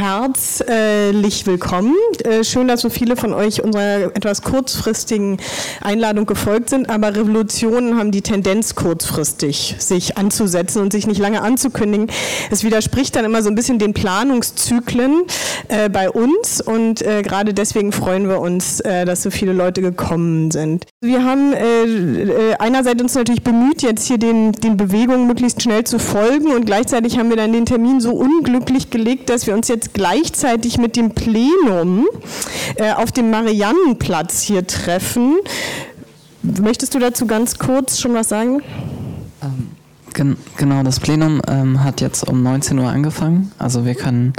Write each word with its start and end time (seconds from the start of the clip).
herzlich 0.00 1.46
willkommen. 1.46 1.94
Äh, 2.24 2.42
schön, 2.42 2.68
dass 2.68 2.80
so 2.80 2.88
viele 2.88 3.16
von 3.16 3.34
euch 3.34 3.62
unserer 3.62 4.16
etwas 4.16 4.40
kurzfristigen 4.40 5.36
Einladung 5.82 6.24
gefolgt 6.24 6.70
sind, 6.70 6.88
aber 6.88 7.14
Revolutionen 7.14 7.98
haben 7.98 8.10
die 8.10 8.22
Tendenz, 8.22 8.74
kurzfristig 8.74 9.76
sich 9.78 10.16
anzusetzen 10.16 10.80
und 10.80 10.92
sich 10.92 11.06
nicht 11.06 11.20
lange 11.20 11.42
anzukündigen. 11.42 12.10
Es 12.50 12.64
widerspricht 12.64 13.14
dann 13.14 13.26
immer 13.26 13.42
so 13.42 13.50
ein 13.50 13.54
bisschen 13.54 13.78
den 13.78 13.92
Planungszyklen 13.92 15.24
äh, 15.68 15.90
bei 15.90 16.10
uns 16.10 16.62
und 16.62 17.02
äh, 17.02 17.20
gerade 17.20 17.52
deswegen 17.52 17.92
freuen 17.92 18.26
wir 18.26 18.40
uns, 18.40 18.78
dass 18.78 19.22
so 19.22 19.30
viele 19.30 19.52
Leute 19.52 19.82
gekommen 19.82 20.50
sind. 20.50 20.86
Wir 21.02 21.24
haben 21.24 21.54
einerseits 22.58 23.02
uns 23.02 23.14
natürlich 23.14 23.42
bemüht, 23.42 23.82
jetzt 23.82 24.06
hier 24.06 24.18
den, 24.18 24.52
den 24.52 24.76
Bewegungen 24.76 25.26
möglichst 25.26 25.62
schnell 25.62 25.84
zu 25.84 25.98
folgen 25.98 26.52
und 26.52 26.64
gleichzeitig 26.64 27.18
haben 27.18 27.28
wir 27.28 27.36
dann 27.36 27.52
den 27.52 27.66
Termin 27.66 28.00
so 28.00 28.12
unglücklich 28.12 28.90
gelegt, 28.90 29.28
dass 29.28 29.46
wir 29.46 29.54
uns 29.54 29.68
jetzt 29.68 29.89
gleichzeitig 29.92 30.78
mit 30.78 30.96
dem 30.96 31.10
Plenum 31.12 32.06
äh, 32.76 32.92
auf 32.92 33.12
dem 33.12 33.30
Mariannenplatz 33.30 34.42
hier 34.42 34.66
treffen. 34.66 35.36
Möchtest 36.42 36.94
du 36.94 36.98
dazu 36.98 37.26
ganz 37.26 37.58
kurz 37.58 38.00
schon 38.00 38.14
was 38.14 38.28
sagen? 38.28 38.62
Ähm, 39.42 39.68
gen 40.14 40.36
genau, 40.56 40.82
das 40.82 41.00
Plenum 41.00 41.40
ähm, 41.48 41.82
hat 41.82 42.00
jetzt 42.00 42.26
um 42.28 42.42
19 42.42 42.78
Uhr 42.78 42.88
angefangen. 42.88 43.52
Also 43.58 43.84
wir 43.84 43.94
können 43.94 44.32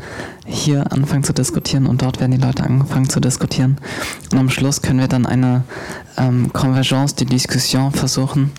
hier 0.46 0.92
anfangen 0.92 1.24
zu 1.24 1.34
diskutieren 1.34 1.86
und 1.86 2.02
dort 2.02 2.20
werden 2.20 2.32
die 2.32 2.44
Leute 2.46 2.64
angefangen 2.64 3.10
zu 3.10 3.20
diskutieren. 3.20 3.78
Und 4.32 4.38
am 4.38 4.50
Schluss 4.50 4.82
können 4.82 5.00
wir 5.00 5.08
dann 5.08 5.26
eine 5.26 5.64
ähm, 6.18 6.52
Convergence 6.54 7.16
de 7.16 7.28
Discussion 7.28 7.92
versuchen, 7.92 8.52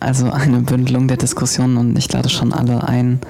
also 0.00 0.30
eine 0.30 0.60
Bündelung 0.60 1.08
der 1.08 1.16
Diskussionen 1.16 1.76
und 1.76 1.98
ich 1.98 2.12
lade 2.12 2.28
schon 2.28 2.52
alle 2.52 2.86
ein, 2.86 3.20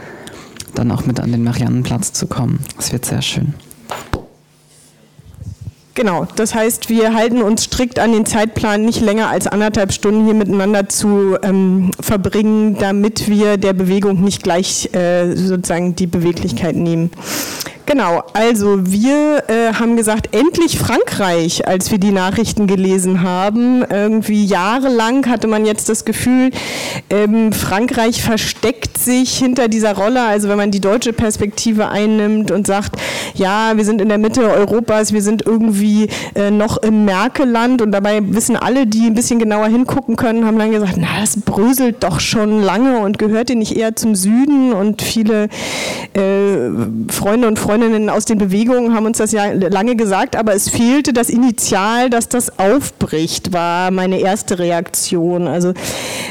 dann 0.79 0.91
auch 0.91 1.07
mit 1.07 1.21
an 1.21 1.33
den 1.33 1.45
Mariannenplatz 1.45 2.13
zu 2.13 2.27
kommen. 2.27 2.61
Es 2.79 2.93
wird 2.93 3.05
sehr 3.05 3.23
schön. 3.23 3.55
Genau, 5.97 6.27
das 6.37 6.55
heißt, 6.55 6.91
wir 6.91 7.15
halten 7.15 7.41
uns 7.41 7.65
strikt 7.65 7.99
an 7.99 8.13
den 8.13 8.27
Zeitplan, 8.27 8.85
nicht 8.85 9.01
länger 9.01 9.29
als 9.29 9.47
anderthalb 9.47 9.95
Stunden 9.95 10.27
hier 10.27 10.35
miteinander 10.35 10.91
zu 10.91 11.39
ähm, 11.43 11.91
verbringen, 11.99 12.77
damit 12.79 13.31
wir 13.31 13.57
der 13.57 13.73
Bewegung 13.73 14.23
nicht 14.23 14.43
gleich 14.43 14.95
äh, 14.95 15.35
sozusagen 15.35 15.97
die 15.97 16.07
Beweglichkeit 16.07 16.77
nehmen. 16.77 17.11
Genau, 17.87 18.25
also 18.33 18.85
wir 18.85 19.45
äh, 19.47 19.73
haben 19.73 19.97
gesagt, 19.97 20.35
endlich 20.35 20.77
Frankreich, 20.77 21.69
als 21.69 21.93
wir 21.93 21.99
die 21.99 22.11
Nachrichten 22.11 22.67
gelesen 22.67 23.23
haben. 23.23 23.85
Irgendwie 23.89 24.45
jahrelang 24.45 25.25
hatte 25.29 25.47
man 25.47 25.65
jetzt 25.65 25.89
das 25.89 26.05
Gefühl, 26.05 26.51
ähm, 27.11 27.53
Frankreich 27.53 28.23
versteckt 28.23 28.99
sich 28.99 29.39
hinter 29.39 29.69
dieser 29.69 29.95
Rolle. 29.95 30.23
Also 30.23 30.49
wenn 30.49 30.57
man 30.57 30.73
die 30.73 30.81
deutsche 30.81 31.13
Perspektive 31.13 31.89
einnimmt 31.89 32.51
und 32.51 32.67
sagt, 32.67 32.97
ja, 33.35 33.77
wir 33.77 33.85
sind 33.85 34.01
in 34.01 34.09
der 34.09 34.19
Mitte 34.19 34.43
Europas, 34.43 35.13
wir 35.13 35.23
sind 35.23 35.47
irgendwie 35.47 36.09
äh, 36.35 36.51
noch 36.51 36.79
im 36.79 37.05
Merkeland 37.05 37.83
und 37.83 37.93
dabei 37.93 38.19
wissen 38.21 38.57
alle, 38.57 38.89
die 38.89 39.07
ein 39.07 39.15
bisschen 39.15 39.39
genauer 39.39 39.69
hingucken 39.69 40.17
können, 40.17 40.45
haben 40.45 40.59
dann 40.59 40.73
gesagt, 40.73 40.95
na, 40.97 41.21
das 41.21 41.41
bröselt 41.41 42.03
doch 42.03 42.19
schon 42.19 42.63
lange 42.63 42.99
und 42.99 43.21
gehört 43.21 43.49
ihr 43.51 43.57
nicht 43.57 43.77
eher 43.77 43.95
zum 43.95 44.17
Süden 44.17 44.73
und 44.73 45.03
viele 45.03 45.45
äh, 46.15 46.71
Freunde 47.13 47.47
und 47.47 47.61
Freunde 47.61 47.76
Freundinnen 47.77 48.09
aus 48.09 48.25
den 48.25 48.39
Bewegungen 48.39 48.95
haben 48.95 49.05
uns 49.05 49.19
das 49.19 49.33
ja 49.33 49.53
lange 49.53 49.97
gesagt, 49.97 50.35
aber 50.35 50.55
es 50.55 50.71
fehlte 50.71 51.13
das 51.13 51.29
Initial, 51.29 52.09
dass 52.09 52.27
das 52.27 52.59
aufbricht, 52.59 53.53
war 53.53 53.91
meine 53.91 54.19
erste 54.19 54.59
Reaktion. 54.59 55.47
Also 55.47 55.75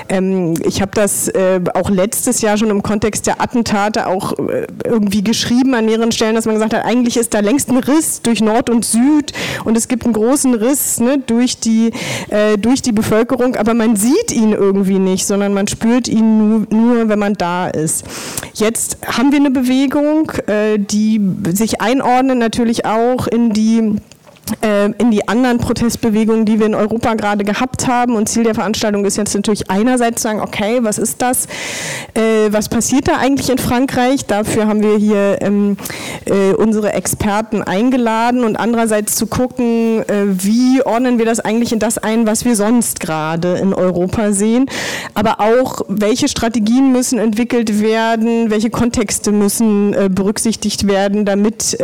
ähm, 0.10 0.56
ich 0.66 0.82
habe 0.82 0.92
das 0.96 1.28
äh, 1.28 1.62
auch 1.76 1.92
letztes 1.92 2.42
Jahr 2.42 2.58
schon 2.58 2.72
im 2.72 2.82
Kontext 2.82 3.28
der 3.28 3.42
Attentate 3.42 4.08
auch 4.08 4.34
äh, 4.40 4.66
irgendwie 4.86 5.24
geschrieben 5.24 5.76
an 5.76 5.86
mehreren 5.86 6.12
Stellen, 6.12 6.34
dass 6.34 6.46
man 6.46 6.56
gesagt 6.56 6.74
hat, 6.74 6.84
eigentlich 6.84 7.16
ist 7.16 7.36
da 7.36 7.42
längst 7.42 7.70
ein 7.70 7.78
Riss 7.78 8.24
durch 8.24 8.42
Nord 8.42 8.72
und 8.72 8.84
Süd 8.84 9.32
und 9.66 9.78
es 9.78 9.88
gibt 9.88 10.04
einen 10.06 10.14
großen 10.14 10.56
Riss 10.56 11.00
ne, 11.00 11.20
durch, 11.20 11.60
die, 11.60 11.92
äh, 12.30 12.58
durch 12.58 12.82
die 12.82 12.92
Bevölkerung, 12.92 13.56
aber 13.56 13.76
man 13.76 13.96
sieht 13.96 14.32
ihn 14.32 14.52
irgendwie 14.52 14.98
nicht, 14.98 15.28
sondern 15.28 15.54
man 15.54 15.68
spürt 15.68 16.08
ihn 16.08 16.38
nur, 16.50 16.68
nur 16.72 17.08
wenn 17.08 17.20
man 17.20 17.36
da 17.36 17.68
ist. 17.68 18.04
Jetzt 18.56 18.98
haben 19.06 19.32
wir 19.32 19.40
eine 19.40 19.52
Bewegung, 19.52 20.32
äh, 20.48 20.80
die 20.80 21.35
sich 21.54 21.82
einordnen 21.82 22.38
natürlich 22.38 22.86
auch 22.86 23.28
in 23.28 23.52
die 23.52 23.96
in 25.00 25.10
die 25.10 25.28
anderen 25.28 25.58
Protestbewegungen, 25.58 26.46
die 26.46 26.60
wir 26.60 26.68
in 26.68 26.76
Europa 26.76 27.16
gerade 27.16 27.44
gehabt 27.44 27.88
haben. 27.88 28.16
Und 28.16 28.30
Ziel 28.30 28.44
der 28.44 28.54
Veranstaltung 28.54 29.04
ist 29.06 29.18
jetzt 29.18 29.34
natürlich 29.34 29.72
einerseits 29.72 30.22
zu 30.22 30.28
sagen, 30.28 30.42
okay, 30.42 30.80
was 30.82 31.00
ist 31.00 31.22
das? 31.22 31.48
Äh, 32.14 32.52
was 32.52 32.70
passiert 32.70 33.08
da 33.08 33.18
eigentlich 33.18 33.50
in 33.50 33.58
Frankreich? 33.58 34.26
Dafür 34.26 34.68
haben 34.68 34.84
wir 34.84 34.98
hier 34.98 35.38
ähm, 35.42 35.78
äh, 36.26 36.54
unsere 36.54 36.94
Experten 36.94 37.64
eingeladen 37.64 38.44
und 38.44 38.56
andererseits 38.56 39.16
zu 39.16 39.28
gucken, 39.28 40.04
wie 40.08 40.82
ordnen 40.84 41.18
wir 41.18 41.26
das 41.26 41.40
eigentlich 41.40 41.72
in 41.72 41.80
das 41.80 41.98
ein, 41.98 42.28
was 42.28 42.46
wir 42.46 42.56
sonst 42.56 43.00
gerade 43.00 43.58
in 43.58 43.74
Europa 43.74 44.32
sehen. 44.32 44.68
Aber 45.14 45.40
auch, 45.40 45.82
welche 45.88 46.28
Strategien 46.28 46.92
müssen 46.92 47.18
entwickelt 47.20 47.82
werden, 47.82 48.52
welche 48.52 48.70
Kontexte 48.70 49.32
müssen 49.32 49.96
berücksichtigt 50.14 50.88
werden, 50.88 51.26
damit 51.26 51.78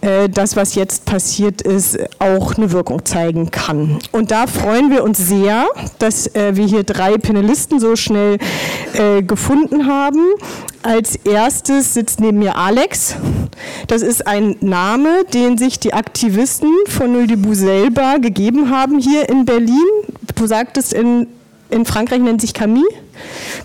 das, 0.00 0.56
was 0.56 0.74
jetzt 0.74 1.04
passiert, 1.04 1.62
es 1.70 1.98
auch 2.18 2.56
eine 2.56 2.72
Wirkung 2.72 3.04
zeigen 3.04 3.50
kann. 3.50 3.98
Und 4.12 4.30
da 4.30 4.46
freuen 4.46 4.90
wir 4.90 5.04
uns 5.04 5.18
sehr, 5.18 5.66
dass 5.98 6.26
äh, 6.34 6.56
wir 6.56 6.66
hier 6.66 6.84
drei 6.84 7.16
Panelisten 7.16 7.80
so 7.80 7.96
schnell 7.96 8.38
äh, 8.94 9.22
gefunden 9.22 9.86
haben. 9.86 10.20
Als 10.82 11.16
erstes 11.16 11.94
sitzt 11.94 12.20
neben 12.20 12.38
mir 12.38 12.56
Alex. 12.56 13.16
Das 13.86 14.02
ist 14.02 14.26
ein 14.26 14.56
Name, 14.60 15.24
den 15.32 15.58
sich 15.58 15.78
die 15.78 15.92
Aktivisten 15.92 16.70
von 16.88 17.12
Null 17.12 17.26
Debout 17.26 17.54
selber 17.54 18.18
gegeben 18.18 18.70
haben 18.70 18.98
hier 18.98 19.28
in 19.28 19.44
Berlin. 19.44 19.86
Du 20.34 20.46
sagtest, 20.46 20.92
in, 20.92 21.26
in 21.70 21.84
Frankreich 21.84 22.20
nennt 22.20 22.40
sich 22.40 22.54
Camille. 22.54 22.88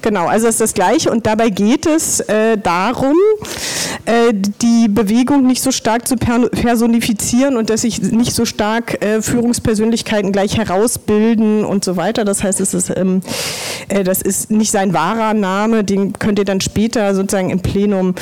Genau, 0.01 0.27
also 0.27 0.47
ist 0.47 0.61
das 0.61 0.73
Gleiche 0.73 1.11
und 1.11 1.25
dabei 1.25 1.49
geht 1.49 1.85
es 1.85 2.19
äh, 2.19 2.57
darum, 2.57 3.15
äh, 4.05 4.33
die 4.61 4.87
Bewegung 4.87 5.47
nicht 5.47 5.63
so 5.63 5.71
stark 5.71 6.07
zu 6.07 6.15
personifizieren 6.15 7.57
und 7.57 7.69
dass 7.69 7.81
sich 7.81 8.01
nicht 8.01 8.33
so 8.33 8.45
stark 8.45 9.03
äh, 9.03 9.21
Führungspersönlichkeiten 9.21 10.31
gleich 10.31 10.57
herausbilden 10.57 11.65
und 11.65 11.83
so 11.83 11.97
weiter. 11.97 12.23
Das 12.25 12.43
heißt, 12.43 12.59
es 12.61 12.73
ist, 12.73 12.91
ähm, 12.95 13.21
äh, 13.89 14.03
das 14.03 14.21
ist 14.21 14.51
nicht 14.51 14.71
sein 14.71 14.93
wahrer 14.93 15.33
Name, 15.33 15.83
den 15.83 16.13
könnt 16.13 16.39
ihr 16.39 16.45
dann 16.45 16.61
später 16.61 17.15
sozusagen 17.15 17.49
im 17.49 17.59
Plenum 17.59 18.15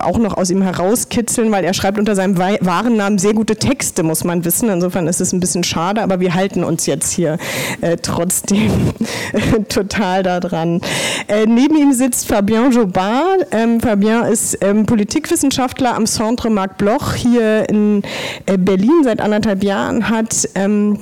auch 0.00 0.18
noch 0.18 0.36
aus 0.36 0.50
ihm 0.50 0.62
herauskitzeln, 0.62 1.50
weil 1.50 1.64
er 1.64 1.74
schreibt 1.74 1.98
unter 1.98 2.14
seinem 2.14 2.36
wahren 2.38 2.96
Namen 2.96 3.18
sehr 3.18 3.34
gute 3.34 3.56
Texte, 3.56 4.02
muss 4.02 4.24
man 4.24 4.44
wissen. 4.44 4.68
Insofern 4.68 5.06
ist 5.06 5.20
es 5.20 5.32
ein 5.32 5.40
bisschen 5.40 5.64
schade, 5.64 6.02
aber 6.02 6.20
wir 6.20 6.34
halten 6.34 6.64
uns 6.64 6.86
jetzt 6.86 7.12
hier 7.12 7.38
trotzdem 8.02 8.92
total 9.68 10.22
daran 10.22 10.53
dran. 10.54 10.80
Äh, 11.28 11.46
neben 11.46 11.76
ihm 11.76 11.92
sitzt 11.92 12.28
Fabien 12.28 12.70
Jobin. 12.70 13.44
Ähm, 13.50 13.80
Fabien 13.80 14.24
ist 14.24 14.58
ähm, 14.60 14.86
Politikwissenschaftler 14.86 15.94
am 15.94 16.06
Centre 16.06 16.50
Marc 16.50 16.78
Bloch 16.78 17.14
hier 17.14 17.68
in 17.68 18.02
äh, 18.46 18.56
Berlin 18.56 19.02
seit 19.02 19.20
anderthalb 19.20 19.62
Jahren, 19.64 20.08
hat 20.08 20.48
ähm, 20.54 20.98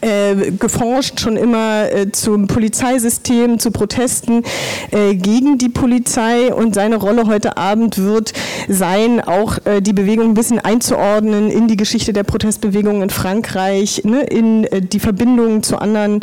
äh, 0.00 0.52
geforscht, 0.52 1.20
schon 1.20 1.36
immer 1.36 1.90
äh, 1.90 2.10
zum 2.12 2.46
Polizeisystem, 2.46 3.58
zu 3.58 3.70
Protesten 3.70 4.42
äh, 4.90 5.14
gegen 5.14 5.58
die 5.58 5.68
Polizei 5.68 6.52
und 6.52 6.74
seine 6.74 6.96
Rolle 6.96 7.26
heute 7.26 7.56
Abend 7.56 7.98
wird 7.98 8.32
sein, 8.68 9.20
auch 9.20 9.58
äh, 9.64 9.80
die 9.80 9.92
Bewegung 9.92 10.30
ein 10.30 10.34
bisschen 10.34 10.58
einzuordnen 10.58 11.50
in 11.50 11.68
die 11.68 11.76
Geschichte 11.76 12.12
der 12.12 12.24
Protestbewegung 12.24 13.02
in 13.02 13.10
Frankreich, 13.10 14.02
ne, 14.04 14.22
in 14.22 14.64
äh, 14.64 14.80
die 14.80 15.00
Verbindungen 15.00 15.62
zu 15.62 15.78
anderen 15.78 16.20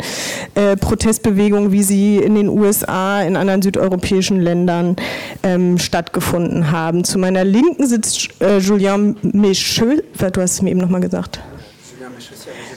äh, 0.54 0.76
Protestbewegungen, 0.76 1.72
wie 1.72 1.82
sie 1.82 2.16
in 2.16 2.34
den 2.34 2.48
USA, 2.48 3.22
in 3.22 3.36
anderen 3.36 3.62
südeuropäischen 3.62 4.40
Ländern 4.40 4.96
ähm, 5.42 5.78
stattgefunden 5.78 6.70
haben. 6.70 7.04
Zu 7.04 7.18
meiner 7.18 7.44
Linken 7.44 7.86
sitzt 7.86 8.28
Julien 8.60 9.16
Micheux, 9.22 10.02
du 10.32 10.40
hast 10.40 10.52
es 10.52 10.62
mir 10.62 10.70
eben 10.70 10.80
nochmal 10.80 11.00
gesagt. 11.00 11.40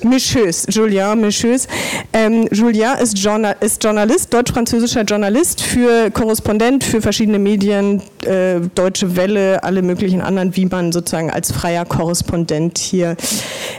Micheus, 0.04 0.66
Julien 0.70 1.20
Micheus. 1.20 1.68
Ähm, 2.14 2.48
Julien 2.52 2.98
ist, 3.00 3.18
Journal 3.18 3.56
ist 3.60 3.84
Journalist, 3.84 4.34
deutsch-französischer 4.34 5.04
Journalist, 5.04 5.62
für 5.62 6.10
Korrespondent 6.12 6.84
für 6.84 7.02
verschiedene 7.02 7.40
Medien, 7.40 8.02
äh, 8.26 8.60
Deutsche 8.76 9.16
Welle, 9.16 9.64
alle 9.64 9.82
möglichen 9.82 10.22
anderen, 10.22 10.56
wie 10.56 10.66
man 10.66 10.92
sozusagen 10.92 11.30
als 11.30 11.52
freier 11.52 11.86
Korrespondent 11.86 12.78
hier 12.78 13.16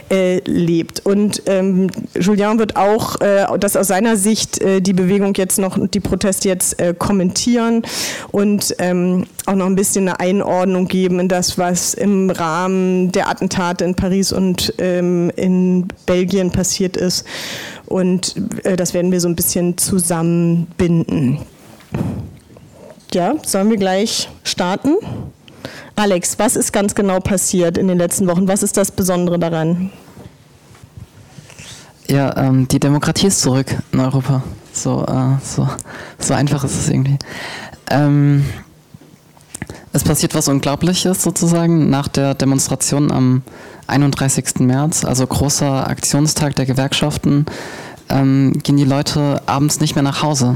äh, 0.09 0.39
lebt. 0.45 1.05
Und 1.05 1.43
ähm, 1.45 1.89
Julien 2.19 2.59
wird 2.59 2.75
auch, 2.75 3.19
äh, 3.21 3.45
das 3.59 3.75
aus 3.75 3.87
seiner 3.87 4.15
Sicht, 4.17 4.61
äh, 4.61 4.81
die 4.81 4.93
Bewegung 4.93 5.33
jetzt 5.35 5.59
noch, 5.59 5.77
die 5.87 5.99
Proteste 5.99 6.49
jetzt 6.49 6.79
äh, 6.79 6.93
kommentieren 6.97 7.83
und 8.31 8.75
ähm, 8.79 9.25
auch 9.45 9.55
noch 9.55 9.65
ein 9.65 9.75
bisschen 9.75 10.07
eine 10.07 10.19
Einordnung 10.19 10.87
geben 10.87 11.19
in 11.19 11.27
das, 11.27 11.57
was 11.57 11.93
im 11.93 12.29
Rahmen 12.29 13.11
der 13.11 13.29
Attentate 13.29 13.85
in 13.85 13.95
Paris 13.95 14.31
und 14.31 14.73
ähm, 14.77 15.31
in 15.35 15.87
Belgien 16.05 16.51
passiert 16.51 16.97
ist. 16.97 17.25
Und 17.85 18.35
das 18.63 18.93
werden 18.93 19.11
wir 19.11 19.19
so 19.19 19.27
ein 19.27 19.35
bisschen 19.35 19.77
zusammenbinden. 19.77 21.39
Ja, 23.13 23.35
sollen 23.45 23.69
wir 23.69 23.77
gleich 23.77 24.27
starten? 24.43 24.95
Alex, 25.95 26.39
was 26.39 26.55
ist 26.55 26.73
ganz 26.73 26.95
genau 26.95 27.19
passiert 27.19 27.77
in 27.77 27.87
den 27.87 27.99
letzten 27.99 28.27
Wochen? 28.27 28.47
Was 28.47 28.63
ist 28.63 28.75
das 28.75 28.89
Besondere 28.89 29.37
daran? 29.37 29.91
Ja, 32.07 32.35
ähm, 32.37 32.67
die 32.67 32.79
Demokratie 32.79 33.27
ist 33.27 33.41
zurück 33.41 33.75
in 33.91 33.99
Europa. 33.99 34.41
So, 34.71 35.05
äh, 35.05 35.37
so, 35.43 35.69
so 36.17 36.33
einfach 36.33 36.63
ist 36.63 36.75
es 36.75 36.89
irgendwie. 36.89 37.19
Ähm, 37.91 38.45
es 39.91 40.03
passiert 40.03 40.33
was 40.33 40.47
Unglaubliches 40.47 41.21
sozusagen 41.21 41.91
nach 41.91 42.07
der 42.07 42.33
Demonstration 42.33 43.11
am 43.11 43.43
31. 43.85 44.61
März, 44.61 45.05
also 45.05 45.27
großer 45.27 45.87
Aktionstag 45.87 46.55
der 46.55 46.65
Gewerkschaften, 46.65 47.45
ähm, 48.09 48.53
gehen 48.63 48.77
die 48.77 48.85
Leute 48.85 49.43
abends 49.45 49.79
nicht 49.79 49.93
mehr 49.93 50.03
nach 50.03 50.23
Hause. 50.23 50.55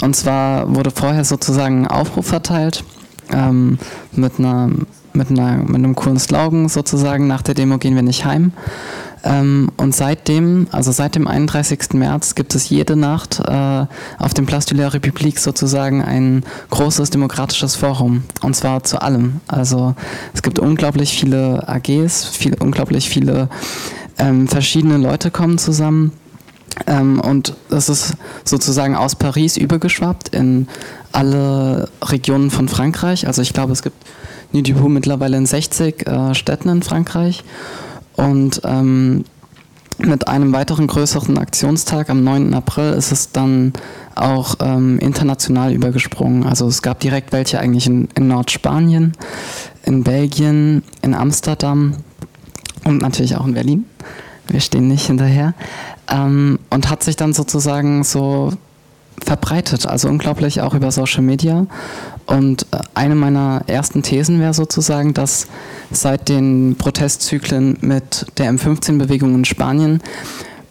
Und 0.00 0.14
zwar 0.14 0.74
wurde 0.74 0.90
vorher 0.90 1.24
sozusagen 1.24 1.84
ein 1.84 1.88
Aufruf 1.88 2.26
verteilt 2.26 2.84
ähm, 3.32 3.78
mit, 4.12 4.38
einer, 4.38 4.70
mit, 5.12 5.30
einer, 5.30 5.56
mit 5.56 5.76
einem 5.76 5.94
coolen 5.94 6.18
Slogan 6.18 6.68
sozusagen, 6.68 7.26
nach 7.26 7.42
der 7.42 7.54
Demo 7.54 7.78
gehen 7.78 7.94
wir 7.94 8.02
nicht 8.02 8.24
heim. 8.24 8.52
Ähm, 9.24 9.70
und 9.76 9.94
seitdem, 9.94 10.68
also 10.70 10.92
seit 10.92 11.16
dem 11.16 11.26
31. 11.26 11.94
März, 11.94 12.34
gibt 12.34 12.54
es 12.54 12.68
jede 12.68 12.96
Nacht 12.96 13.40
äh, 13.40 13.86
auf 14.18 14.34
dem 14.34 14.46
Place 14.46 14.66
de 14.66 14.78
la 14.78 14.88
République 14.88 15.40
sozusagen 15.40 16.02
ein 16.02 16.44
großes 16.70 17.10
demokratisches 17.10 17.74
Forum. 17.74 18.24
Und 18.42 18.54
zwar 18.54 18.84
zu 18.84 19.02
allem. 19.02 19.40
Also 19.48 19.94
es 20.34 20.42
gibt 20.42 20.58
unglaublich 20.58 21.18
viele 21.18 21.68
AGs, 21.68 22.24
viel, 22.24 22.54
unglaublich 22.60 23.08
viele 23.10 23.48
ähm, 24.18 24.48
verschiedene 24.48 24.98
Leute 24.98 25.30
kommen 25.30 25.58
zusammen. 25.58 26.12
Ähm, 26.86 27.20
und 27.20 27.56
das 27.68 27.88
ist 27.88 28.14
sozusagen 28.44 28.94
aus 28.94 29.16
Paris 29.16 29.56
übergeschwappt 29.56 30.28
in 30.30 30.68
alle 31.12 31.88
Regionen 32.02 32.50
von 32.50 32.68
Frankreich. 32.68 33.26
Also 33.26 33.42
ich 33.42 33.52
glaube, 33.52 33.72
es 33.72 33.82
gibt 33.82 33.96
Nidibu 34.52 34.88
mittlerweile 34.88 35.36
in 35.36 35.46
60 35.46 36.06
äh, 36.06 36.34
Städten 36.34 36.68
in 36.68 36.82
Frankreich. 36.82 37.44
Und 38.16 38.62
ähm, 38.64 39.24
mit 39.98 40.28
einem 40.28 40.52
weiteren 40.52 40.86
größeren 40.86 41.38
Aktionstag 41.38 42.08
am 42.08 42.22
9. 42.22 42.54
April 42.54 42.92
ist 42.92 43.10
es 43.10 43.32
dann 43.32 43.72
auch 44.14 44.54
ähm, 44.60 44.98
international 45.00 45.72
übergesprungen. 45.72 46.44
Also 46.44 46.68
es 46.68 46.82
gab 46.82 47.00
direkt 47.00 47.32
welche 47.32 47.58
eigentlich 47.58 47.86
in, 47.86 48.08
in 48.14 48.28
Nordspanien, 48.28 49.12
in 49.84 50.04
Belgien, 50.04 50.82
in 51.02 51.14
Amsterdam 51.14 51.94
und 52.84 53.02
natürlich 53.02 53.36
auch 53.36 53.46
in 53.46 53.54
Berlin. 53.54 53.84
Wir 54.48 54.60
stehen 54.60 54.88
nicht 54.88 55.06
hinterher. 55.06 55.54
Ähm, 56.10 56.58
und 56.70 56.90
hat 56.90 57.02
sich 57.02 57.16
dann 57.16 57.32
sozusagen 57.32 58.04
so 58.04 58.52
verbreitet, 59.24 59.86
also 59.86 60.08
unglaublich 60.08 60.60
auch 60.60 60.74
über 60.74 60.90
Social 60.90 61.22
Media. 61.22 61.66
Und 62.26 62.66
äh, 62.70 62.78
eine 62.94 63.14
meiner 63.14 63.62
ersten 63.66 64.02
Thesen 64.02 64.40
wäre 64.40 64.54
sozusagen, 64.54 65.14
dass 65.14 65.46
seit 65.90 66.28
den 66.28 66.76
Protestzyklen 66.76 67.78
mit 67.80 68.26
der 68.38 68.52
M15-Bewegung 68.52 69.34
in 69.34 69.44
Spanien 69.44 70.02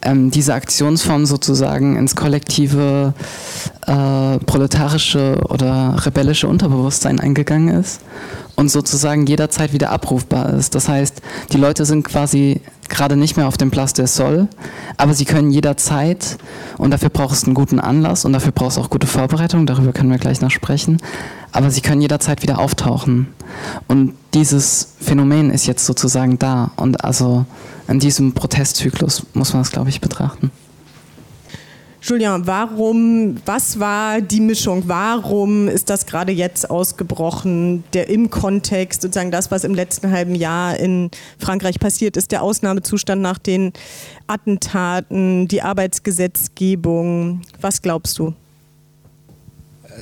ähm, 0.08 0.32
diese 0.32 0.54
Aktionsform 0.54 1.26
sozusagen 1.26 1.98
ins 1.98 2.16
kollektive 2.16 3.14
äh, 3.86 4.38
proletarische 4.40 5.42
oder 5.50 5.98
rebellische 6.06 6.48
Unterbewusstsein 6.48 7.20
eingegangen 7.20 7.68
ist 7.68 8.00
und 8.56 8.72
sozusagen 8.72 9.26
jederzeit 9.26 9.74
wieder 9.74 9.90
abrufbar 9.92 10.54
ist. 10.54 10.76
Das 10.76 10.88
heißt, 10.88 11.22
die 11.52 11.58
Leute 11.58 11.86
sind 11.86 12.04
quasi 12.04 12.62
gerade 12.88 13.18
nicht 13.18 13.36
mehr 13.36 13.50
auf 13.50 13.58
dem 13.58 13.70
Place 13.70 13.92
des 13.94 14.16
Sol, 14.16 14.48
aber 14.96 15.14
sie 15.14 15.26
können 15.26 15.52
jederzeit, 15.52 16.38
und 16.78 16.92
dafür 16.92 17.10
braucht 17.10 17.36
es 17.36 17.44
einen 17.44 17.54
guten 17.54 17.82
Anlass 17.82 18.24
und 18.24 18.32
dafür 18.32 18.54
braucht 18.54 18.72
es 18.72 18.78
auch 18.78 18.90
gute 18.90 19.08
Vorbereitung, 19.08 19.66
darüber 19.66 19.92
können 19.92 20.10
wir 20.10 20.20
gleich 20.20 20.40
noch 20.40 20.52
sprechen, 20.52 20.98
aber 21.52 21.70
sie 21.70 21.82
können 21.82 22.02
jederzeit 22.02 22.44
wieder 22.44 22.60
auftauchen. 22.60 23.28
Und 23.90 24.14
dieses 24.34 24.94
Phänomen 25.02 25.52
ist 25.52 25.68
jetzt 25.68 25.86
sozusagen 25.86 26.40
da 26.40 26.72
und 26.78 27.04
also 27.04 27.46
in 27.88 28.00
diesem 28.00 28.34
Protestzyklus 28.34 29.26
muss 29.34 29.54
man 29.54 29.62
es, 29.62 29.72
glaube 29.72 29.90
ich, 29.90 30.02
betrachten. 30.02 30.52
Julian, 32.08 32.48
warum, 32.48 33.36
was 33.46 33.80
war 33.80 34.22
die 34.22 34.40
Mischung? 34.40 34.84
Warum 34.86 35.68
ist 35.68 35.90
das 35.90 36.06
gerade 36.06 36.32
jetzt 36.32 36.70
ausgebrochen? 36.70 37.84
Der 37.92 38.08
im 38.08 38.30
Kontext, 38.30 39.02
sozusagen 39.02 39.32
das, 39.32 39.52
was 39.52 39.66
im 39.66 39.76
letzten 39.76 40.12
halben 40.12 40.34
Jahr 40.34 40.78
in 40.78 41.12
Frankreich 41.38 41.80
passiert 41.80 42.16
ist, 42.16 42.32
der 42.32 42.44
Ausnahmezustand 42.44 43.22
nach 43.22 43.40
den 43.40 43.74
Attentaten, 44.26 45.50
die 45.50 45.62
Arbeitsgesetzgebung. 45.62 47.42
Was 47.60 47.82
glaubst 47.82 48.18
du? 48.20 48.34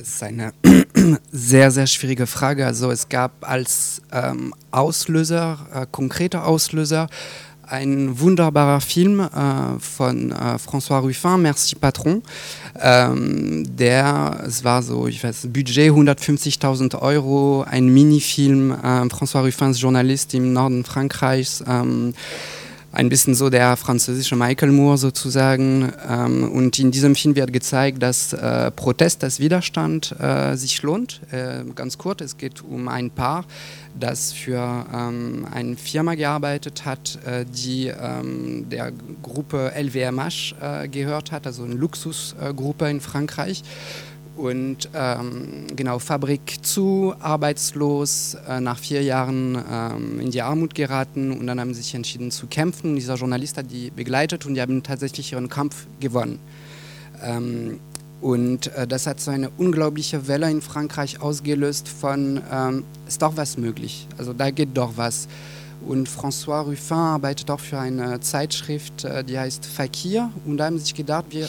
Es 0.00 0.08
ist 0.08 0.22
eine 0.22 0.52
sehr, 1.32 1.70
sehr 1.70 1.86
schwierige 1.88 2.26
Frage. 2.26 2.66
Also 2.66 2.90
es 2.90 3.08
gab 3.08 3.32
als 3.40 4.02
ähm, 4.12 4.54
Auslöser, 4.70 5.58
äh, 5.74 5.86
konkrete 5.90 6.42
Auslöser, 6.42 7.08
ein 7.68 8.18
wunderbarer 8.18 8.80
Film 8.80 9.20
äh, 9.20 9.78
von 9.80 10.30
äh, 10.30 10.56
François 10.56 11.00
Ruffin, 11.00 11.42
Merci 11.42 11.74
Patron. 11.74 12.22
Ähm, 12.80 13.64
der, 13.76 14.44
es 14.46 14.64
war 14.64 14.82
so, 14.82 15.06
ich 15.06 15.22
weiß, 15.22 15.48
Budget 15.52 15.90
150.000 15.92 17.00
Euro, 17.00 17.64
ein 17.68 17.88
Minifilm. 17.88 18.70
Äh, 18.70 19.06
François 19.08 19.44
Ruffin 19.44 19.70
ist 19.70 19.80
Journalist 19.80 20.34
im 20.34 20.52
Norden 20.52 20.84
Frankreichs. 20.84 21.64
Ähm, 21.66 22.14
ein 22.96 23.10
bisschen 23.10 23.34
so 23.34 23.50
der 23.50 23.76
französische 23.76 24.36
Michael 24.36 24.72
Moore 24.72 24.96
sozusagen. 24.96 25.92
Ähm, 26.08 26.50
und 26.50 26.78
in 26.78 26.90
diesem 26.90 27.14
Film 27.14 27.36
wird 27.36 27.52
gezeigt, 27.52 28.02
dass 28.02 28.32
äh, 28.32 28.70
Protest, 28.70 29.22
das 29.22 29.38
Widerstand 29.38 30.18
äh, 30.18 30.56
sich 30.56 30.80
lohnt. 30.80 31.20
Äh, 31.30 31.64
ganz 31.74 31.98
kurz, 31.98 32.22
es 32.22 32.38
geht 32.38 32.64
um 32.64 32.88
ein 32.88 33.10
Paar, 33.10 33.44
das 34.00 34.32
für 34.32 34.86
ähm, 34.94 35.46
eine 35.52 35.76
Firma 35.76 36.14
gearbeitet 36.14 36.86
hat, 36.86 37.18
äh, 37.26 37.44
die 37.44 37.88
ähm, 37.88 38.66
der 38.70 38.92
Gruppe 39.22 39.72
LVMH 39.78 40.54
äh, 40.84 40.88
gehört 40.88 41.32
hat, 41.32 41.46
also 41.46 41.64
eine 41.64 41.74
Luxusgruppe 41.74 42.88
in 42.88 43.02
Frankreich. 43.02 43.62
Und 44.36 44.90
ähm, 44.94 45.66
genau, 45.74 45.98
Fabrik 45.98 46.58
zu, 46.62 47.14
arbeitslos, 47.20 48.36
äh, 48.46 48.60
nach 48.60 48.78
vier 48.78 49.02
Jahren 49.02 49.56
ähm, 49.70 50.20
in 50.20 50.30
die 50.30 50.42
Armut 50.42 50.74
geraten 50.74 51.32
und 51.32 51.46
dann 51.46 51.58
haben 51.58 51.72
sie 51.72 51.80
sich 51.80 51.94
entschieden 51.94 52.30
zu 52.30 52.46
kämpfen. 52.46 52.90
Und 52.90 52.96
dieser 52.96 53.14
Journalist 53.14 53.56
hat 53.56 53.70
die 53.70 53.90
begleitet 53.90 54.44
und 54.44 54.54
die 54.54 54.60
haben 54.60 54.82
tatsächlich 54.82 55.32
ihren 55.32 55.48
Kampf 55.48 55.86
gewonnen. 56.00 56.38
Ähm, 57.22 57.80
und 58.20 58.66
äh, 58.74 58.86
das 58.86 59.06
hat 59.06 59.20
so 59.20 59.30
eine 59.30 59.50
unglaubliche 59.56 60.28
Welle 60.28 60.50
in 60.50 60.60
Frankreich 60.60 61.20
ausgelöst 61.20 61.88
von, 61.88 62.42
ähm, 62.52 62.84
ist 63.08 63.22
doch 63.22 63.36
was 63.36 63.56
möglich, 63.56 64.06
also 64.18 64.32
da 64.32 64.50
geht 64.50 64.70
doch 64.74 64.92
was. 64.96 65.28
Und 65.86 66.08
François 66.08 66.62
Ruffin 66.62 66.96
arbeitet 66.96 67.50
auch 67.50 67.60
für 67.60 67.78
eine 67.78 68.20
Zeitschrift, 68.20 69.04
äh, 69.04 69.22
die 69.22 69.38
heißt 69.38 69.64
Fakir. 69.64 70.30
Und 70.44 70.56
da 70.56 70.66
haben 70.66 70.78
sie 70.78 70.84
sich 70.84 70.94
gedacht, 70.94 71.26
wir 71.30 71.48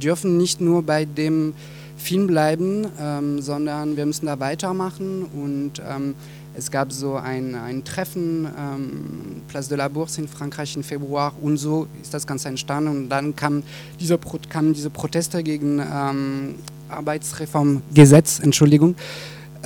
dürfen 0.00 0.36
nicht 0.38 0.60
nur 0.60 0.82
bei 0.82 1.04
dem 1.04 1.54
Film 1.96 2.26
bleiben, 2.26 2.86
ähm, 3.00 3.40
sondern 3.40 3.96
wir 3.96 4.06
müssen 4.06 4.26
da 4.26 4.38
weitermachen. 4.40 5.24
Und 5.24 5.82
ähm, 5.88 6.14
es 6.56 6.70
gab 6.70 6.92
so 6.92 7.16
ein, 7.16 7.54
ein 7.56 7.84
Treffen, 7.84 8.46
ähm, 8.46 9.42
Place 9.48 9.68
de 9.68 9.76
la 9.76 9.88
Bourse 9.88 10.20
in 10.20 10.28
Frankreich 10.28 10.76
im 10.76 10.84
Februar 10.84 11.32
und 11.40 11.56
so 11.56 11.88
ist 12.00 12.14
das 12.14 12.26
Ganze 12.26 12.48
entstanden. 12.48 12.88
Und 12.88 13.08
dann 13.08 13.34
kamen 13.34 13.64
diese, 13.98 14.18
kamen 14.48 14.72
diese 14.72 14.90
Proteste 14.90 15.42
gegen 15.42 15.80
ähm, 15.80 16.54
Arbeitsreformgesetz, 16.88 18.38
Entschuldigung. 18.40 18.94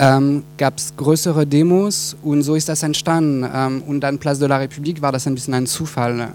Ähm, 0.00 0.44
gab 0.56 0.78
es 0.78 0.94
größere 0.96 1.44
Demos 1.44 2.16
und 2.22 2.42
so 2.42 2.54
ist 2.54 2.68
das 2.68 2.82
entstanden. 2.82 3.46
Ähm, 3.52 3.82
und 3.82 4.00
dann 4.00 4.18
Place 4.18 4.38
de 4.38 4.48
la 4.48 4.58
République 4.58 5.02
war 5.02 5.12
das 5.12 5.26
ein 5.26 5.34
bisschen 5.34 5.54
ein 5.54 5.66
Zufall. 5.66 6.30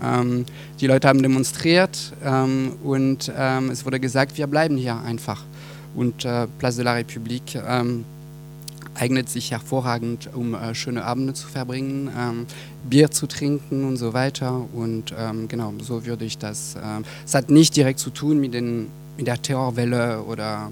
Die 0.79 0.87
Leute 0.87 1.07
haben 1.07 1.21
demonstriert 1.21 2.13
und 2.83 3.29
es 3.71 3.85
wurde 3.85 3.99
gesagt, 3.99 4.37
wir 4.37 4.47
bleiben 4.47 4.75
hier 4.75 4.97
einfach. 4.99 5.43
Und 5.95 6.25
äh, 6.25 6.47
Place 6.59 6.77
de 6.77 6.85
la 6.85 6.95
République 6.95 7.61
ähm, 7.67 8.05
eignet 8.95 9.29
sich 9.29 9.51
hervorragend, 9.51 10.29
um 10.33 10.53
äh, 10.53 10.75
schöne 10.75 11.03
Abende 11.03 11.33
zu 11.33 11.47
verbringen, 11.47 12.09
ähm, 12.17 12.45
Bier 12.89 13.11
zu 13.11 13.27
trinken 13.27 13.85
und 13.85 13.97
so 13.97 14.13
weiter. 14.13 14.65
Und 14.73 15.13
ähm, 15.17 15.47
genau, 15.47 15.73
so 15.79 16.05
würde 16.05 16.25
ich 16.25 16.37
das. 16.37 16.75
Ähm, 16.81 17.03
es 17.25 17.33
hat 17.33 17.49
nicht 17.49 17.75
direkt 17.75 17.99
zu 17.99 18.09
tun 18.09 18.39
mit, 18.39 18.53
den, 18.53 18.87
mit 19.17 19.27
der 19.27 19.41
Terrorwelle 19.41 20.21
oder 20.23 20.71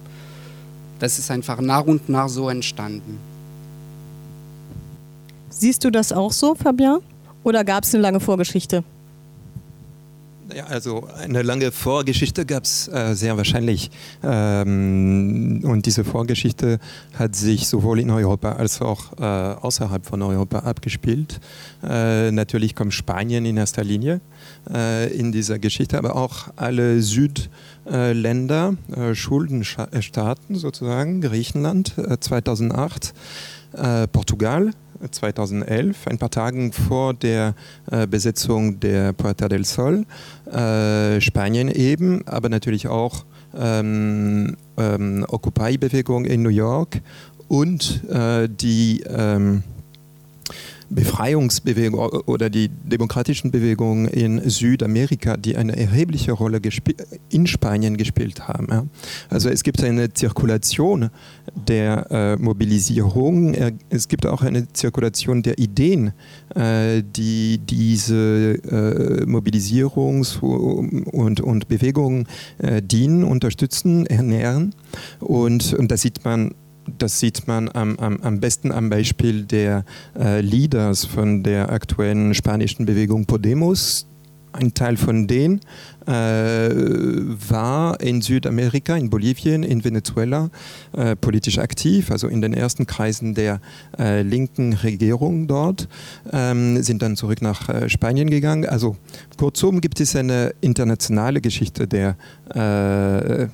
das 0.99 1.17
ist 1.17 1.31
einfach 1.31 1.59
nach 1.61 1.85
und 1.85 2.09
nach 2.09 2.29
so 2.29 2.49
entstanden. 2.49 3.17
Siehst 5.49 5.83
du 5.83 5.89
das 5.89 6.11
auch 6.11 6.31
so, 6.31 6.55
Fabian? 6.55 6.99
Oder 7.43 7.63
gab 7.63 7.83
es 7.83 7.93
eine 7.93 8.03
lange 8.03 8.19
Vorgeschichte? 8.19 8.83
Ja, 10.55 10.65
also 10.65 11.07
eine 11.17 11.43
lange 11.43 11.71
Vorgeschichte 11.71 12.45
gab 12.45 12.63
es 12.63 12.87
äh, 12.87 13.13
sehr 13.13 13.37
wahrscheinlich. 13.37 13.89
Ähm, 14.23 15.61
und 15.63 15.85
diese 15.85 16.03
Vorgeschichte 16.03 16.79
hat 17.13 17.35
sich 17.35 17.67
sowohl 17.67 17.99
in 17.99 18.09
Europa 18.09 18.53
als 18.53 18.81
auch 18.81 19.17
äh, 19.19 19.23
außerhalb 19.23 20.05
von 20.05 20.21
Europa 20.21 20.59
abgespielt. 20.59 21.39
Äh, 21.83 22.31
natürlich 22.31 22.75
kommt 22.75 22.93
Spanien 22.93 23.45
in 23.45 23.57
erster 23.57 23.83
Linie 23.83 24.19
äh, 24.73 25.13
in 25.13 25.31
dieser 25.31 25.59
Geschichte, 25.59 25.97
aber 25.97 26.15
auch 26.15 26.49
alle 26.55 27.01
Südländer, 27.01 28.75
äh, 28.95 29.15
Schuldenstaaten 29.15 30.55
sozusagen, 30.55 31.21
Griechenland 31.21 31.93
2008 32.19 33.13
äh, 33.73 34.07
Portugal 34.07 34.71
2011, 35.09 36.07
ein 36.07 36.17
paar 36.17 36.29
Tage 36.29 36.71
vor 36.71 37.13
der 37.13 37.55
äh, 37.89 38.07
Besetzung 38.07 38.79
der 38.79 39.13
Puerta 39.13 39.47
del 39.49 39.65
Sol, 39.65 40.05
äh, 40.51 41.19
Spanien 41.21 41.69
eben, 41.69 42.27
aber 42.27 42.49
natürlich 42.49 42.87
auch 42.87 43.25
ähm, 43.57 44.57
ähm, 44.77 45.25
Occupy-Bewegung 45.27 46.25
in 46.25 46.43
New 46.43 46.49
York 46.49 47.01
und 47.47 48.03
äh, 48.09 48.47
die 48.49 49.03
ähm, 49.07 49.63
Befreiungsbewegung 50.91 51.99
oder 51.99 52.49
die 52.49 52.69
demokratischen 52.69 53.51
Bewegungen 53.51 54.07
in 54.07 54.49
Südamerika, 54.49 55.37
die 55.37 55.55
eine 55.55 55.75
erhebliche 55.75 56.33
Rolle 56.33 56.59
in 57.29 57.47
Spanien 57.47 57.97
gespielt 57.97 58.47
haben. 58.47 58.67
Ja. 58.69 58.85
Also 59.29 59.49
es 59.49 59.63
gibt 59.63 59.83
eine 59.83 60.13
Zirkulation 60.13 61.09
der 61.55 62.11
äh, 62.11 62.35
Mobilisierung, 62.37 63.55
es 63.89 64.07
gibt 64.07 64.25
auch 64.25 64.41
eine 64.41 64.71
Zirkulation 64.73 65.43
der 65.43 65.57
Ideen, 65.57 66.13
äh, 66.55 67.01
die 67.03 67.59
diese 67.59 68.59
äh, 68.63 69.25
Mobilisierungs- 69.25 70.39
und, 70.39 71.41
und 71.41 71.67
Bewegungen 71.67 72.27
äh, 72.57 72.81
dienen, 72.81 73.23
unterstützen, 73.23 74.05
ernähren. 74.05 74.75
Und, 75.19 75.73
und 75.73 75.91
das 75.91 76.01
sieht 76.01 76.23
man 76.25 76.53
das 76.97 77.19
sieht 77.19 77.47
man 77.47 77.69
am, 77.69 77.97
am, 77.97 78.17
am 78.21 78.39
besten 78.39 78.71
am 78.71 78.89
Beispiel 78.89 79.43
der 79.43 79.85
äh, 80.17 80.41
Leaders 80.41 81.05
von 81.05 81.43
der 81.43 81.71
aktuellen 81.71 82.33
spanischen 82.33 82.85
Bewegung 82.85 83.25
Podemos. 83.25 84.07
Ein 84.53 84.73
Teil 84.73 84.97
von 84.97 85.27
denen 85.27 85.61
äh, 86.07 86.11
war 86.11 88.01
in 88.01 88.21
Südamerika, 88.21 88.97
in 88.97 89.09
Bolivien, 89.09 89.63
in 89.63 89.85
Venezuela 89.85 90.49
äh, 90.91 91.15
politisch 91.15 91.57
aktiv, 91.57 92.11
also 92.11 92.27
in 92.27 92.41
den 92.41 92.53
ersten 92.53 92.85
Kreisen 92.85 93.33
der 93.33 93.61
äh, 93.97 94.23
linken 94.23 94.73
Regierung 94.73 95.47
dort, 95.47 95.87
ähm, 96.33 96.83
sind 96.83 97.01
dann 97.01 97.15
zurück 97.15 97.41
nach 97.41 97.69
äh, 97.69 97.87
Spanien 97.87 98.29
gegangen. 98.29 98.65
Also 98.65 98.97
kurzum 99.37 99.79
gibt 99.79 100.01
es 100.01 100.17
eine 100.17 100.53
internationale 100.59 101.39
Geschichte 101.39 101.87
der 101.87 102.17
äh, 102.53 103.47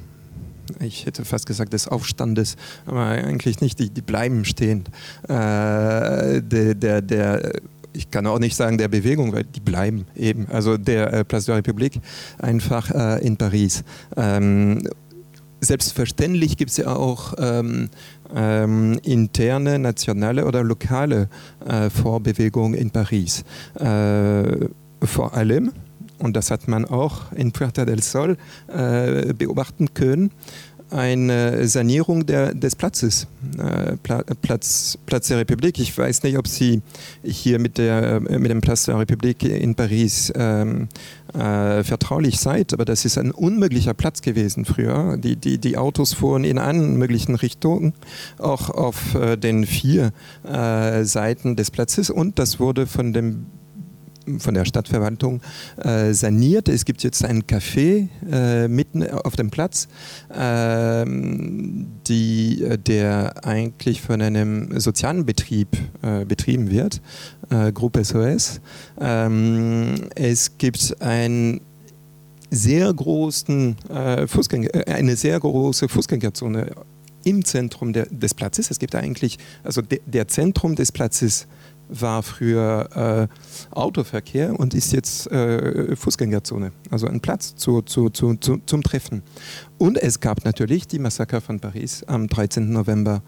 ich 0.79 1.05
hätte 1.05 1.25
fast 1.25 1.45
gesagt 1.45 1.73
des 1.73 1.87
Aufstandes, 1.87 2.55
aber 2.85 3.05
eigentlich 3.05 3.61
nicht, 3.61 3.79
die, 3.79 3.89
die 3.89 4.01
bleiben 4.01 4.45
stehen. 4.45 4.83
Äh, 5.27 6.41
der, 6.41 6.75
der, 6.75 7.01
der, 7.01 7.53
ich 7.93 8.11
kann 8.11 8.27
auch 8.27 8.39
nicht 8.39 8.55
sagen 8.55 8.77
der 8.77 8.87
Bewegung, 8.87 9.33
weil 9.33 9.43
die 9.43 9.59
bleiben 9.59 10.05
eben. 10.15 10.47
Also 10.49 10.77
der 10.77 11.13
äh, 11.13 11.25
Place 11.25 11.45
de 11.45 11.55
la 11.55 11.61
République 11.61 11.99
einfach 12.37 12.91
äh, 12.91 13.25
in 13.25 13.37
Paris. 13.37 13.83
Ähm, 14.15 14.81
selbstverständlich 15.61 16.57
gibt 16.57 16.71
es 16.71 16.77
ja 16.77 16.95
auch 16.95 17.33
ähm, 17.39 17.89
ähm, 18.35 18.99
interne, 19.03 19.79
nationale 19.79 20.45
oder 20.45 20.63
lokale 20.63 21.29
äh, 21.65 21.89
Vorbewegungen 21.89 22.73
in 22.75 22.91
Paris. 22.91 23.43
Äh, 23.79 24.67
vor 25.03 25.33
allem 25.33 25.71
und 26.19 26.35
das 26.35 26.51
hat 26.51 26.67
man 26.67 26.85
auch 26.85 27.31
in 27.33 27.51
Puerta 27.51 27.85
del 27.85 28.01
Sol 28.01 28.37
äh, 28.67 29.33
beobachten 29.33 29.93
können, 29.93 30.31
eine 30.89 31.67
Sanierung 31.67 32.25
der, 32.25 32.53
des 32.53 32.75
Platzes, 32.75 33.27
äh, 33.57 33.97
Platz, 34.41 34.97
Platz 35.05 35.27
der 35.27 35.37
Republik. 35.39 35.79
Ich 35.79 35.97
weiß 35.97 36.23
nicht, 36.23 36.37
ob 36.37 36.47
Sie 36.47 36.81
hier 37.23 37.59
mit, 37.59 37.77
der, 37.77 38.19
mit 38.21 38.49
dem 38.49 38.61
Platz 38.61 38.85
der 38.85 38.97
Republik 38.97 39.43
in 39.43 39.75
Paris 39.75 40.31
ähm, 40.35 40.87
äh, 41.33 41.83
vertraulich 41.83 42.39
seid, 42.39 42.73
aber 42.73 42.85
das 42.85 43.05
ist 43.05 43.17
ein 43.17 43.31
unmöglicher 43.31 43.93
Platz 43.93 44.21
gewesen 44.21 44.65
früher. 44.65 45.17
Die, 45.17 45.35
die, 45.35 45.57
die 45.57 45.77
Autos 45.77 46.13
fuhren 46.13 46.43
in 46.43 46.57
allen 46.57 46.97
möglichen 46.97 47.35
Richtungen, 47.35 47.93
auch 48.37 48.69
auf 48.69 49.15
äh, 49.15 49.35
den 49.35 49.65
vier 49.65 50.11
äh, 50.43 51.03
Seiten 51.03 51.55
des 51.55 51.69
Platzes 51.71 52.09
und 52.09 52.39
das 52.39 52.59
wurde 52.59 52.87
von 52.87 53.11
dem 53.11 53.47
von 54.39 54.53
der 54.53 54.65
Stadtverwaltung 54.65 55.41
äh, 55.77 56.13
saniert. 56.13 56.69
Es 56.69 56.85
gibt 56.85 57.03
jetzt 57.03 57.23
ein 57.23 57.43
Café 57.43 58.07
äh, 58.31 58.67
mitten 58.67 59.09
auf 59.09 59.35
dem 59.35 59.49
Platz, 59.49 59.87
äh, 60.29 61.05
die, 62.07 62.63
der 62.85 63.45
eigentlich 63.45 64.01
von 64.01 64.21
einem 64.21 64.79
sozialen 64.79 65.25
Betrieb 65.25 65.77
äh, 66.01 66.25
betrieben 66.25 66.69
wird, 66.69 67.01
äh, 67.49 67.71
Gruppe 67.71 68.03
SOS. 68.03 68.61
Ähm, 68.99 69.95
es 70.15 70.57
gibt 70.57 70.95
ein 70.99 71.61
sehr 72.49 72.93
großen 72.93 73.75
äh, 73.89 74.27
Fußgänger, 74.27 74.69
eine 74.87 75.15
sehr 75.15 75.39
große 75.39 75.89
Fußgängerzone 75.89 76.71
im 77.23 77.43
Zentrum 77.43 77.91
der, 77.91 78.05
des 78.05 78.33
Platzes. 78.33 78.71
Es 78.71 78.79
gibt 78.79 78.95
eigentlich, 78.95 79.37
also 79.63 79.81
de, 79.81 79.99
der 80.05 80.27
Zentrum 80.27 80.75
des 80.75 80.91
Platzes 80.91 81.47
war 81.89 82.23
früher 82.23 83.29
äh, 83.31 83.75
Autoverkehr 83.75 84.59
und 84.59 84.73
ist 84.73 84.93
jetzt 84.93 85.31
äh, 85.31 85.95
Fußgängerzone, 85.95 86.71
also 86.89 87.07
ein 87.07 87.19
Platz 87.19 87.55
zu, 87.55 87.81
zu, 87.81 88.09
zu, 88.09 88.37
zum 88.37 88.83
Treffen. 88.83 89.23
Und 89.77 89.97
es 89.97 90.19
gab 90.19 90.43
natürlich 90.45 90.87
die 90.87 90.99
Massaker 90.99 91.41
von 91.41 91.59
Paris 91.59 92.03
am 92.03 92.27
13. 92.27 92.71
November 92.71 93.21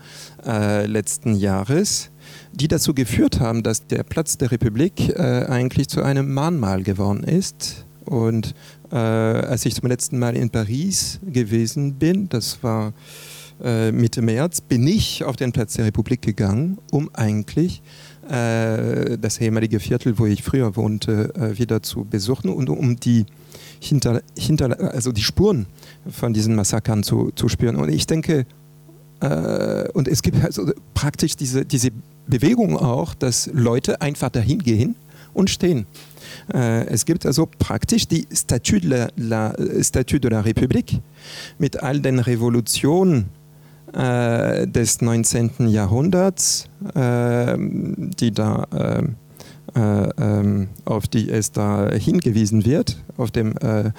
äh, 0.45 0.85
letzten 0.85 1.35
Jahres, 1.35 2.09
die 2.51 2.67
dazu 2.67 2.93
geführt 2.93 3.39
haben, 3.39 3.63
dass 3.63 3.87
der 3.87 4.03
Platz 4.03 4.37
der 4.37 4.51
Republik 4.51 5.09
äh, 5.09 5.45
eigentlich 5.47 5.87
zu 5.87 6.01
einem 6.01 6.33
Mahnmal 6.33 6.83
geworden 6.83 7.23
ist. 7.23 7.85
Und 8.05 8.55
äh, 8.91 8.95
als 8.95 9.65
ich 9.65 9.75
zum 9.75 9.87
letzten 9.87 10.17
Mal 10.17 10.35
in 10.35 10.49
Paris 10.49 11.19
gewesen 11.23 11.93
bin, 11.95 12.27
das 12.29 12.63
war 12.63 12.93
äh, 13.63 13.91
Mitte 13.91 14.21
März, 14.21 14.61
bin 14.61 14.87
ich 14.87 15.23
auf 15.23 15.35
den 15.35 15.51
Platz 15.51 15.73
der 15.73 15.85
Republik 15.85 16.21
gegangen, 16.21 16.77
um 16.91 17.09
eigentlich 17.13 17.81
äh, 18.29 19.17
das 19.17 19.39
ehemalige 19.39 19.79
Viertel, 19.79 20.17
wo 20.19 20.25
ich 20.25 20.43
früher 20.43 20.75
wohnte, 20.75 21.33
äh, 21.35 21.57
wieder 21.57 21.81
zu 21.81 22.05
besuchen 22.05 22.49
und 22.49 22.69
um 22.69 22.99
die 22.99 23.25
hinter, 23.79 24.21
hinter, 24.37 24.93
also 24.93 25.11
die 25.11 25.23
Spuren 25.23 25.65
von 26.09 26.33
diesen 26.33 26.55
Massakern 26.55 27.03
zu, 27.03 27.31
zu 27.35 27.49
spüren. 27.49 27.75
Und 27.75 27.89
ich 27.89 28.05
denke, 28.05 28.45
äh, 29.21 29.87
und 29.93 30.07
es 30.07 30.21
gibt 30.21 30.43
also 30.43 30.71
praktisch 30.93 31.35
diese, 31.35 31.65
diese 31.65 31.89
Bewegung 32.27 32.77
auch, 32.77 33.13
dass 33.15 33.49
Leute 33.53 34.01
einfach 34.01 34.29
dahin 34.29 34.59
gehen 34.59 34.95
und 35.33 35.49
stehen. 35.49 35.87
Äh, 36.53 36.85
es 36.87 37.05
gibt 37.05 37.25
also 37.25 37.47
praktisch 37.57 38.07
die 38.07 38.27
Statue 38.31 38.79
de 38.79 38.89
la, 38.89 39.07
la, 39.15 39.83
Statue 39.83 40.19
de 40.19 40.29
la 40.29 40.41
République 40.41 40.99
mit 41.57 41.81
all 41.81 41.99
den 41.99 42.19
Revolutionen, 42.19 43.25
des 43.91 45.01
19. 45.01 45.67
Jahrhunderts, 45.67 46.69
äh, 46.95 47.57
die 47.57 48.31
da, 48.31 48.65
äh, 48.73 48.77
äh 48.77 48.99
ähm, 48.99 49.15
auf 50.85 51.07
die 51.07 51.29
es 51.29 51.51
da 51.51 51.89
hingewiesen 51.91 52.65
wird, 52.65 53.03
auf, 53.17 53.31
dem, 53.31 53.55
äh, 53.57 53.91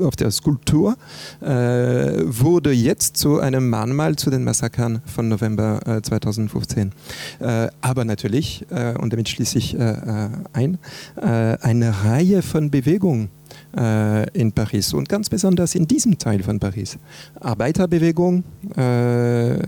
auf 0.00 0.16
der 0.16 0.30
Skulptur, 0.30 0.96
äh, 1.40 1.46
wurde 2.24 2.72
jetzt 2.72 3.16
zu 3.16 3.40
einem 3.40 3.68
Mahnmal 3.68 4.16
zu 4.16 4.30
den 4.30 4.44
Massakern 4.44 5.02
von 5.06 5.28
November 5.28 6.00
2015. 6.02 6.92
aber 7.80 8.04
natürlich, 8.04 8.66
und 8.70 9.12
damit 9.12 9.28
schließe 9.28 9.58
ich 9.58 9.76
ein, 9.78 10.78
eine 11.16 12.04
Reihe 12.04 12.42
von 12.42 12.70
Bewegungen 12.70 13.30
äh, 13.76 14.28
in 14.38 14.52
Paris 14.52 14.92
und 14.94 15.08
ganz 15.08 15.28
besonders 15.28 15.74
in 15.74 15.86
diesem 15.86 16.18
Teil 16.18 16.42
von 16.42 16.58
Paris. 16.58 16.98
Arbeiterbewegung, 17.40 18.44
äh, 18.76 19.58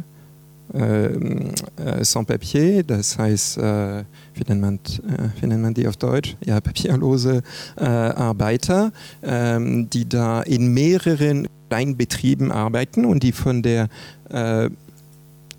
äh, 0.74 1.06
äh 1.06 2.04
Sans-Papier, 2.04 2.82
das 2.82 3.18
heißt, 3.18 3.58
äh, 3.58 4.04
wie, 4.34 4.44
nennt 4.48 4.60
man, 4.60 4.74
äh, 4.76 5.40
wie 5.40 5.46
nennt 5.46 5.62
man 5.62 5.74
die 5.74 5.86
auf 5.86 5.96
Deutsch? 5.96 6.36
Ja, 6.44 6.60
papierlose 6.60 7.42
äh, 7.76 7.84
Arbeiter, 7.84 8.92
ähm, 9.22 9.88
die 9.90 10.08
da 10.08 10.42
in 10.42 10.72
mehreren 10.72 11.48
Kleinbetrieben 11.68 12.50
arbeiten 12.50 13.04
und 13.04 13.22
die 13.22 13.32
von 13.32 13.62
der 13.62 13.88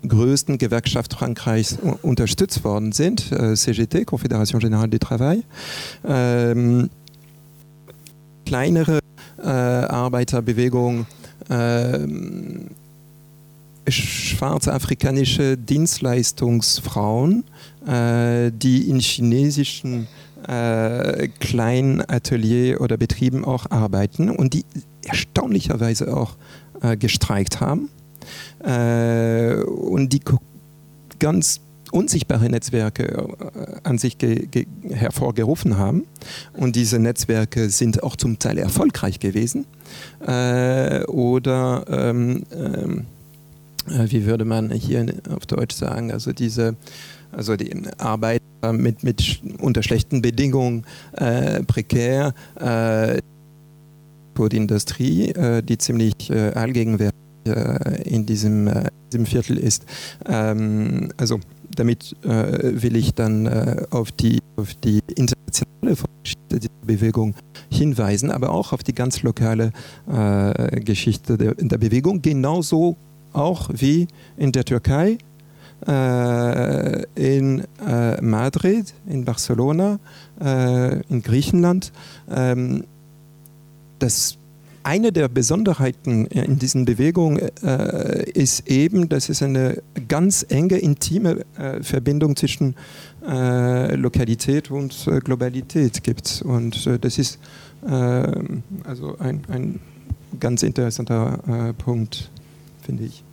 größten 0.06 0.56
Gewerkschaft 0.58 1.14
Frankreichs 1.14 1.78
unterstützt 2.02 2.64
worden 2.64 2.92
sind, 2.92 3.20
CGT, 3.20 4.04
Confédération 4.04 4.58
Générale 4.58 4.88
du 4.88 4.98
Travail. 4.98 5.42
Ähm, 6.06 6.88
kleinere 8.46 8.98
äh, 9.42 9.48
Arbeiterbewegung, 9.48 11.06
äh, 11.48 11.98
schwarze 13.92 14.72
afrikanische 14.72 15.56
Dienstleistungsfrauen, 15.56 17.44
äh, 17.86 18.50
die 18.52 18.88
in 18.88 19.00
chinesischen 19.00 20.08
äh, 20.46 21.28
kleinen 21.40 22.02
Atelier 22.08 22.80
oder 22.80 22.96
Betrieben 22.96 23.44
auch 23.44 23.70
arbeiten 23.70 24.30
und 24.30 24.54
die 24.54 24.64
erstaunlicherweise 25.04 26.16
auch 26.16 26.36
äh, 26.80 26.96
gestreikt 26.96 27.60
haben 27.60 27.90
äh, 28.64 29.62
und 29.62 30.12
die 30.12 30.20
ganz 31.18 31.60
unsichtbare 31.92 32.48
Netzwerke 32.48 33.04
äh, 33.04 33.76
an 33.84 33.98
sich 33.98 34.16
hervorgerufen 34.90 35.76
haben. 35.76 36.04
Und 36.54 36.74
diese 36.74 36.98
Netzwerke 36.98 37.68
sind 37.68 38.02
auch 38.02 38.16
zum 38.16 38.38
Teil 38.38 38.58
erfolgreich 38.58 39.20
gewesen 39.20 39.66
äh, 40.26 41.04
oder 41.04 41.84
ähm, 41.88 42.44
ähm, 42.52 42.98
äh, 42.98 43.21
wie 43.86 44.26
würde 44.26 44.44
man 44.44 44.70
hier 44.70 45.06
auf 45.30 45.46
Deutsch 45.46 45.74
sagen, 45.74 46.12
also 46.12 46.32
diese, 46.32 46.76
also 47.32 47.56
die 47.56 47.74
Arbeit 47.98 48.42
mit, 48.72 49.02
mit 49.02 49.40
unter 49.60 49.82
schlechten 49.82 50.22
Bedingungen, 50.22 50.84
äh, 51.12 51.62
prekär, 51.64 52.34
äh, 52.60 53.20
die 54.38 54.56
Industrie, 54.56 55.28
äh, 55.30 55.62
die 55.62 55.78
ziemlich 55.78 56.30
äh, 56.30 56.50
allgegenwärtig 56.50 57.22
äh, 57.46 58.02
in 58.02 58.26
diesem, 58.26 58.66
äh, 58.68 58.88
diesem 59.12 59.26
Viertel 59.26 59.58
ist. 59.58 59.84
Ähm, 60.26 61.12
also 61.16 61.40
damit 61.74 62.14
äh, 62.24 62.82
will 62.82 62.96
ich 62.96 63.14
dann 63.14 63.46
äh, 63.46 63.84
auf, 63.90 64.12
die, 64.12 64.40
auf 64.56 64.74
die 64.74 65.00
internationale 65.14 65.96
Geschichte 66.22 66.60
dieser 66.60 66.86
Bewegung 66.86 67.34
hinweisen, 67.70 68.30
aber 68.30 68.50
auch 68.50 68.72
auf 68.72 68.82
die 68.82 68.94
ganz 68.94 69.22
lokale 69.22 69.72
äh, 70.10 70.80
Geschichte 70.80 71.36
der, 71.36 71.54
der, 71.54 71.78
Bewegung, 71.78 72.22
genauso 72.22 72.96
auch 73.32 73.70
wie 73.72 74.08
in 74.36 74.52
der 74.52 74.64
Türkei, 74.64 75.18
äh, 75.86 77.02
in 77.14 77.64
äh, 77.86 78.20
Madrid, 78.20 78.94
in 79.06 79.24
Barcelona, 79.24 79.98
äh, 80.40 81.00
in 81.08 81.22
Griechenland. 81.22 81.92
Ähm, 82.30 82.84
das 83.98 84.38
eine 84.84 85.12
der 85.12 85.28
Besonderheiten 85.28 86.26
in 86.26 86.58
diesen 86.58 86.84
Bewegungen 86.84 87.38
äh, 87.62 88.30
ist 88.30 88.68
eben, 88.68 89.08
dass 89.08 89.28
es 89.28 89.42
eine 89.42 89.82
ganz 90.08 90.44
enge, 90.48 90.78
intime 90.78 91.44
äh, 91.56 91.82
Verbindung 91.82 92.36
zwischen 92.36 92.74
äh, 93.26 93.94
Lokalität 93.94 94.70
und 94.70 95.06
äh, 95.06 95.20
Globalität 95.20 96.02
gibt. 96.02 96.42
Und 96.44 96.86
äh, 96.86 96.98
das 96.98 97.18
ist 97.18 97.38
ähm, 97.88 98.62
also 98.84 99.16
ein, 99.18 99.42
ein, 99.48 99.80
ganz 100.40 100.62
interessanter 100.62 101.40
äh, 101.46 101.72
Punkt, 101.74 102.30
finde 102.82 103.04
ich. 103.04 103.24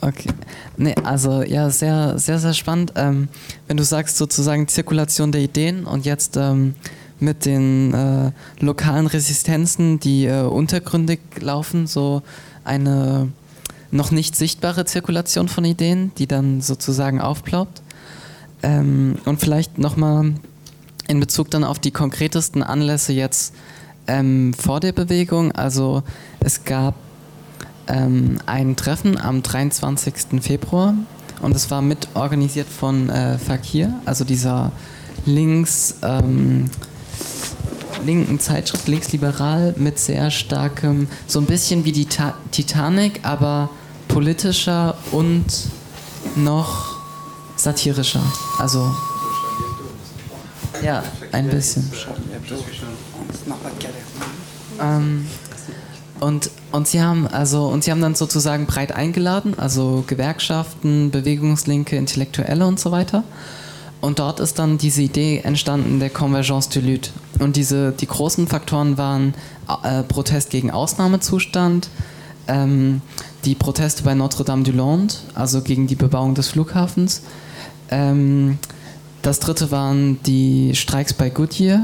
Okay. 0.00 0.30
Nee, 0.76 0.94
also 1.02 1.42
ja, 1.42 1.70
sehr, 1.70 2.18
sehr, 2.18 2.38
sehr 2.38 2.54
spannend. 2.54 2.92
Ähm, 2.94 3.28
wenn 3.66 3.76
du 3.76 3.84
sagst 3.84 4.16
sozusagen 4.16 4.68
Zirkulation 4.68 5.32
der 5.32 5.40
Ideen 5.40 5.84
und 5.84 6.06
jetzt 6.06 6.36
ähm, 6.36 6.74
mit 7.18 7.44
den 7.44 7.92
äh, 7.94 8.30
lokalen 8.60 9.08
Resistenzen, 9.08 9.98
die 9.98 10.26
äh, 10.26 10.42
untergründig 10.42 11.20
laufen, 11.40 11.86
so 11.86 12.22
eine 12.64 13.28
noch 13.90 14.10
nicht 14.10 14.36
sichtbare 14.36 14.84
Zirkulation 14.84 15.48
von 15.48 15.64
Ideen, 15.64 16.12
die 16.18 16.26
dann 16.26 16.60
sozusagen 16.60 17.20
aufplaubt. 17.20 17.82
Ähm, 18.62 19.16
und 19.24 19.40
vielleicht 19.40 19.78
nochmal 19.78 20.34
in 21.08 21.20
Bezug 21.20 21.50
dann 21.50 21.64
auf 21.64 21.78
die 21.78 21.90
konkretesten 21.90 22.62
Anlässe 22.62 23.12
jetzt 23.12 23.54
ähm, 24.06 24.52
vor 24.54 24.78
der 24.78 24.92
Bewegung. 24.92 25.52
Also 25.52 26.02
es 26.40 26.64
gab 26.64 26.94
ähm, 27.88 28.38
ein 28.46 28.76
Treffen 28.76 29.20
am 29.20 29.42
23. 29.42 30.42
Februar 30.42 30.94
und 31.42 31.56
es 31.56 31.70
war 31.70 31.82
mit 31.82 32.08
organisiert 32.14 32.68
von 32.68 33.08
äh, 33.10 33.38
Fakir, 33.38 33.92
also 34.04 34.24
dieser 34.24 34.72
links 35.24 35.96
ähm, 36.02 36.70
linken 38.04 38.38
Zeitschrift, 38.40 38.88
linksliberal, 38.88 39.74
mit 39.76 39.98
sehr 39.98 40.30
starkem, 40.30 41.08
so 41.26 41.40
ein 41.40 41.46
bisschen 41.46 41.84
wie 41.84 41.92
die 41.92 42.06
Ta 42.06 42.34
Titanic, 42.50 43.20
aber 43.24 43.70
politischer 44.08 44.96
und 45.12 45.44
noch 46.36 46.96
satirischer. 47.56 48.22
Also, 48.58 48.94
ja, 50.82 51.02
ein 51.32 51.48
bisschen. 51.48 51.90
Ähm, 54.80 55.26
und, 56.20 56.50
und 56.72 56.86
sie 56.86 57.02
haben 57.02 57.26
also 57.26 57.66
und 57.66 57.84
sie 57.84 57.90
haben 57.90 58.00
dann 58.00 58.14
sozusagen 58.14 58.66
breit 58.66 58.92
eingeladen, 58.92 59.54
also 59.58 60.04
Gewerkschaften, 60.06 61.10
Bewegungslinke, 61.10 61.96
Intellektuelle 61.96 62.66
und 62.66 62.78
so 62.78 62.90
weiter. 62.90 63.24
Und 64.00 64.20
dort 64.20 64.38
ist 64.38 64.58
dann 64.58 64.78
diese 64.78 65.02
Idee 65.02 65.40
entstanden 65.42 65.98
der 65.98 66.10
Convergence 66.10 66.68
de 66.68 66.82
Lutte. 66.82 67.10
Und 67.40 67.56
diese, 67.56 67.90
die 67.92 68.06
großen 68.06 68.46
Faktoren 68.46 68.96
waren 68.96 69.34
äh, 69.82 70.02
Protest 70.04 70.50
gegen 70.50 70.70
Ausnahmezustand, 70.70 71.88
ähm, 72.46 73.02
die 73.44 73.56
Proteste 73.56 74.04
bei 74.04 74.14
Notre-Dame-du-Lande, 74.14 75.14
also 75.34 75.62
gegen 75.62 75.88
die 75.88 75.96
Bebauung 75.96 76.34
des 76.34 76.48
Flughafens. 76.48 77.22
Ähm, 77.90 78.58
das 79.22 79.40
dritte 79.40 79.70
waren 79.72 80.22
die 80.22 80.74
Streiks 80.74 81.12
bei 81.12 81.28
Goodyear. 81.28 81.82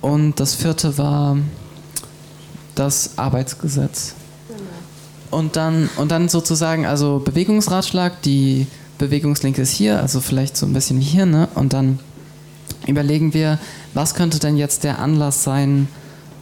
Und 0.00 0.40
das 0.40 0.54
vierte 0.54 0.98
war 0.98 1.36
das 2.78 3.12
Arbeitsgesetz. 3.16 4.14
Und 5.30 5.56
dann, 5.56 5.90
und 5.96 6.10
dann 6.10 6.28
sozusagen, 6.28 6.86
also 6.86 7.20
Bewegungsratschlag, 7.22 8.22
die 8.22 8.66
Bewegungslinke 8.96 9.62
ist 9.62 9.72
hier, 9.72 10.00
also 10.00 10.20
vielleicht 10.20 10.56
so 10.56 10.66
ein 10.66 10.72
bisschen 10.72 11.00
hier, 11.00 11.26
ne? 11.26 11.48
Und 11.54 11.72
dann 11.72 11.98
überlegen 12.86 13.34
wir, 13.34 13.58
was 13.94 14.14
könnte 14.14 14.38
denn 14.38 14.56
jetzt 14.56 14.84
der 14.84 14.98
Anlass 14.98 15.44
sein, 15.44 15.88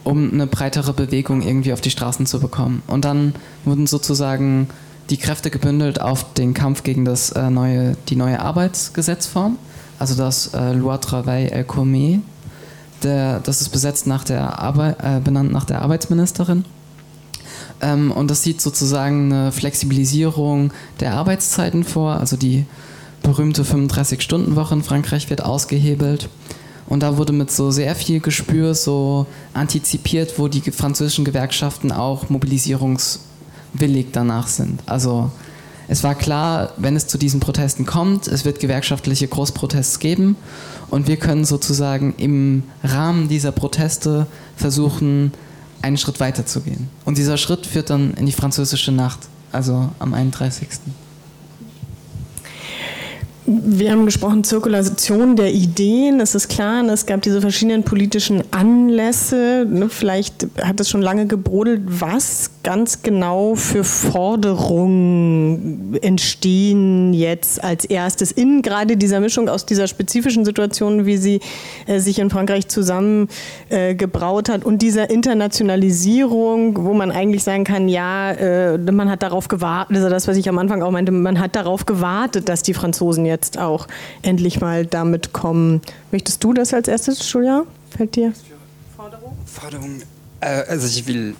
um 0.03 0.31
eine 0.31 0.47
breitere 0.47 0.93
Bewegung 0.93 1.41
irgendwie 1.41 1.73
auf 1.73 1.81
die 1.81 1.91
Straßen 1.91 2.25
zu 2.25 2.39
bekommen. 2.39 2.81
Und 2.87 3.03
dann 3.03 3.35
wurden 3.65 3.87
sozusagen 3.87 4.69
die 5.09 5.17
Kräfte 5.17 5.49
gebündelt 5.49 5.99
auf 5.99 6.33
den 6.33 6.53
Kampf 6.53 6.83
gegen 6.83 7.03
das, 7.03 7.31
äh, 7.31 7.49
neue, 7.49 7.97
die 8.07 8.15
neue 8.15 8.39
Arbeitsgesetzform, 8.39 9.57
also 9.99 10.15
das 10.15 10.53
äh, 10.53 10.73
Loi 10.73 10.97
Travail 10.97 11.49
El 11.49 11.63
Comé. 11.63 12.21
Der, 13.03 13.39
das 13.39 13.61
ist 13.61 13.69
besetzt 13.69 14.07
nach 14.07 14.23
der 14.23 14.59
Arbeit, 14.59 14.97
äh, 15.03 15.19
benannt 15.19 15.51
nach 15.51 15.65
der 15.65 15.81
Arbeitsministerin. 15.81 16.65
Ähm, 17.81 18.11
und 18.11 18.31
das 18.31 18.43
sieht 18.43 18.61
sozusagen 18.61 19.31
eine 19.31 19.51
Flexibilisierung 19.51 20.71
der 20.99 21.13
Arbeitszeiten 21.13 21.83
vor. 21.83 22.13
Also 22.13 22.37
die 22.37 22.65
berühmte 23.23 23.63
35-Stunden-Woche 23.63 24.75
in 24.75 24.83
Frankreich 24.83 25.29
wird 25.29 25.43
ausgehebelt. 25.43 26.29
Und 26.87 27.03
da 27.03 27.17
wurde 27.17 27.33
mit 27.33 27.51
so 27.51 27.69
sehr 27.69 27.95
viel 27.95 28.21
Gespür 28.21 28.73
so 28.73 29.27
antizipiert, 29.53 30.39
wo 30.39 30.47
die 30.47 30.61
französischen 30.71 31.25
Gewerkschaften 31.25 31.91
auch 31.91 32.29
mobilisierungswillig 32.29 34.07
danach 34.13 34.47
sind. 34.47 34.81
Also 34.85 35.31
es 35.87 36.03
war 36.03 36.15
klar, 36.15 36.73
wenn 36.77 36.95
es 36.95 37.07
zu 37.07 37.17
diesen 37.17 37.39
Protesten 37.39 37.85
kommt, 37.85 38.27
es 38.27 38.43
wird 38.45 38.59
gewerkschaftliche 38.59 39.27
Großprotests 39.27 39.99
geben 39.99 40.35
und 40.89 41.07
wir 41.07 41.17
können 41.17 41.45
sozusagen 41.45 42.13
im 42.17 42.63
Rahmen 42.83 43.29
dieser 43.29 43.51
Proteste 43.51 44.27
versuchen, 44.55 45.31
einen 45.81 45.97
Schritt 45.97 46.19
weiter 46.19 46.45
zu 46.45 46.61
gehen. 46.61 46.89
Und 47.05 47.17
dieser 47.17 47.37
Schritt 47.37 47.65
führt 47.65 47.89
dann 47.89 48.13
in 48.15 48.25
die 48.25 48.31
französische 48.31 48.91
Nacht, 48.91 49.19
also 49.51 49.89
am 49.99 50.13
31. 50.13 50.67
Wir 53.49 53.93
haben 53.93 54.05
gesprochen, 54.05 54.43
Zirkulation 54.43 55.37
der 55.37 55.53
Ideen. 55.53 56.19
Es 56.19 56.35
ist 56.35 56.49
klar, 56.49 56.83
es 56.89 57.05
gab 57.05 57.21
diese 57.21 57.39
verschiedenen 57.39 57.83
politischen 57.83 58.43
Anlässe. 58.51 59.65
Ne, 59.69 59.87
vielleicht 59.87 60.47
hat 60.61 60.81
es 60.81 60.89
schon 60.89 61.01
lange 61.01 61.27
gebrodelt. 61.27 61.83
Was 61.85 62.51
ganz 62.67 63.01
genau 63.01 63.55
für 63.55 63.85
Forderungen 63.85 64.77
entstehen 66.01 67.13
jetzt 67.13 67.63
als 67.63 67.85
erstes 67.85 68.33
in 68.33 68.61
gerade 68.61 68.97
dieser 68.97 69.21
Mischung 69.21 69.47
aus 69.47 69.65
dieser 69.65 69.87
spezifischen 69.87 70.43
Situation, 70.43 71.05
wie 71.05 71.15
sie 71.15 71.39
äh, 71.85 71.99
sich 71.99 72.19
in 72.19 72.29
Frankreich 72.29 72.67
zusammengebraut 72.67 74.49
äh, 74.49 74.51
hat 74.51 74.65
und 74.65 74.81
dieser 74.81 75.09
Internationalisierung, 75.09 76.83
wo 76.83 76.93
man 76.93 77.09
eigentlich 77.09 77.45
sagen 77.45 77.63
kann, 77.63 77.87
ja, 77.87 78.31
äh, 78.31 78.77
man 78.77 79.09
hat 79.09 79.23
darauf 79.23 79.47
gewartet, 79.47 79.95
also 79.95 80.09
das, 80.09 80.27
was 80.27 80.35
ich 80.35 80.49
am 80.49 80.57
Anfang 80.57 80.81
auch 80.81 80.91
meinte, 80.91 81.13
man 81.13 81.39
hat 81.39 81.55
darauf 81.55 81.85
gewartet, 81.85 82.49
dass 82.49 82.63
die 82.63 82.73
Franzosen 82.73 83.25
jetzt 83.25 83.57
auch 83.57 83.87
endlich 84.23 84.59
mal 84.59 84.85
damit 84.85 85.31
kommen. 85.31 85.79
Möchtest 86.11 86.43
du 86.43 86.51
das 86.51 86.73
als 86.73 86.89
erstes, 86.89 87.31
Julia? 87.31 87.63
Fällt 87.95 88.17
dir? 88.17 88.33
Forderung? 88.97 89.37
Forderung. 89.45 90.01
Äh, 90.41 90.63
also 90.67 90.85
ich 90.85 91.07
will 91.07 91.33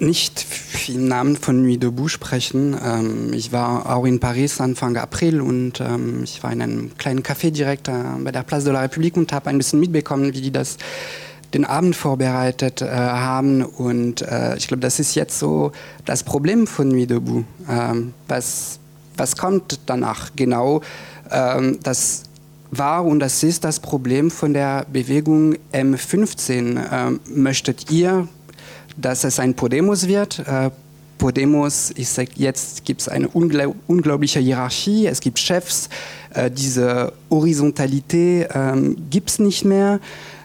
nicht 0.00 0.40
viel 0.40 0.98
Namen 0.98 1.36
von 1.36 1.62
Nuit 1.62 1.82
debout 1.82 2.08
sprechen. 2.08 2.76
Ähm, 2.84 3.32
ich 3.32 3.52
war 3.52 3.94
auch 3.94 4.04
in 4.04 4.20
Paris 4.20 4.60
Anfang 4.60 4.96
April 4.96 5.40
und 5.40 5.80
ähm, 5.80 6.22
ich 6.24 6.42
war 6.42 6.52
in 6.52 6.62
einem 6.62 6.96
kleinen 6.98 7.22
Café 7.22 7.50
direkt 7.50 7.88
äh, 7.88 7.92
bei 8.22 8.32
der 8.32 8.42
Place 8.42 8.64
de 8.64 8.72
la 8.72 8.82
République 8.82 9.16
und 9.16 9.32
habe 9.32 9.50
ein 9.50 9.58
bisschen 9.58 9.80
mitbekommen, 9.80 10.32
wie 10.34 10.40
die 10.40 10.50
das 10.50 10.78
den 11.54 11.64
Abend 11.64 11.94
vorbereitet 11.96 12.82
äh, 12.82 12.88
haben. 12.88 13.62
Und 13.62 14.22
äh, 14.22 14.56
ich 14.56 14.68
glaube, 14.68 14.80
das 14.80 14.98
ist 14.98 15.14
jetzt 15.14 15.38
so 15.38 15.72
das 16.04 16.22
Problem 16.22 16.66
von 16.66 16.88
Nuit 16.88 17.10
debout. 17.10 17.44
Ähm, 17.68 18.14
was, 18.28 18.78
was 19.16 19.36
kommt 19.36 19.80
danach 19.86 20.30
genau? 20.34 20.82
Ähm, 21.30 21.78
das 21.82 22.24
war 22.70 23.04
und 23.04 23.20
das 23.20 23.42
ist 23.42 23.64
das 23.64 23.80
Problem 23.80 24.30
von 24.30 24.54
der 24.54 24.86
Bewegung 24.90 25.56
M15. 25.72 26.82
Ähm, 26.90 27.20
möchtet 27.26 27.90
ihr 27.90 28.28
dass 28.96 29.24
es 29.24 29.38
ein 29.38 29.54
Podemos 29.54 30.08
wird. 30.08 30.40
Äh, 30.40 30.70
Podemos, 31.18 31.92
ich 31.94 32.08
sage 32.08 32.30
jetzt, 32.34 32.84
gibt 32.84 33.02
es 33.02 33.08
eine 33.08 33.28
unglaub 33.28 33.76
unglaubliche 33.86 34.40
Hierarchie, 34.40 35.06
es 35.06 35.20
gibt 35.20 35.38
Chefs, 35.38 35.88
äh, 36.34 36.50
diese 36.50 37.12
Horizontalität 37.30 38.48
ähm, 38.52 38.96
gibt 39.08 39.30
es 39.30 39.38
nicht 39.38 39.64
mehr. 39.64 40.00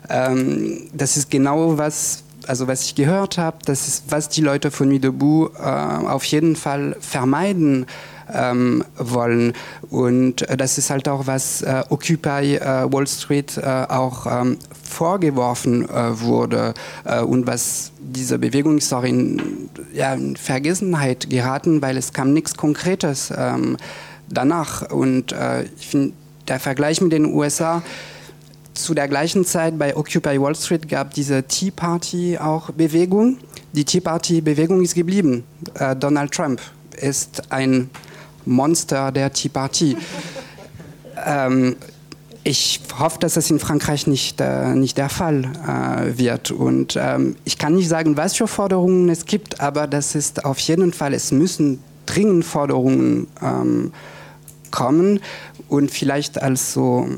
Ähm, 0.08 0.88
das 0.94 1.18
ist 1.18 1.32
genau 1.32 1.80
was, 1.80 2.24
also 2.46 2.68
was 2.68 2.84
ich 2.84 2.94
gehört 2.94 3.40
habe, 3.40 3.58
das 3.66 3.88
ist, 3.88 4.04
was 4.10 4.30
die 4.30 4.42
Leute 4.42 4.70
von 4.70 4.90
Nuit 4.90 5.04
debout 5.04 5.50
äh, 5.58 5.64
auf 5.64 6.24
jeden 6.26 6.56
Fall 6.56 6.96
vermeiden 7.00 7.88
ähm, 8.32 8.84
wollen. 8.98 9.54
Und 9.90 10.44
äh, 10.44 10.58
das 10.58 10.78
ist 10.78 10.90
halt 10.90 11.08
auch, 11.10 11.28
was 11.28 11.62
äh, 11.62 11.84
Occupy 11.90 12.56
äh, 12.58 12.92
Wall 12.92 13.08
Street 13.08 13.60
auch 13.64 14.26
ähm, 14.28 14.58
vorgeworfen 14.88 15.90
äh, 15.90 16.20
wurde 16.20 16.74
äh, 17.04 17.22
und 17.22 17.46
was 17.46 17.92
diese 18.00 18.40
Bewegung 18.40 18.78
ist 18.78 18.94
auch 18.94 19.04
in, 19.04 19.70
ja, 19.94 20.14
in, 20.14 20.36
Vergessenheit 20.36 21.30
geraten, 21.30 21.82
weil 21.82 21.98
es 21.98 22.14
kam 22.14 22.34
nichts 22.34 22.56
Konkretes 22.56 23.34
ähm, 23.36 23.78
danach. 24.30 24.90
Und 24.92 25.36
ich 25.78 25.88
finde, 25.88 26.14
der 26.48 26.60
Vergleich 26.60 27.02
mit 27.02 27.12
den 27.12 27.26
USA, 27.26 27.82
zu 28.78 28.94
der 28.94 29.08
gleichen 29.08 29.44
Zeit 29.44 29.78
bei 29.78 29.96
Occupy 29.96 30.40
Wall 30.40 30.56
Street 30.56 30.88
gab 30.88 31.14
diese 31.14 31.44
Tea 31.44 31.72
Party 31.72 32.38
auch 32.38 32.70
Bewegung. 32.72 33.38
Die 33.74 33.84
Tea 33.84 34.00
Party 34.00 34.42
Bewegung 34.42 34.82
ist 34.82 34.96
geblieben. 34.96 35.44
Äh, 35.74 35.96
Donald 35.96 36.32
Trump 36.32 36.62
ist 36.96 37.52
ein 37.52 37.90
Monster 38.46 39.12
der 39.12 39.34
Tea 39.34 39.50
Party. 39.50 39.98
ähm, 41.26 41.76
ich 42.48 42.80
hoffe, 42.98 43.20
dass 43.20 43.34
das 43.34 43.52
in 43.52 43.60
Frankreich 43.60 44.08
nicht, 44.08 44.40
äh, 44.40 44.74
nicht 44.74 44.98
der 44.98 45.10
Fall 45.10 45.52
äh, 45.68 46.18
wird. 46.18 46.50
Und 46.50 46.98
ähm, 46.98 47.36
ich 47.44 47.58
kann 47.58 47.76
nicht 47.76 47.90
sagen, 47.90 48.16
was 48.16 48.38
für 48.38 48.48
Forderungen 48.48 49.10
es 49.10 49.26
gibt, 49.26 49.60
aber 49.60 49.86
das 49.86 50.16
ist 50.16 50.46
auf 50.46 50.58
jeden 50.60 50.94
Fall, 50.94 51.14
es 51.14 51.34
müssen 51.34 51.84
dringend 52.06 52.46
Forderungen 52.46 53.28
ähm, 53.44 53.92
kommen. 54.72 55.20
Und 55.68 55.92
vielleicht 55.92 56.42
als 56.42 56.72
so 56.72 57.10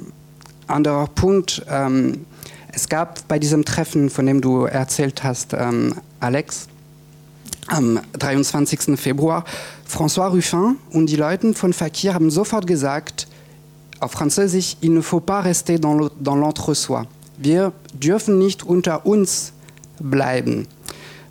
anderer 0.65 1.06
Punkt, 1.06 1.63
ähm, 1.70 2.26
es 2.74 2.89
gab 2.89 3.28
bei 3.28 3.38
diesem 3.38 3.65
Treffen, 3.65 4.10
von 4.10 4.26
dem 4.26 4.42
du 4.42 4.63
erzählt 4.63 5.24
hast, 5.24 5.54
ähm, 5.54 5.94
Alex, 6.20 6.68
am 7.68 8.00
23. 8.13 9.00
Februar, 9.00 9.46
François 9.88 10.30
Ruffin 10.30 10.78
und 10.89 11.06
die 11.08 11.18
Leute 11.18 11.54
von 11.54 11.72
Fakir 11.72 12.15
haben 12.15 12.32
sofort 12.32 12.65
gesagt, 12.65 13.28
auf 14.00 14.12
Französisch, 14.12 14.78
il 14.82 14.94
ne 14.94 15.02
faut 15.02 15.20
pas 15.20 15.42
rester 15.42 15.80
dans 15.80 16.36
l'entre-soi. 16.36 17.04
Wir 17.38 17.72
dürfen 17.94 18.38
nicht 18.38 18.64
unter 18.64 19.06
uns 19.06 19.54
bleiben. 20.00 20.68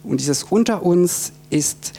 Und 0.05 0.21
dieses 0.21 0.45
unter 0.45 0.83
uns 0.83 1.33
ist 1.51 1.93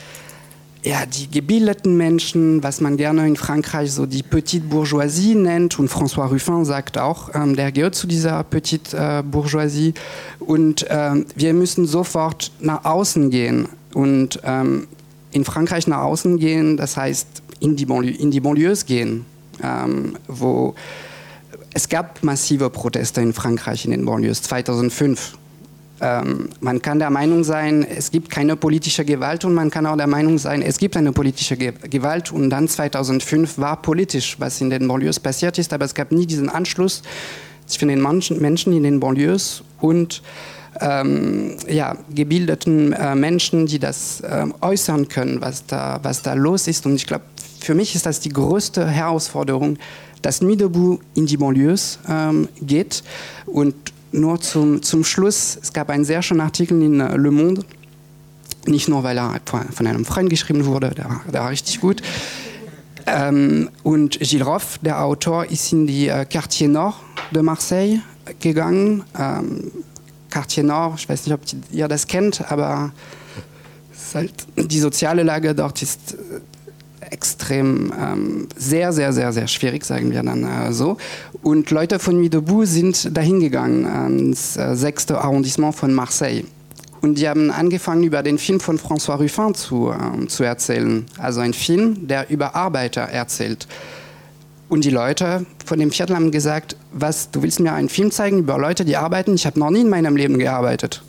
ja, 0.84 1.06
die 1.06 1.30
gebildeten 1.30 1.98
Menschen, 1.98 2.64
was 2.64 2.80
man 2.80 2.96
gerne 2.96 3.28
in 3.28 3.36
Frankreich 3.36 3.92
so 3.92 4.06
die 4.06 4.24
Petite 4.24 4.66
Bourgeoisie 4.66 5.36
nennt. 5.36 5.78
Und 5.78 5.92
François 5.92 6.28
Ruffin 6.28 6.64
sagt 6.64 6.98
auch, 6.98 7.30
ähm, 7.36 7.56
der 7.56 7.72
gehört 7.72 7.96
zu 7.96 8.08
dieser 8.08 8.44
Petite 8.44 8.96
äh, 8.98 9.24
Bourgeoisie. 9.24 9.94
Und 10.40 10.86
ähm, 10.90 11.26
wir 11.36 11.54
müssen 11.54 11.86
sofort 11.86 12.52
nach 12.62 12.86
außen 12.86 13.30
gehen. 13.30 13.68
Und 13.94 14.40
ähm, 14.44 14.88
in 15.32 15.44
Frankreich 15.44 15.86
nach 15.88 16.04
außen 16.04 16.40
gehen, 16.40 16.78
das 16.78 16.96
heißt 16.96 17.28
in 17.60 17.76
die, 17.76 17.86
Banlieue, 17.86 18.16
in 18.16 18.32
die 18.32 18.40
Banlieues 18.40 18.86
gehen, 18.86 19.26
ähm, 19.63 20.17
wo 20.28 20.76
es 21.74 21.88
gab 21.88 22.24
massive 22.24 22.69
Proteste 22.69 23.22
in 23.22 23.34
Frankreich 23.34 23.86
in 23.86 23.91
den 23.91 24.06
Banlieues 24.06 24.41
2005. 24.41 25.38
Ähm, 26.02 26.50
man 26.62 26.82
kann 26.82 27.00
der 27.00 27.10
Meinung 27.10 27.43
sein, 27.43 27.84
es 27.84 28.10
gibt 28.12 28.30
keine 28.30 28.56
politische 28.56 29.04
Gewalt 29.04 29.43
und 29.43 29.54
man 29.54 29.69
kann 29.69 29.86
auch 29.86 29.98
der 29.98 30.08
Meinung 30.08 30.38
sein, 30.38 30.62
es 30.62 30.78
gibt 30.78 30.95
eine 30.95 31.12
politische 31.12 31.58
Ge 31.58 31.74
Gewalt 31.89 32.32
und 32.32 32.50
dann 32.50 32.67
2005 32.67 33.58
war 33.58 33.82
politisch, 33.82 34.38
was 34.39 34.62
in 34.62 34.69
den 34.69 34.88
Banlieues 34.88 35.19
passiert 35.19 35.58
ist, 35.58 35.74
aber 35.74 35.86
es 35.86 35.93
gab 35.93 36.12
nie 36.12 36.26
diesen 36.26 36.50
Anschluss 36.50 37.02
zwischen 37.65 37.89
den 37.89 38.02
Menschen 38.02 38.74
in 38.74 38.84
den 38.84 39.00
Banlieues 39.00 39.63
und 39.82 40.22
ähm, 40.82 41.58
ja, 41.67 41.98
gebildeten 42.13 42.93
äh, 42.93 43.15
Menschen, 43.15 43.65
die 43.65 43.80
das 43.80 44.22
äh, 44.22 44.45
äußern 44.62 45.08
können, 45.08 45.41
was 45.41 45.65
da, 45.65 46.00
was 46.04 46.22
da 46.22 46.34
los 46.34 46.67
ist. 46.67 46.86
Und 46.86 46.95
ich 46.95 47.06
glaube, 47.06 47.24
für 47.60 47.76
mich 47.76 47.95
ist 47.95 48.06
das 48.06 48.19
die 48.19 48.30
größte 48.30 48.88
Herausforderung, 48.88 49.78
dass 50.22 50.41
Nuit 50.41 50.60
debout 50.60 51.00
in 51.15 51.26
die 51.26 51.38
Banlieues 51.38 52.00
ähm, 52.08 52.48
geht. 52.62 53.04
Und 53.45 53.76
nur 54.12 54.41
zum, 54.41 54.82
zum 54.82 55.04
Schluss, 55.04 55.58
es 55.62 55.72
gab 55.72 55.89
einen 55.89 56.06
sehr 56.06 56.22
schönen 56.22 56.41
Artikel 56.41 56.82
in 56.82 57.00
äh, 57.00 57.15
Le 57.15 57.32
Monde, 57.32 57.63
nicht 58.65 58.89
nur, 58.89 59.04
weil 59.04 59.17
er 59.17 59.39
von 59.45 59.88
einem 59.88 60.06
Freund 60.06 60.30
geschrieben 60.30 60.65
wurde, 60.65 60.89
der, 60.89 61.22
der 61.32 61.41
war 61.41 61.50
richtig 61.50 61.80
gut. 61.80 62.02
Ähm, 63.06 63.69
und 63.84 64.19
Gilles 64.19 64.45
Roff, 64.45 64.80
der 64.82 65.04
Autor, 65.04 65.45
ist 65.45 65.72
in 65.72 65.88
die 65.88 66.08
äh, 66.08 66.26
Quartier 66.26 66.67
Nord 66.67 66.95
de 67.32 67.41
Marseille 67.41 68.00
gegangen. 68.39 69.04
Ähm, 69.17 69.72
Quartier 70.30 70.63
Nord, 70.63 71.00
ich 71.00 71.10
weiß 71.10 71.26
nicht, 71.26 71.34
ob 71.34 71.41
ihr 71.72 71.88
das 71.88 72.06
kennt, 72.06 72.52
aber 72.52 72.91
halt, 74.13 74.34
die 74.56 74.80
soziale 74.80 75.24
Lage 75.24 75.56
dort 75.56 75.82
ist 75.82 76.13
äh, 76.13 76.17
extrem 77.12 77.91
ähm, 78.00 78.48
sehr, 78.56 78.93
sehr, 78.93 79.13
sehr, 79.13 79.34
sehr 79.34 79.48
schwierig, 79.48 79.86
sagen 79.86 80.12
wir 80.12 80.24
dann 80.24 80.43
äh, 80.43 80.74
so. 80.74 80.98
Und 81.41 81.72
Leute 81.72 82.00
von 82.00 82.30
debout 82.30 82.65
sind 82.65 83.15
dahin 83.15 83.39
gegangen, 83.39 83.86
ans 83.86 84.58
äh, 84.58 84.76
sechste 84.76 85.19
Arrondissement 85.19 85.76
von 85.76 85.93
Marseille. 85.93 86.43
Und 87.02 87.17
die 87.17 87.30
haben 87.30 87.50
angefangen, 87.50 88.04
über 88.04 88.24
den 88.24 88.38
Film 88.38 88.60
von 88.60 88.78
François 88.78 89.15
Ruffin 89.15 89.54
zu, 89.54 89.91
äh, 89.91 90.28
zu 90.28 90.43
erzählen. 90.43 91.06
Also 91.17 91.39
ein 91.39 91.54
Film, 91.54 92.08
der 92.08 92.30
über 92.30 92.56
Arbeiter 92.56 93.02
erzählt. 93.02 93.67
Und 94.67 94.84
die 94.84 94.91
Leute 94.91 95.45
von 95.65 95.80
dem 95.80 95.91
Viertel 95.91 96.15
haben 96.15 96.30
gesagt, 96.30 96.76
was, 96.91 97.32
du 97.32 97.41
willst 97.41 97.60
mir 97.60 97.74
einen 97.74 97.89
Film 97.89 98.12
zeigen 98.12 98.39
über 98.39 98.58
Leute, 98.60 98.86
die 98.86 98.98
arbeiten? 98.98 99.34
Ich 99.34 99.45
habe 99.45 99.60
noch 99.60 99.72
nie 99.72 99.82
in 99.82 99.89
meinem 99.89 100.15
Leben 100.15 100.38
gearbeitet. 100.38 101.02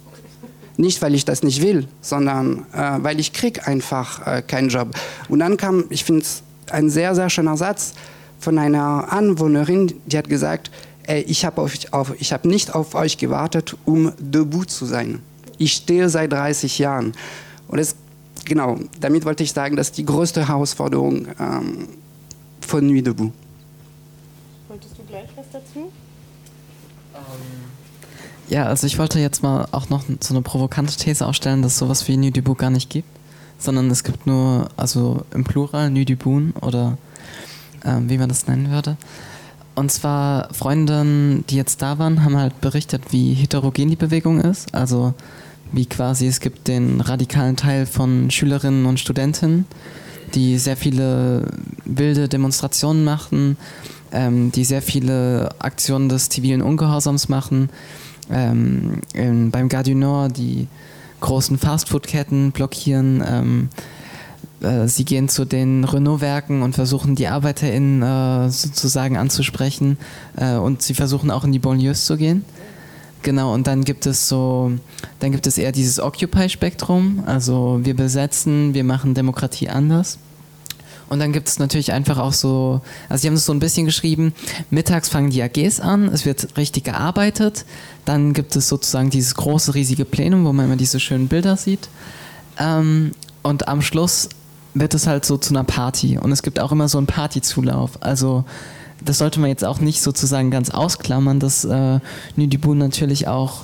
Nicht, 0.80 1.02
weil 1.02 1.14
ich 1.14 1.24
das 1.24 1.42
nicht 1.42 1.62
will, 1.62 1.88
sondern 2.00 2.66
äh, 2.72 2.98
weil 3.02 3.20
ich 3.20 3.32
krieg 3.32 3.68
einfach 3.68 4.26
äh, 4.26 4.42
keinen 4.42 4.68
Job. 4.68 4.94
Und 5.28 5.40
dann 5.40 5.56
kam, 5.56 5.84
ich 5.90 6.04
finde 6.04 6.22
es 6.22 6.42
ein 6.70 6.90
sehr, 6.90 7.14
sehr 7.14 7.30
schöner 7.30 7.56
Satz 7.56 7.94
von 8.38 8.58
einer 8.58 9.12
Anwohnerin, 9.12 9.92
die 10.06 10.16
hat 10.16 10.28
gesagt, 10.28 10.70
ey, 11.02 11.22
ich 11.22 11.44
habe 11.44 11.66
hab 11.66 12.44
nicht 12.44 12.74
auf 12.74 12.94
euch 12.94 13.18
gewartet, 13.18 13.76
um 13.84 14.12
debout 14.18 14.64
zu 14.64 14.86
sein. 14.86 15.20
Ich 15.58 15.74
stehe 15.74 16.08
seit 16.08 16.32
30 16.32 16.78
Jahren. 16.78 17.12
Und 17.68 17.78
das, 17.78 17.96
genau, 18.44 18.78
damit 19.00 19.24
wollte 19.24 19.42
ich 19.42 19.52
sagen, 19.52 19.76
das 19.76 19.88
ist 19.88 19.98
die 19.98 20.06
größte 20.06 20.48
Herausforderung 20.48 21.26
ähm, 21.38 21.88
von 22.60 22.86
Nuit 22.86 23.06
debout 23.06 23.32
gleich 25.10 25.28
was 25.36 25.46
dazu? 25.52 25.92
Ja, 28.50 28.66
also 28.66 28.84
ich 28.88 28.98
wollte 28.98 29.20
jetzt 29.20 29.44
mal 29.44 29.68
auch 29.70 29.90
noch 29.90 30.02
so 30.18 30.34
eine 30.34 30.42
provokante 30.42 30.96
These 30.96 31.24
aufstellen, 31.24 31.62
dass 31.62 31.78
sowas 31.78 32.08
wie 32.08 32.16
du 32.42 32.54
gar 32.56 32.70
nicht 32.70 32.90
gibt, 32.90 33.08
sondern 33.58 33.88
es 33.90 34.02
gibt 34.02 34.26
nur, 34.26 34.68
also 34.76 35.24
im 35.32 35.44
Plural 35.44 35.88
du 35.88 36.52
oder 36.60 36.98
äh, 37.84 37.96
wie 38.08 38.18
man 38.18 38.28
das 38.28 38.48
nennen 38.48 38.72
würde. 38.72 38.96
Und 39.76 39.92
zwar 39.92 40.52
Freundinnen, 40.52 41.44
die 41.48 41.54
jetzt 41.54 41.80
da 41.80 42.00
waren, 42.00 42.24
haben 42.24 42.36
halt 42.36 42.60
berichtet, 42.60 43.02
wie 43.10 43.34
heterogen 43.34 43.88
die 43.88 43.96
Bewegung 43.96 44.40
ist. 44.40 44.74
Also 44.74 45.14
wie 45.70 45.86
quasi 45.86 46.26
es 46.26 46.40
gibt 46.40 46.66
den 46.66 47.00
radikalen 47.00 47.54
Teil 47.54 47.86
von 47.86 48.32
Schülerinnen 48.32 48.84
und 48.84 48.98
Studentinnen, 48.98 49.64
die 50.34 50.58
sehr 50.58 50.76
viele 50.76 51.46
wilde 51.84 52.28
Demonstrationen 52.28 53.04
machen, 53.04 53.56
ähm, 54.10 54.50
die 54.50 54.64
sehr 54.64 54.82
viele 54.82 55.50
Aktionen 55.60 56.08
des 56.08 56.28
zivilen 56.30 56.62
Ungehorsams 56.62 57.28
machen. 57.28 57.70
Ähm, 58.30 59.00
in, 59.12 59.50
beim 59.50 59.68
Gare 59.68 59.84
du 59.84 59.94
Nord 59.94 60.36
die 60.36 60.68
großen 61.20 61.58
Fastfood-Ketten 61.58 62.52
blockieren. 62.52 63.22
Ähm, 63.26 63.68
äh, 64.60 64.88
sie 64.88 65.04
gehen 65.04 65.28
zu 65.28 65.44
den 65.44 65.84
Renault-Werken 65.84 66.62
und 66.62 66.74
versuchen 66.74 67.14
die 67.14 67.28
ArbeiterInnen 67.28 68.02
äh, 68.02 68.50
sozusagen 68.50 69.16
anzusprechen. 69.16 69.98
Äh, 70.36 70.56
und 70.56 70.82
sie 70.82 70.94
versuchen 70.94 71.30
auch 71.30 71.44
in 71.44 71.52
die 71.52 71.58
Banlieues 71.58 72.06
zu 72.06 72.16
gehen. 72.16 72.44
Genau, 73.22 73.52
und 73.52 73.66
dann 73.66 73.84
gibt 73.84 74.06
es 74.06 74.28
so, 74.28 74.72
dann 75.18 75.30
gibt 75.30 75.46
es 75.46 75.58
eher 75.58 75.72
dieses 75.72 76.00
Occupy-Spektrum, 76.00 77.24
also 77.26 77.80
wir 77.82 77.94
besetzen, 77.94 78.72
wir 78.72 78.82
machen 78.82 79.12
Demokratie 79.12 79.68
anders. 79.68 80.18
Und 81.10 81.18
dann 81.18 81.32
gibt 81.32 81.48
es 81.48 81.58
natürlich 81.58 81.92
einfach 81.92 82.18
auch 82.18 82.32
so, 82.32 82.80
also 83.08 83.20
die 83.20 83.26
haben 83.26 83.34
es 83.34 83.44
so 83.44 83.52
ein 83.52 83.58
bisschen 83.58 83.84
geschrieben, 83.84 84.32
mittags 84.70 85.08
fangen 85.08 85.30
die 85.30 85.42
AGs 85.42 85.80
an, 85.80 86.08
es 86.08 86.24
wird 86.24 86.56
richtig 86.56 86.84
gearbeitet, 86.84 87.66
dann 88.04 88.32
gibt 88.32 88.54
es 88.54 88.68
sozusagen 88.68 89.10
dieses 89.10 89.34
große, 89.34 89.74
riesige 89.74 90.04
Plenum, 90.04 90.44
wo 90.44 90.52
man 90.52 90.66
immer 90.66 90.76
diese 90.76 91.00
schönen 91.00 91.26
Bilder 91.26 91.56
sieht. 91.56 91.88
Ähm, 92.58 93.10
und 93.42 93.66
am 93.66 93.82
Schluss 93.82 94.28
wird 94.72 94.94
es 94.94 95.08
halt 95.08 95.24
so 95.24 95.36
zu 95.36 95.52
einer 95.52 95.64
Party. 95.64 96.16
Und 96.16 96.30
es 96.30 96.42
gibt 96.42 96.60
auch 96.60 96.70
immer 96.70 96.88
so 96.88 96.98
einen 96.98 97.08
Partyzulauf. 97.08 98.00
Also 98.00 98.44
das 99.04 99.18
sollte 99.18 99.40
man 99.40 99.48
jetzt 99.48 99.64
auch 99.64 99.80
nicht 99.80 100.02
sozusagen 100.02 100.50
ganz 100.52 100.70
ausklammern, 100.70 101.40
dass 101.40 101.64
äh, 101.64 101.98
Nudibun 102.36 102.78
natürlich 102.78 103.26
auch 103.26 103.62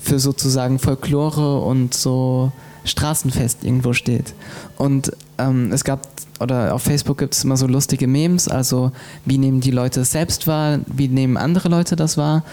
für 0.00 0.20
sozusagen 0.20 0.78
Folklore 0.78 1.60
und 1.60 1.94
so 1.94 2.52
Straßenfest 2.84 3.64
irgendwo 3.64 3.94
steht. 3.94 4.34
Und 4.76 5.12
ähm, 5.38 5.72
es 5.72 5.84
gab 5.84 6.13
oder 6.44 6.74
auf 6.74 6.82
Facebook 6.82 7.18
gibt 7.18 7.34
es 7.34 7.42
immer 7.42 7.56
so 7.56 7.66
lustige 7.66 8.06
Memes, 8.06 8.46
also 8.46 8.92
wie 9.24 9.38
nehmen 9.38 9.60
die 9.60 9.72
Leute 9.72 10.02
es 10.02 10.12
selbst 10.12 10.46
wahr, 10.46 10.78
wie 10.86 11.08
nehmen 11.08 11.36
andere 11.36 11.68
Leute 11.68 11.96
das 11.96 12.16
wahr. 12.16 12.44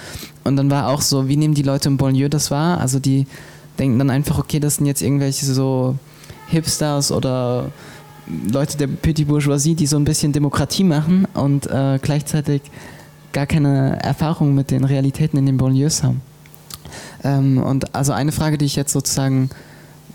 Und 0.43 0.55
dann 0.55 0.71
war 0.71 0.87
auch 0.87 1.01
so, 1.01 1.27
wie 1.27 1.37
nehmen 1.37 1.53
die 1.53 1.61
Leute 1.61 1.89
im 1.89 1.97
Bonlieu 1.97 2.29
das 2.29 2.49
wahr, 2.49 2.79
also 2.79 2.99
die 2.99 3.27
denken 3.77 3.99
dann 3.99 4.09
einfach, 4.09 4.39
okay, 4.39 4.59
das 4.59 4.75
sind 4.75 4.87
jetzt 4.87 5.01
irgendwelche 5.01 5.45
so 5.45 5.95
Hipsters 6.47 7.11
oder 7.11 7.69
Leute 8.51 8.77
der 8.77 8.87
Petit 8.87 9.27
Bourgeoisie, 9.27 9.75
die 9.75 9.87
so 9.87 9.97
ein 9.97 10.05
bisschen 10.05 10.31
Demokratie 10.31 10.83
machen 10.83 11.27
und 11.33 11.67
äh, 11.67 11.99
gleichzeitig 12.01 12.61
gar 13.33 13.45
keine 13.45 14.01
Erfahrung 14.01 14.55
mit 14.55 14.71
den 14.71 14.83
Realitäten 14.83 15.37
in 15.37 15.45
den 15.45 15.57
Banlieues 15.57 16.03
haben. 16.03 16.21
Ähm, 17.23 17.57
und 17.57 17.93
also 17.95 18.13
eine 18.13 18.31
Frage, 18.31 18.57
die 18.57 18.65
ich 18.65 18.75
jetzt 18.75 18.93
sozusagen 18.93 19.49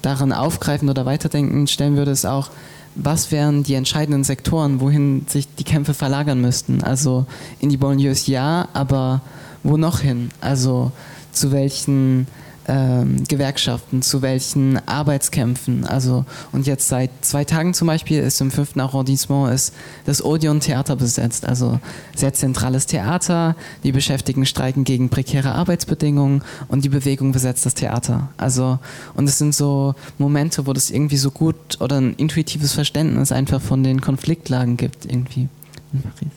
daran 0.02 0.32
aufgreifen 0.32 0.88
oder 0.88 1.06
weiterdenken 1.06 1.66
stellen 1.66 1.96
würde, 1.96 2.10
ist 2.10 2.26
auch, 2.26 2.50
was 2.96 3.30
wären 3.30 3.62
die 3.62 3.74
entscheidenden 3.74 4.24
Sektoren, 4.24 4.80
wohin 4.80 5.26
sich 5.28 5.46
die 5.54 5.64
Kämpfe 5.64 5.94
verlagern 5.94 6.40
müssten? 6.40 6.82
Also 6.82 7.26
in 7.60 7.68
die 7.68 7.76
Banlieues 7.76 8.26
ja, 8.26 8.68
aber 8.72 9.20
wo 9.62 9.76
noch 9.76 10.00
hin? 10.00 10.30
Also 10.40 10.92
zu 11.32 11.52
welchen 11.52 12.26
ähm, 12.68 13.24
Gewerkschaften, 13.28 14.02
zu 14.02 14.22
welchen 14.22 14.80
Arbeitskämpfen. 14.86 15.84
Also, 15.84 16.24
und 16.52 16.66
jetzt 16.66 16.88
seit 16.88 17.10
zwei 17.20 17.44
Tagen 17.44 17.74
zum 17.74 17.86
Beispiel 17.86 18.20
ist 18.20 18.40
im 18.40 18.50
fünften 18.50 18.80
Arrondissement 18.80 19.52
ist 19.52 19.74
das 20.04 20.24
Odeon 20.24 20.60
Theater 20.60 20.96
besetzt. 20.96 21.46
Also 21.46 21.80
sehr 22.14 22.34
zentrales 22.34 22.86
Theater. 22.86 23.56
Die 23.84 23.92
Beschäftigten 23.92 24.46
streiken 24.46 24.84
gegen 24.84 25.08
prekäre 25.08 25.52
Arbeitsbedingungen 25.52 26.42
und 26.68 26.84
die 26.84 26.88
Bewegung 26.88 27.32
besetzt 27.32 27.66
das 27.66 27.74
Theater. 27.74 28.28
Also, 28.36 28.78
und 29.14 29.28
es 29.28 29.38
sind 29.38 29.54
so 29.54 29.94
Momente, 30.18 30.66
wo 30.66 30.72
das 30.72 30.90
irgendwie 30.90 31.16
so 31.16 31.30
gut 31.30 31.80
oder 31.80 32.00
ein 32.00 32.14
intuitives 32.14 32.72
Verständnis 32.72 33.32
einfach 33.32 33.60
von 33.60 33.82
den 33.82 34.00
Konfliktlagen 34.00 34.76
gibt, 34.76 35.04
irgendwie 35.04 35.48
in 35.92 36.02
Paris. 36.02 36.35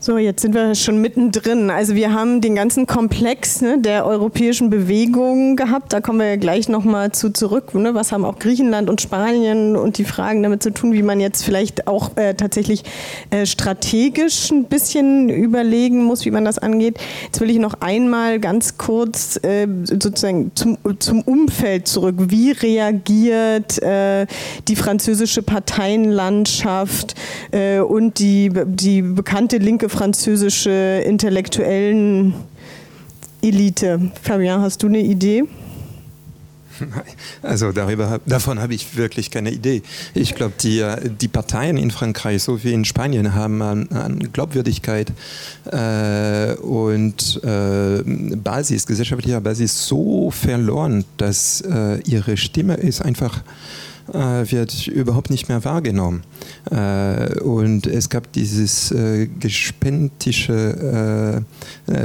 So, 0.00 0.16
jetzt 0.16 0.42
sind 0.42 0.54
wir 0.54 0.76
schon 0.76 1.02
mittendrin. 1.02 1.70
Also 1.70 1.96
wir 1.96 2.12
haben 2.12 2.40
den 2.40 2.54
ganzen 2.54 2.86
Komplex 2.86 3.62
ne, 3.62 3.80
der 3.80 4.06
europäischen 4.06 4.70
Bewegung 4.70 5.56
gehabt. 5.56 5.92
Da 5.92 6.00
kommen 6.00 6.20
wir 6.20 6.28
ja 6.28 6.36
gleich 6.36 6.68
nochmal 6.68 7.10
zu 7.10 7.30
zurück. 7.30 7.74
Ne? 7.74 7.96
Was 7.96 8.12
haben 8.12 8.24
auch 8.24 8.38
Griechenland 8.38 8.88
und 8.88 9.00
Spanien 9.00 9.74
und 9.74 9.98
die 9.98 10.04
Fragen 10.04 10.44
damit 10.44 10.62
zu 10.62 10.72
tun, 10.72 10.92
wie 10.92 11.02
man 11.02 11.18
jetzt 11.18 11.44
vielleicht 11.44 11.88
auch 11.88 12.16
äh, 12.16 12.34
tatsächlich 12.34 12.84
äh, 13.30 13.44
strategisch 13.44 14.52
ein 14.52 14.66
bisschen 14.66 15.30
überlegen 15.30 16.04
muss, 16.04 16.24
wie 16.24 16.30
man 16.30 16.44
das 16.44 16.58
angeht. 16.58 16.96
Jetzt 17.24 17.40
will 17.40 17.50
ich 17.50 17.58
noch 17.58 17.74
einmal 17.80 18.38
ganz 18.38 18.78
kurz 18.78 19.40
äh, 19.42 19.66
sozusagen 19.82 20.52
zum, 20.54 20.78
zum 21.00 21.22
Umfeld 21.22 21.88
zurück. 21.88 22.14
Wie 22.28 22.52
reagiert 22.52 23.82
äh, 23.82 24.26
die 24.68 24.76
französische 24.76 25.42
Parteienlandschaft 25.42 27.16
äh, 27.50 27.80
und 27.80 28.20
die, 28.20 28.52
die 28.64 29.02
bekannte 29.02 29.56
linke 29.56 29.87
französische 29.88 31.02
intellektuellen 31.06 32.34
Elite. 33.42 34.10
Fabien, 34.22 34.60
hast 34.60 34.82
du 34.82 34.88
eine 34.88 35.00
Idee? 35.00 35.44
Also 37.42 37.72
darüber, 37.72 38.20
davon 38.26 38.60
habe 38.60 38.74
ich 38.74 38.96
wirklich 38.96 39.30
keine 39.30 39.50
Idee. 39.50 39.82
Ich 40.14 40.34
glaube, 40.34 40.54
die, 40.60 40.84
die 41.20 41.28
Parteien 41.28 41.76
in 41.76 41.90
Frankreich, 41.90 42.42
so 42.42 42.62
wie 42.62 42.72
in 42.72 42.84
Spanien, 42.84 43.34
haben 43.34 43.62
an, 43.62 43.88
an 43.88 44.18
Glaubwürdigkeit 44.32 45.12
äh, 45.70 46.54
und 46.54 47.40
äh, 47.42 48.02
Basis, 48.36 48.86
gesellschaftlicher 48.86 49.40
Basis 49.40 49.86
so 49.86 50.30
verloren, 50.30 51.04
dass 51.16 51.60
äh, 51.62 52.00
ihre 52.02 52.36
Stimme 52.36 52.74
ist 52.74 53.02
einfach 53.02 53.42
äh, 54.12 54.50
wird 54.50 54.86
überhaupt 54.86 55.30
nicht 55.30 55.48
mehr 55.48 55.64
wahrgenommen. 55.64 56.22
Äh, 56.70 57.40
und 57.40 57.86
es 57.86 58.08
gab 58.08 58.32
dieses 58.32 58.90
äh, 58.90 59.26
gespenstische 59.26 61.44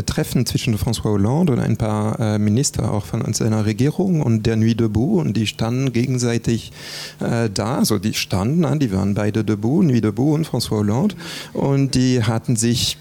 Treffen 0.05 0.45
zwischen 0.45 0.77
François 0.77 1.11
Hollande 1.11 1.53
und 1.53 1.59
ein 1.59 1.77
paar 1.77 2.39
Minister 2.39 2.91
auch 2.91 3.05
von 3.05 3.33
seiner 3.33 3.65
Regierung 3.65 4.21
und 4.21 4.45
der 4.45 4.55
Nuit 4.55 4.79
debout 4.79 5.19
und 5.19 5.35
die 5.35 5.47
standen 5.47 5.93
gegenseitig 5.93 6.71
da, 7.19 7.77
also 7.77 7.99
die 7.99 8.13
standen, 8.13 8.79
die 8.79 8.91
waren 8.91 9.13
beide 9.13 9.43
debout, 9.43 9.83
Nuit 9.83 10.03
debout 10.03 10.33
und 10.33 10.47
François 10.47 10.77
Hollande 10.77 11.15
und 11.53 11.95
die 11.95 12.23
hatten 12.23 12.55
sich 12.55 12.97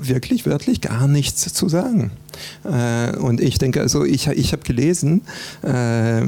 wirklich 0.00 0.46
wörtlich 0.46 0.80
gar 0.80 1.08
nichts 1.08 1.52
zu 1.52 1.68
sagen. 1.68 2.10
Äh, 2.64 3.16
und 3.18 3.40
ich 3.40 3.58
denke, 3.58 3.80
also 3.80 4.04
ich, 4.04 4.28
ich 4.28 4.52
habe 4.52 4.62
gelesen, 4.62 5.22
äh, 5.62 6.22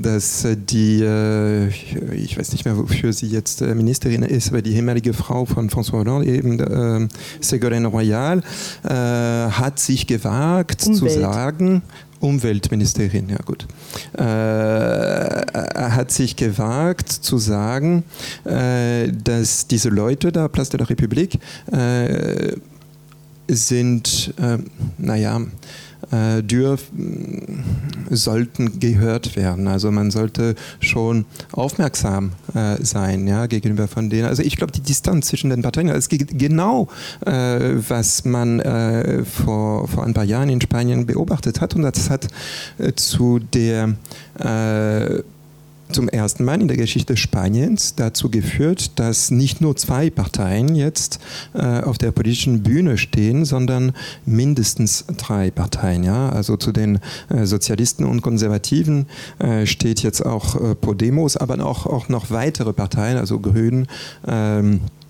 dass 0.00 0.46
die, 0.70 1.02
äh, 1.02 1.68
ich 2.14 2.38
weiß 2.38 2.52
nicht 2.52 2.64
mehr, 2.64 2.76
wofür 2.76 3.12
sie 3.12 3.26
jetzt 3.26 3.60
Ministerin 3.60 4.22
ist, 4.22 4.48
aber 4.48 4.62
die 4.62 4.74
ehemalige 4.74 5.12
Frau 5.12 5.44
von 5.44 5.70
François 5.70 6.04
Hollande, 6.04 6.26
eben 6.26 6.60
äh, 6.60 7.08
Ségolène 7.42 7.86
Royal, 7.86 8.42
hat 8.84 9.78
sich 9.78 10.06
gewagt 10.06 10.86
Umwelt. 10.86 10.98
zu 10.98 11.20
sagen, 11.20 11.82
Umweltministerin, 12.24 13.28
ja 13.28 13.38
gut, 13.44 13.66
äh, 14.16 14.22
hat 14.22 16.10
sich 16.10 16.36
gewagt 16.36 17.10
zu 17.10 17.36
sagen, 17.36 18.04
äh, 18.44 19.12
dass 19.12 19.66
diese 19.66 19.90
Leute 19.90 20.32
da, 20.32 20.48
Place 20.48 20.70
de 20.70 20.80
la 20.80 20.86
République, 20.86 21.38
äh, 21.70 22.56
sind, 23.48 24.34
äh, 24.40 24.58
naja, 24.98 25.40
äh, 26.10 26.42
dürfen, 26.42 27.64
sollten 28.10 28.78
gehört 28.78 29.36
werden. 29.36 29.68
Also 29.68 29.90
man 29.90 30.10
sollte 30.10 30.54
schon 30.80 31.24
aufmerksam 31.52 32.32
äh, 32.54 32.76
sein 32.82 33.26
ja, 33.26 33.46
gegenüber 33.46 33.88
von 33.88 34.10
denen. 34.10 34.26
Also 34.26 34.42
ich 34.42 34.56
glaube, 34.56 34.72
die 34.72 34.80
Distanz 34.80 35.28
zwischen 35.28 35.50
den 35.50 35.62
Parteien, 35.62 35.88
es 35.88 36.08
geht 36.08 36.38
genau, 36.38 36.88
äh, 37.24 37.30
was 37.88 38.24
man 38.24 38.60
äh, 38.60 39.24
vor, 39.24 39.88
vor 39.88 40.04
ein 40.04 40.14
paar 40.14 40.24
Jahren 40.24 40.48
in 40.48 40.60
Spanien 40.60 41.06
beobachtet 41.06 41.60
hat 41.60 41.74
und 41.74 41.82
das 41.82 42.10
hat 42.10 42.28
äh, 42.78 42.92
zu 42.92 43.38
der 43.38 43.94
äh, 44.38 45.22
zum 45.90 46.08
ersten 46.08 46.44
Mal 46.44 46.60
in 46.60 46.68
der 46.68 46.76
Geschichte 46.76 47.16
Spaniens 47.16 47.94
dazu 47.94 48.30
geführt, 48.30 48.98
dass 48.98 49.30
nicht 49.30 49.60
nur 49.60 49.76
zwei 49.76 50.10
Parteien 50.10 50.74
jetzt 50.74 51.20
äh, 51.54 51.80
auf 51.80 51.98
der 51.98 52.10
politischen 52.10 52.62
Bühne 52.62 52.98
stehen, 52.98 53.44
sondern 53.44 53.92
mindestens 54.26 55.04
drei 55.16 55.50
Parteien. 55.50 56.02
Ja? 56.02 56.30
Also 56.30 56.56
zu 56.56 56.72
den 56.72 57.00
äh, 57.28 57.46
Sozialisten 57.46 58.04
und 58.04 58.22
Konservativen 58.22 59.06
äh, 59.38 59.66
steht 59.66 60.02
jetzt 60.02 60.24
auch 60.24 60.60
äh, 60.60 60.74
Podemos, 60.74 61.36
aber 61.36 61.64
auch, 61.64 61.86
auch 61.86 62.08
noch 62.08 62.30
weitere 62.30 62.72
Parteien, 62.72 63.16
also 63.16 63.38
Grünen. 63.38 63.86
Ähm, 64.26 64.74
äh, 64.74 65.03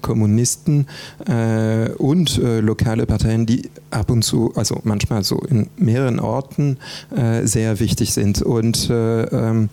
Kommunisten 0.00 0.86
äh, 1.26 1.90
und 1.92 2.38
äh, 2.38 2.60
lokale 2.60 3.06
Parteien, 3.06 3.46
die 3.46 3.70
ab 3.90 4.10
und 4.10 4.22
zu, 4.22 4.52
also 4.56 4.80
manchmal 4.84 5.24
so 5.24 5.38
in 5.38 5.68
mehreren 5.76 6.20
Orten 6.20 6.78
äh, 7.16 7.46
sehr 7.46 7.80
wichtig 7.80 8.12
sind. 8.12 8.42
Und 8.42 8.90
äh, 8.90 9.22
ähm, 9.22 9.68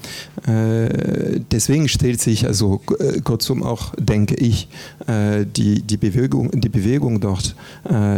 äh, 0.48 1.40
deswegen 1.52 1.88
stellt 1.88 2.22
sich 2.22 2.46
also 2.48 2.82
kurzum 3.24 3.64
auch, 3.64 3.94
denke 3.98 4.36
ich, 4.36 4.68
die, 5.08 5.82
die, 5.82 5.98
Bewegung, 5.98 6.52
die 6.52 6.70
Bewegung 6.70 7.20
dort 7.20 7.56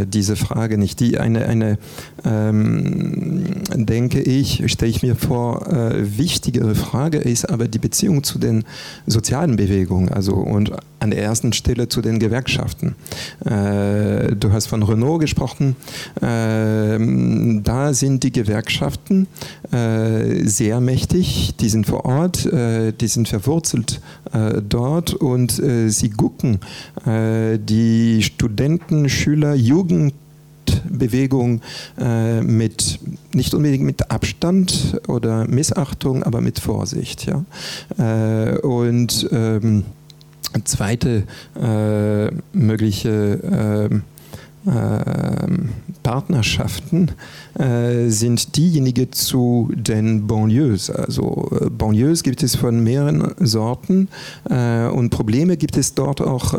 diese 0.08 0.36
Frage 0.36 0.78
nicht. 0.78 1.00
Die 1.00 1.18
eine, 1.18 1.46
eine 1.46 1.78
ähm, 2.24 3.64
denke 3.74 4.22
ich, 4.22 4.64
stelle 4.72 4.92
ich 4.92 5.02
mir 5.02 5.16
vor, 5.16 5.66
wichtigere 5.96 6.76
Frage 6.76 7.18
ist 7.18 7.50
aber 7.50 7.68
die 7.68 7.80
Beziehung 7.80 8.24
zu 8.24 8.38
den 8.38 8.66
sozialen 9.08 9.56
Bewegungen. 9.56 10.10
Also 10.10 10.34
und 10.36 10.72
an 11.00 11.12
der 11.15 11.23
ersten 11.23 11.54
Stelle 11.54 11.88
zu 11.88 12.01
den 12.01 12.19
Gewerkschaften. 12.19 12.95
Äh, 13.45 14.36
du 14.36 14.51
hast 14.51 14.67
von 14.67 14.84
Renault 14.84 15.21
gesprochen. 15.21 15.75
Äh, 16.21 17.62
da 17.63 17.93
sind 17.93 18.23
die 18.23 18.32
Gewerkschaften 18.32 19.28
äh, 19.71 20.45
sehr 20.45 20.82
mächtig. 20.82 21.56
Die 21.60 21.69
sind 21.69 21.88
vor 21.88 22.06
Ort, 22.06 22.45
äh, 22.45 22.91
die 22.91 23.08
sind 23.08 23.30
verwurzelt 23.30 24.01
äh, 24.34 24.62
dort 24.62 25.13
und 25.13 25.60
äh, 25.60 25.89
sie 25.89 26.10
gucken 26.10 26.60
die 27.06 28.23
Studenten, 28.23 29.10
Schüler, 29.10 29.54
Jugend 29.54 30.13
Bewegung 30.89 31.62
äh, 31.99 32.41
mit 32.41 32.99
nicht 33.34 33.54
unbedingt 33.54 33.84
mit 33.84 34.10
Abstand 34.12 34.99
oder 35.08 35.47
Missachtung, 35.47 36.23
aber 36.23 36.41
mit 36.41 36.60
Vorsicht. 36.60 37.28
Ja? 37.28 37.45
Äh, 37.97 38.58
und 38.60 39.30
ähm, 39.32 39.84
zweite 40.65 41.23
äh, 41.55 42.31
mögliche 42.53 43.91
äh, 43.91 43.99
Partnerschaften 46.01 47.12
äh, 47.58 48.10
sind 48.10 48.58
diejenigen 48.58 49.12
zu 49.12 49.71
den 49.75 50.27
Banlieues. 50.27 50.89
Also 50.89 51.49
äh, 51.60 51.69
Banlieues 51.69 52.23
gibt 52.23 52.41
es 52.41 52.55
von 52.55 52.84
mehreren 52.84 53.34
Sorten 53.39 54.08
äh, 54.49 54.86
und 54.88 55.12
Probleme 55.12 55.58
gibt 55.58 55.77
es 55.77 55.93
dort 55.93 56.21
auch 56.21 56.55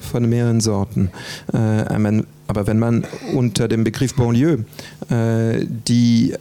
von 0.00 0.28
mehreren 0.28 0.60
Sorten. 0.60 1.10
aber 1.52 2.66
wenn 2.66 2.78
man 2.78 3.04
unter 3.34 3.68
dem 3.68 3.84
Begriff 3.84 4.14
Banlieue 4.14 4.64
die 5.10 6.34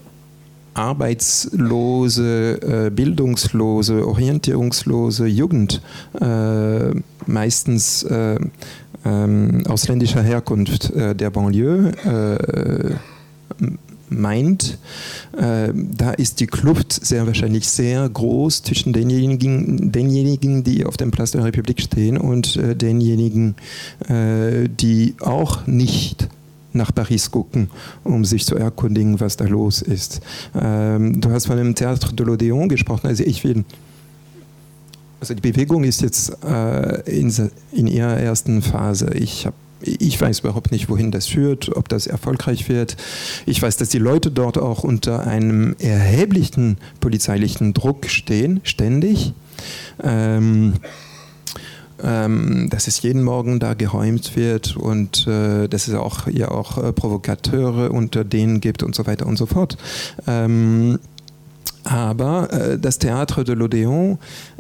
arbeitslose, 0.77 2.59
äh, 2.87 2.89
bildungslose, 2.89 4.07
orientierungslose 4.07 5.27
Jugend, 5.27 5.81
äh, 6.19 6.91
meistens 7.25 8.03
äh, 8.03 8.39
ähm, 9.05 9.63
ausländischer 9.67 10.21
Herkunft 10.21 10.91
der 10.95 11.29
Banlieue, 11.29 11.93
meint, 14.09 14.77
äh, 15.37 15.73
da 15.73 16.11
ist 16.11 16.39
die 16.39 16.47
Kluft 16.47 16.93
sehr 16.93 17.27
wahrscheinlich 17.27 17.67
sehr 17.67 18.07
groß 18.07 18.63
zwischen 18.63 18.93
denjenigen, 18.93 19.91
denjenigen 19.91 20.63
die 20.63 20.85
auf 20.85 20.97
dem 20.97 21.11
Platz 21.11 21.31
der 21.31 21.43
Republik 21.43 21.81
stehen 21.81 22.17
und 22.17 22.55
äh, 22.55 22.75
denjenigen, 22.75 23.55
äh, 24.07 24.69
die 24.69 25.15
auch 25.19 25.67
nicht 25.67 26.29
nach 26.77 26.93
Paris 26.93 27.29
gucken, 27.31 27.69
um 28.03 28.23
sich 28.25 28.45
zu 28.45 28.55
erkundigen, 28.55 29.19
was 29.19 29.37
da 29.37 29.45
los 29.45 29.81
ist. 29.81 30.21
Ähm, 30.55 31.19
du 31.19 31.31
hast 31.31 31.47
von 31.47 31.57
dem 31.57 31.73
Théâtre 31.73 32.13
de 32.13 32.25
l'Odéon 32.25 32.67
gesprochen, 32.67 33.07
also 33.07 33.23
ich 33.23 33.43
will 33.43 33.65
also 35.19 35.33
die 35.33 35.41
Bewegung 35.41 35.83
ist 35.83 36.01
jetzt 36.01 36.31
äh, 36.43 37.01
in, 37.09 37.33
in, 37.71 37.87
ihrer 37.87 38.17
ersten 38.17 38.61
Phase. 38.61 39.11
Ich, 39.15 39.47
hab, 39.47 39.55
ich 39.81 40.19
weiß 40.19 40.39
überhaupt 40.41 40.71
nicht, 40.71 40.89
wohin 40.89 41.11
das 41.11 41.27
führt, 41.27 41.75
ob 41.75 41.89
das 41.89 42.07
erfolgreich 42.07 42.69
wird. 42.69 42.97
Ich 43.45 43.61
weiß, 43.61 43.77
dass 43.77 43.89
die 43.89 43.97
Leute 43.97 44.29
dort 44.29 44.57
auch 44.57 44.83
unter 44.83 45.25
einem 45.25 45.75
erheblichen 45.79 46.77
polizeilichen 46.99 47.73
Druck 47.73 48.05
stehen, 48.07 48.61
ständig. 48.63 49.33
Ähm, 50.03 50.73
ähm, 52.03 52.69
dass 52.69 52.87
es 52.87 53.01
jeden 53.01 53.23
Morgen 53.23 53.59
da 53.59 53.73
geräumt 53.73 54.35
wird 54.35 54.75
und 54.75 55.27
äh, 55.27 55.67
dass 55.67 55.87
es 55.87 55.93
auch 55.93 56.27
ja 56.27 56.49
auch 56.49 56.77
äh, 56.77 56.93
Provokateure 56.93 57.91
unter 57.91 58.23
denen 58.23 58.61
gibt 58.61 58.83
und 58.83 58.95
so 58.95 59.05
weiter 59.07 59.25
und 59.25 59.37
so 59.37 59.45
fort. 59.45 59.77
Ähm, 60.27 60.99
aber 61.87 62.51
äh, 62.51 62.77
das 62.77 62.99
Théâtre 62.99 63.43
de 63.43 63.55
l'Odéon 63.55 64.17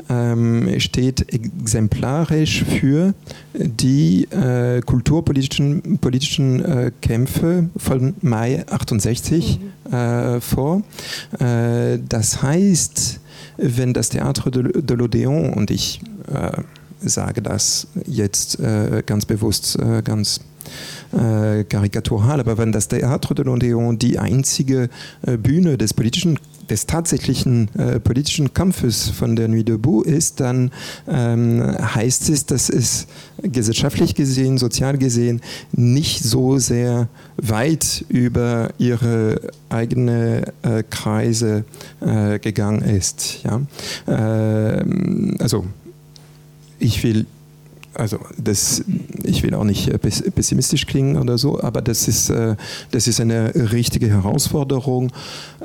ähm, 0.09 0.79
steht 0.79 1.33
exemplarisch 1.33 2.63
für 2.63 3.13
die 3.53 4.27
äh, 4.31 4.81
kulturpolitischen 4.81 5.99
politischen, 5.99 6.63
äh, 6.63 6.91
Kämpfe 7.01 7.69
von 7.75 8.13
Mai 8.21 8.65
68 8.69 9.59
mhm. 9.59 9.67
Äh, 9.93 10.41
vor. 10.41 10.81
Äh, 11.39 11.99
das 12.07 12.41
heißt, 12.41 13.21
wenn 13.57 13.93
das 13.93 14.11
Théâtre 14.11 14.49
de, 14.49 14.81
de 14.81 14.97
l'Odéon, 14.97 15.53
und 15.53 15.71
ich 15.71 16.01
äh, 16.33 16.61
sage 17.01 17.41
das 17.41 17.87
jetzt 18.05 18.57
ganz 19.05 19.25
bewusst, 19.25 19.77
ganz 20.03 20.41
karikatural, 21.69 22.41
aber 22.41 22.57
wenn 22.57 22.73
das 22.73 22.89
Théâtre 22.89 23.33
de 23.33 23.45
l'Odéon 23.45 23.97
die 23.97 24.19
einzige 24.19 24.89
Bühne 25.21 25.77
des 25.77 25.93
politischen 25.93 26.37
des 26.69 26.85
tatsächlichen 26.85 27.69
äh, 27.77 27.99
politischen 27.99 28.53
Kampfes 28.53 29.09
von 29.09 29.35
der 29.35 29.47
Nuit 29.47 29.67
debout 29.67 30.03
ist, 30.03 30.39
dann 30.39 30.71
ähm, 31.07 31.61
heißt 31.61 32.29
es, 32.29 32.45
dass 32.45 32.69
es 32.69 33.07
gesellschaftlich 33.41 34.15
gesehen, 34.15 34.57
sozial 34.57 34.97
gesehen 34.97 35.41
nicht 35.71 36.23
so 36.23 36.57
sehr 36.57 37.07
weit 37.37 38.05
über 38.09 38.69
ihre 38.77 39.39
eigene 39.69 40.53
äh, 40.61 40.83
Kreise 40.89 41.65
äh, 42.01 42.39
gegangen 42.39 42.81
ist. 42.81 43.43
Ja? 43.43 43.61
Ähm, 44.07 45.35
also 45.39 45.65
ich 46.79 47.03
will 47.03 47.25
also 47.97 48.19
das, 48.37 48.83
ich 49.23 49.43
will 49.43 49.53
auch 49.53 49.63
nicht 49.63 49.89
äh, 49.89 49.97
pessimistisch 49.97 50.85
klingen 50.85 51.17
oder 51.17 51.37
so, 51.37 51.61
aber 51.61 51.81
das 51.81 52.07
ist, 52.07 52.29
äh, 52.29 52.55
das 52.91 53.07
ist 53.07 53.19
eine 53.19 53.53
richtige 53.71 54.07
Herausforderung, 54.07 55.11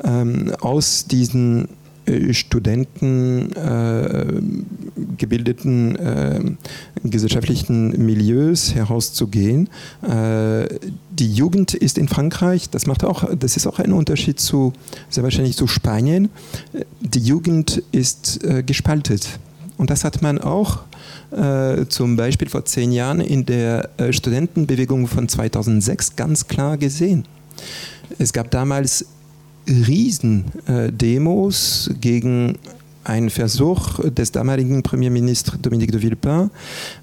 ähm, 0.03 0.51
aus 0.59 1.05
diesen 1.05 1.67
äh, 2.05 2.33
Studenten 2.33 3.49
gebildeten 5.17 6.57
gesellschaftlichen 7.03 8.05
Milieus 8.05 8.75
herauszugehen. 8.75 9.69
die 10.01 11.33
Jugend 11.33 11.73
ist 11.73 11.97
in 11.97 12.07
Frankreich, 12.07 12.69
das 12.69 12.85
macht 12.87 13.03
auch, 13.03 13.23
das 13.35 13.57
ist 13.57 13.67
auch 13.67 13.79
ein 13.79 13.93
Unterschied 13.93 14.39
zu 14.39 14.73
sehr 15.09 15.23
wahrscheinlich 15.23 15.55
zu 15.55 15.67
Spanien. 15.67 16.29
Die 17.01 17.19
Jugend 17.19 17.83
ist 17.91 18.39
gespaltet. 18.65 19.39
Und 19.77 19.89
das 19.89 20.03
hat 20.03 20.21
man 20.21 20.39
auch 20.39 20.83
äh, 21.33 21.87
zum 21.87 22.15
Beispiel 22.15 22.49
vor 22.49 22.65
zehn 22.65 22.91
Jahren 22.91 23.19
in 23.19 23.45
der 23.45 23.89
äh, 23.97 24.13
Studentenbewegung 24.13 25.07
von 25.07 25.27
2006 25.27 26.15
ganz 26.15 26.47
klar 26.47 26.77
gesehen. 26.77 27.25
Es 28.19 28.33
gab 28.33 28.51
damals 28.51 29.05
Riesendemos 29.67 31.87
äh, 31.87 31.93
gegen 31.95 32.59
einen 33.03 33.29
Versuch 33.29 33.99
des 33.99 34.31
damaligen 34.31 34.83
Premierministers 34.83 35.59
Dominique 35.61 35.91
de 35.91 36.01
Villepin, 36.01 36.49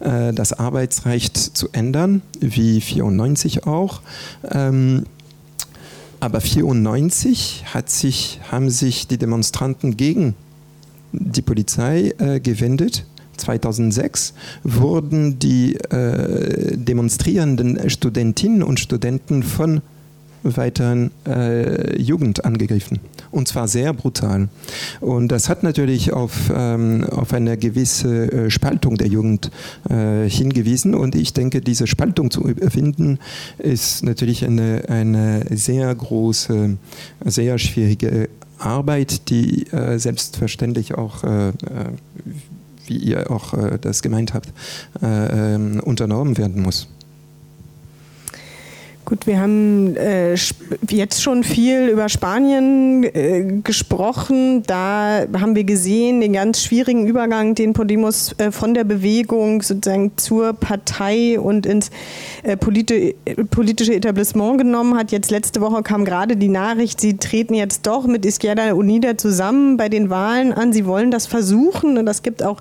äh, 0.00 0.32
das 0.32 0.52
Arbeitsrecht 0.52 1.36
zu 1.36 1.68
ändern, 1.72 2.22
wie 2.40 2.80
94 2.80 3.66
auch. 3.66 4.00
Ähm, 4.50 5.04
aber 6.20 6.40
94 6.40 7.64
hat 7.72 7.90
sich, 7.90 8.40
haben 8.50 8.70
sich 8.70 9.08
die 9.08 9.18
Demonstranten 9.18 9.96
gegen 9.96 10.34
die 11.12 11.42
Polizei 11.42 12.14
gewendet 12.42 13.04
2006 13.40 14.34
wurden 14.62 15.38
die 15.38 15.76
äh, 15.76 16.76
demonstrierenden 16.76 17.90
Studentinnen 17.90 18.62
und 18.62 18.80
Studenten 18.80 19.42
von 19.42 19.82
weiteren 20.42 21.10
äh, 21.26 22.00
Jugend 22.00 22.44
angegriffen. 22.44 23.00
Und 23.30 23.48
zwar 23.48 23.68
sehr 23.68 23.92
brutal. 23.92 24.48
Und 25.00 25.28
das 25.28 25.48
hat 25.48 25.62
natürlich 25.62 26.12
auf, 26.12 26.50
ähm, 26.54 27.04
auf 27.10 27.32
eine 27.32 27.56
gewisse 27.56 28.32
äh, 28.32 28.50
Spaltung 28.50 28.96
der 28.96 29.08
Jugend 29.08 29.50
äh, 29.88 30.28
hingewiesen. 30.28 30.94
Und 30.94 31.14
ich 31.14 31.32
denke, 31.32 31.60
diese 31.60 31.86
Spaltung 31.86 32.30
zu 32.30 32.42
überwinden, 32.42 33.18
ist 33.58 34.02
natürlich 34.02 34.44
eine, 34.44 34.84
eine 34.88 35.44
sehr 35.50 35.94
große, 35.94 36.76
sehr 37.24 37.58
schwierige 37.58 38.28
Arbeit, 38.58 39.28
die 39.30 39.66
äh, 39.68 39.98
selbstverständlich 39.98 40.94
auch 40.94 41.24
äh, 41.24 41.48
äh, 41.48 41.52
wie 42.90 42.98
ihr 42.98 43.30
auch 43.30 43.54
äh, 43.54 43.78
das 43.80 44.02
gemeint 44.02 44.34
habt, 44.34 44.52
äh, 45.00 45.54
ähm, 45.54 45.80
unternommen 45.80 46.36
werden 46.36 46.60
muss. 46.60 46.88
Gut, 49.06 49.26
wir 49.26 49.40
haben 49.40 49.96
äh, 49.96 50.36
jetzt 50.88 51.22
schon 51.22 51.42
viel 51.42 51.88
über 51.88 52.08
Spanien 52.08 53.02
äh, 53.02 53.60
gesprochen. 53.64 54.62
Da 54.66 55.24
haben 55.32 55.56
wir 55.56 55.64
gesehen 55.64 56.20
den 56.20 56.34
ganz 56.34 56.62
schwierigen 56.62 57.06
Übergang, 57.06 57.54
den 57.54 57.72
Podemos 57.72 58.34
äh, 58.38 58.52
von 58.52 58.74
der 58.74 58.84
Bewegung 58.84 59.62
sozusagen 59.62 60.12
zur 60.16 60.52
Partei 60.52 61.40
und 61.40 61.66
ins 61.66 61.90
äh, 62.42 62.56
politi 62.56 63.16
politische 63.50 63.94
Etablissement 63.94 64.58
genommen 64.58 64.96
hat. 64.96 65.12
Jetzt 65.12 65.30
letzte 65.30 65.60
Woche 65.60 65.82
kam 65.82 66.04
gerade 66.04 66.36
die 66.36 66.48
Nachricht, 66.48 67.00
sie 67.00 67.16
treten 67.16 67.54
jetzt 67.54 67.86
doch 67.86 68.06
mit 68.06 68.24
Izquierda 68.26 68.74
Unida 68.74 69.16
zusammen 69.16 69.78
bei 69.78 69.88
den 69.88 70.10
Wahlen 70.10 70.52
an. 70.52 70.72
Sie 70.72 70.84
wollen 70.84 71.10
das 71.10 71.26
versuchen 71.26 71.96
und 71.96 72.06
das 72.06 72.22
gibt 72.22 72.42
auch, 72.42 72.60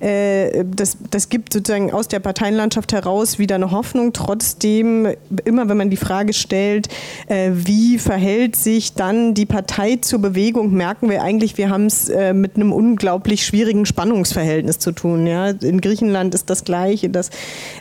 äh, 0.00 0.64
das, 0.64 0.98
das 1.10 1.30
gibt 1.30 1.54
sozusagen 1.54 1.92
aus 1.92 2.08
der 2.08 2.20
Parteienlandschaft 2.20 2.92
heraus 2.92 3.38
wieder 3.38 3.54
eine 3.54 3.70
Hoffnung. 3.70 4.12
Trotzdem, 4.12 5.08
immer 5.44 5.68
wenn 5.68 5.77
man 5.78 5.88
die 5.90 5.96
Frage 5.96 6.34
stellt, 6.34 6.88
äh, 7.28 7.50
wie 7.54 7.98
verhält 7.98 8.56
sich 8.56 8.92
dann 8.92 9.34
die 9.34 9.46
Partei 9.46 9.96
zur 9.96 10.18
Bewegung, 10.20 10.72
merken 10.72 11.08
wir 11.08 11.22
eigentlich, 11.22 11.56
wir 11.56 11.70
haben 11.70 11.86
es 11.86 12.08
äh, 12.08 12.34
mit 12.34 12.56
einem 12.56 12.72
unglaublich 12.72 13.46
schwierigen 13.46 13.86
Spannungsverhältnis 13.86 14.78
zu 14.78 14.92
tun. 14.92 15.26
Ja? 15.26 15.48
In 15.48 15.80
Griechenland 15.80 16.34
ist 16.34 16.50
das 16.50 16.64
Gleiche, 16.64 17.08
dass 17.08 17.30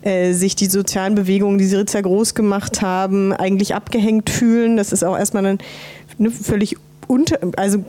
äh, 0.04 0.32
sich 0.34 0.56
die 0.56 0.68
sozialen 0.68 1.16
Bewegungen, 1.16 1.58
die 1.58 1.66
Syriza 1.66 2.00
groß 2.00 2.36
gemacht 2.36 2.82
haben, 2.82 3.34
eigentlich 3.34 3.76
abgehängt 3.76 4.30
fühlen. 4.30 4.78
Das 4.78 4.94
ist 4.94 5.04
auch 5.04 5.18
erstmal 5.18 5.46
ein, 5.46 5.58
eine 6.20 6.32
völlig 6.32 6.78
unter, 7.08 7.40
also 7.58 7.84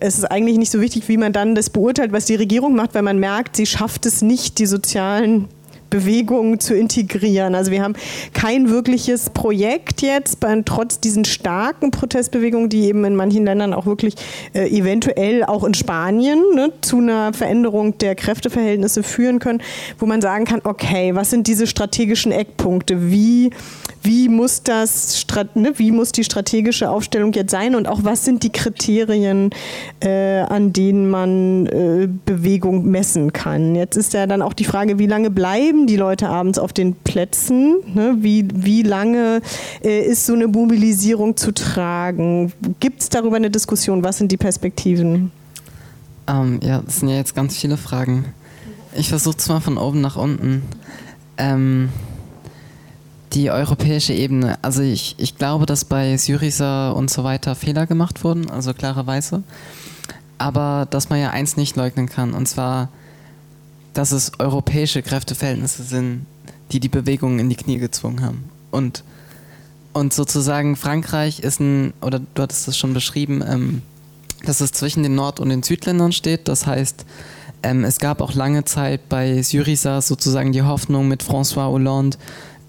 es 0.00 0.18
ist 0.18 0.24
eigentlich 0.24 0.58
nicht 0.58 0.70
so 0.70 0.80
wichtig, 0.80 1.08
wie 1.08 1.16
man 1.16 1.32
dann 1.32 1.54
das 1.54 1.70
beurteilt, 1.70 2.12
was 2.12 2.26
die 2.26 2.34
Regierung 2.34 2.74
macht, 2.74 2.94
weil 2.94 3.02
man 3.02 3.18
merkt, 3.18 3.56
sie 3.56 3.66
schafft 3.66 4.06
es 4.06 4.22
nicht, 4.22 4.58
die 4.58 4.66
sozialen 4.66 5.48
Bewegung 5.92 6.58
zu 6.58 6.74
integrieren. 6.74 7.54
Also 7.54 7.70
wir 7.70 7.82
haben 7.82 7.94
kein 8.32 8.70
wirkliches 8.70 9.28
Projekt 9.30 10.00
jetzt, 10.00 10.38
trotz 10.64 10.98
diesen 11.00 11.26
starken 11.26 11.90
Protestbewegungen, 11.90 12.70
die 12.70 12.86
eben 12.86 13.04
in 13.04 13.14
manchen 13.14 13.44
Ländern 13.44 13.74
auch 13.74 13.84
wirklich 13.84 14.14
äh, 14.54 14.66
eventuell 14.68 15.44
auch 15.44 15.64
in 15.64 15.74
Spanien 15.74 16.42
ne, 16.54 16.72
zu 16.80 16.96
einer 16.96 17.34
Veränderung 17.34 17.98
der 17.98 18.14
Kräfteverhältnisse 18.14 19.02
führen 19.02 19.38
können, 19.38 19.62
wo 19.98 20.06
man 20.06 20.22
sagen 20.22 20.46
kann, 20.46 20.62
okay, 20.64 21.14
was 21.14 21.28
sind 21.28 21.46
diese 21.46 21.66
strategischen 21.66 22.32
Eckpunkte? 22.32 23.10
Wie 23.10 23.50
wie 24.02 24.28
muss 24.28 24.62
das, 24.62 25.24
ne, 25.54 25.72
wie 25.76 25.92
muss 25.92 26.12
die 26.12 26.24
strategische 26.24 26.90
Aufstellung 26.90 27.32
jetzt 27.32 27.50
sein 27.50 27.74
und 27.74 27.86
auch 27.86 28.00
was 28.02 28.24
sind 28.24 28.42
die 28.42 28.50
Kriterien, 28.50 29.50
äh, 30.00 30.40
an 30.40 30.72
denen 30.72 31.08
man 31.08 31.66
äh, 31.66 32.08
Bewegung 32.26 32.86
messen 32.86 33.32
kann? 33.32 33.74
Jetzt 33.74 33.96
ist 33.96 34.12
ja 34.12 34.26
dann 34.26 34.42
auch 34.42 34.52
die 34.52 34.64
Frage, 34.64 34.98
wie 34.98 35.06
lange 35.06 35.30
bleiben 35.30 35.86
die 35.86 35.96
Leute 35.96 36.28
abends 36.28 36.58
auf 36.58 36.72
den 36.72 36.94
Plätzen? 36.94 37.76
Ne? 37.94 38.16
Wie, 38.18 38.48
wie 38.52 38.82
lange 38.82 39.40
äh, 39.84 40.00
ist 40.00 40.26
so 40.26 40.34
eine 40.34 40.48
Mobilisierung 40.48 41.36
zu 41.36 41.52
tragen? 41.52 42.52
Gibt 42.80 43.02
es 43.02 43.08
darüber 43.08 43.36
eine 43.36 43.50
Diskussion? 43.50 44.02
Was 44.02 44.18
sind 44.18 44.32
die 44.32 44.36
Perspektiven? 44.36 45.30
Ähm, 46.26 46.60
ja, 46.62 46.82
das 46.84 47.00
sind 47.00 47.08
ja 47.08 47.16
jetzt 47.16 47.34
ganz 47.34 47.56
viele 47.56 47.76
Fragen. 47.76 48.26
Ich 48.94 49.08
versuche 49.08 49.36
es 49.38 49.48
mal 49.48 49.60
von 49.60 49.78
oben 49.78 50.00
nach 50.00 50.16
unten. 50.16 50.62
Ähm, 51.38 51.88
die 53.32 53.50
europäische 53.50 54.12
Ebene. 54.12 54.58
Also 54.62 54.82
ich, 54.82 55.14
ich 55.18 55.36
glaube, 55.36 55.66
dass 55.66 55.84
bei 55.84 56.16
Syriza 56.16 56.90
und 56.90 57.10
so 57.10 57.24
weiter 57.24 57.54
Fehler 57.54 57.86
gemacht 57.86 58.24
wurden, 58.24 58.50
also 58.50 58.74
klarerweise. 58.74 59.42
Aber 60.38 60.86
dass 60.90 61.08
man 61.08 61.20
ja 61.20 61.30
eins 61.30 61.56
nicht 61.56 61.76
leugnen 61.76 62.08
kann, 62.08 62.34
und 62.34 62.46
zwar, 62.46 62.88
dass 63.94 64.12
es 64.12 64.32
europäische 64.38 65.02
Kräfteverhältnisse 65.02 65.82
sind, 65.82 66.26
die 66.72 66.80
die 66.80 66.88
Bewegung 66.88 67.38
in 67.38 67.48
die 67.48 67.56
Knie 67.56 67.78
gezwungen 67.78 68.22
haben. 68.22 68.44
Und, 68.70 69.04
und 69.92 70.12
sozusagen 70.12 70.76
Frankreich 70.76 71.40
ist 71.40 71.60
ein, 71.60 71.92
oder 72.00 72.20
du 72.34 72.42
hattest 72.42 72.68
es 72.68 72.76
schon 72.76 72.94
beschrieben, 72.94 73.42
ähm, 73.46 73.82
dass 74.44 74.60
es 74.60 74.72
zwischen 74.72 75.02
den 75.02 75.14
Nord- 75.14 75.40
und 75.40 75.50
den 75.50 75.62
Südländern 75.62 76.12
steht. 76.12 76.48
Das 76.48 76.66
heißt, 76.66 77.04
ähm, 77.62 77.84
es 77.84 77.98
gab 77.98 78.20
auch 78.20 78.34
lange 78.34 78.64
Zeit 78.64 79.08
bei 79.08 79.40
Syriza 79.42 80.00
sozusagen 80.02 80.52
die 80.52 80.62
Hoffnung 80.62 81.08
mit 81.08 81.22
François 81.22 81.70
Hollande 81.70 82.18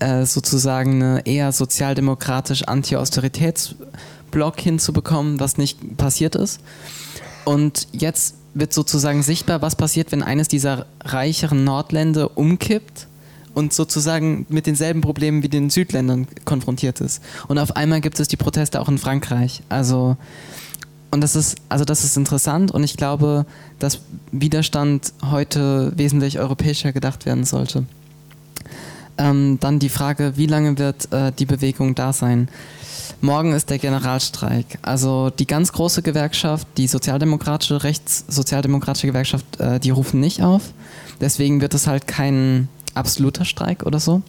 äh, 0.04 0.26
sozusagen 0.26 1.02
eine 1.02 1.26
eher 1.26 1.52
sozialdemokratisch 1.52 2.64
Anti-Austeritätsblock 2.64 4.60
hinzubekommen, 4.60 5.40
was 5.40 5.58
nicht 5.58 5.98
passiert 5.98 6.36
ist. 6.36 6.60
Und 7.46 7.88
jetzt 7.92 8.36
wird 8.54 8.74
sozusagen 8.74 9.24
sichtbar, 9.24 9.62
was 9.62 9.76
passiert, 9.76 10.12
wenn 10.12 10.22
eines 10.22 10.48
dieser 10.48 10.86
reicheren 11.04 11.64
Nordländer 11.64 12.38
umkippt 12.38 13.08
und 13.54 13.74
sozusagen 13.74 14.46
mit 14.50 14.68
denselben 14.68 15.02
Problemen 15.02 15.42
wie 15.42 15.50
den 15.50 15.70
Südländern 15.70 16.28
konfrontiert 16.44 17.00
ist. 17.02 17.22
Und 17.48 17.58
auf 17.58 17.76
einmal 17.76 18.02
gibt 18.02 18.20
es 18.20 18.28
die 18.28 18.38
Proteste 18.38 18.82
auch 18.82 18.90
in 18.90 18.98
Frankreich. 18.98 19.62
Also 19.70 20.18
und 21.12 21.22
das 21.22 21.36
ist 21.36 21.58
also 21.70 21.86
das 21.86 22.04
ist 22.04 22.18
interessant 22.18 22.72
und 22.72 22.84
ich 22.84 22.98
glaube, 22.98 23.46
dass 23.80 24.02
Widerstand 24.32 25.14
heute 25.30 25.94
wesentlich 25.96 26.40
europäischer 26.40 26.92
gedacht 26.92 27.26
werden 27.26 27.44
sollte. 27.46 27.86
Ähm, 29.18 29.58
dann 29.60 29.80
die 29.80 29.90
Frage, 29.90 30.34
wie 30.38 30.48
lange 30.48 30.78
wird 30.78 31.12
äh, 31.12 31.32
die 31.38 31.46
Bewegung 31.46 31.96
da 31.96 32.14
sein? 32.14 32.50
Morgen 33.22 33.54
ist 33.54 33.70
der 33.70 33.78
Generalstreik. 33.78 34.80
Also 34.82 35.30
die 35.30 35.48
ganz 35.48 35.72
große 35.72 36.02
Gewerkschaft, 36.02 36.68
die 36.78 36.88
sozialdemokratische, 36.88 37.84
rechtssozialdemokratische 37.84 39.08
Gewerkschaft, 39.08 39.60
äh, 39.60 39.80
die 39.80 39.92
rufen 39.92 40.20
nicht 40.20 40.42
auf. 40.42 40.74
Deswegen 41.22 41.62
wird 41.62 41.74
es 41.74 41.88
halt 41.88 42.08
kein 42.08 42.68
absoluter 42.96 43.46
Streik 43.46 43.86
oder 43.86 44.00
so. 44.00 44.24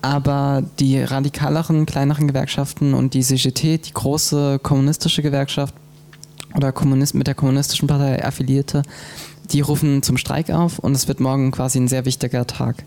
Aber 0.00 0.62
die 0.80 1.02
radikaleren, 1.02 1.86
kleineren 1.86 2.28
Gewerkschaften 2.28 2.94
und 2.94 3.14
die 3.14 3.22
CGT, 3.22 3.78
die 3.78 3.92
große 3.92 4.58
kommunistische 4.62 5.22
Gewerkschaft 5.22 5.74
oder 6.54 6.72
Kommunist 6.72 7.14
mit 7.14 7.26
der 7.26 7.34
kommunistischen 7.34 7.88
Partei 7.88 8.24
affiliierte, 8.24 8.82
die 9.50 9.60
rufen 9.60 10.02
zum 10.02 10.16
Streik 10.16 10.50
auf 10.50 10.78
und 10.78 10.92
es 10.92 11.08
wird 11.08 11.20
morgen 11.20 11.50
quasi 11.50 11.78
ein 11.78 11.88
sehr 11.88 12.04
wichtiger 12.04 12.46
Tag. 12.46 12.84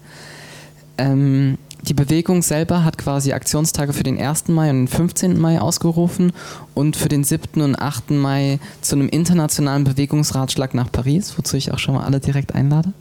Ähm, 0.97 1.57
die 1.83 1.93
Bewegung 1.93 2.41
selber 2.41 2.83
hat 2.83 2.97
quasi 2.97 3.33
Aktionstage 3.33 3.93
für 3.93 4.03
den 4.03 4.19
1. 4.19 4.49
Mai 4.49 4.69
und 4.69 4.77
den 4.77 4.87
15. 4.87 5.39
Mai 5.39 5.61
ausgerufen 5.61 6.33
und 6.73 6.95
für 6.95 7.07
den 7.07 7.23
7. 7.23 7.61
und 7.61 7.79
8. 7.79 8.11
Mai 8.11 8.59
zu 8.81 8.95
einem 8.95 9.07
internationalen 9.07 9.83
Bewegungsratschlag 9.83 10.73
nach 10.73 10.91
Paris, 10.91 11.37
wozu 11.37 11.55
ich 11.55 11.71
auch 11.71 11.79
schon 11.79 11.95
mal 11.95 12.03
alle 12.03 12.19
direkt 12.19 12.55
einlade, 12.55 12.93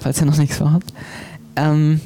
falls 0.00 0.20
ihr 0.20 0.26
noch 0.26 0.36
nichts 0.36 0.56
vorhabt. 0.56 0.92
Ähm, 1.56 2.00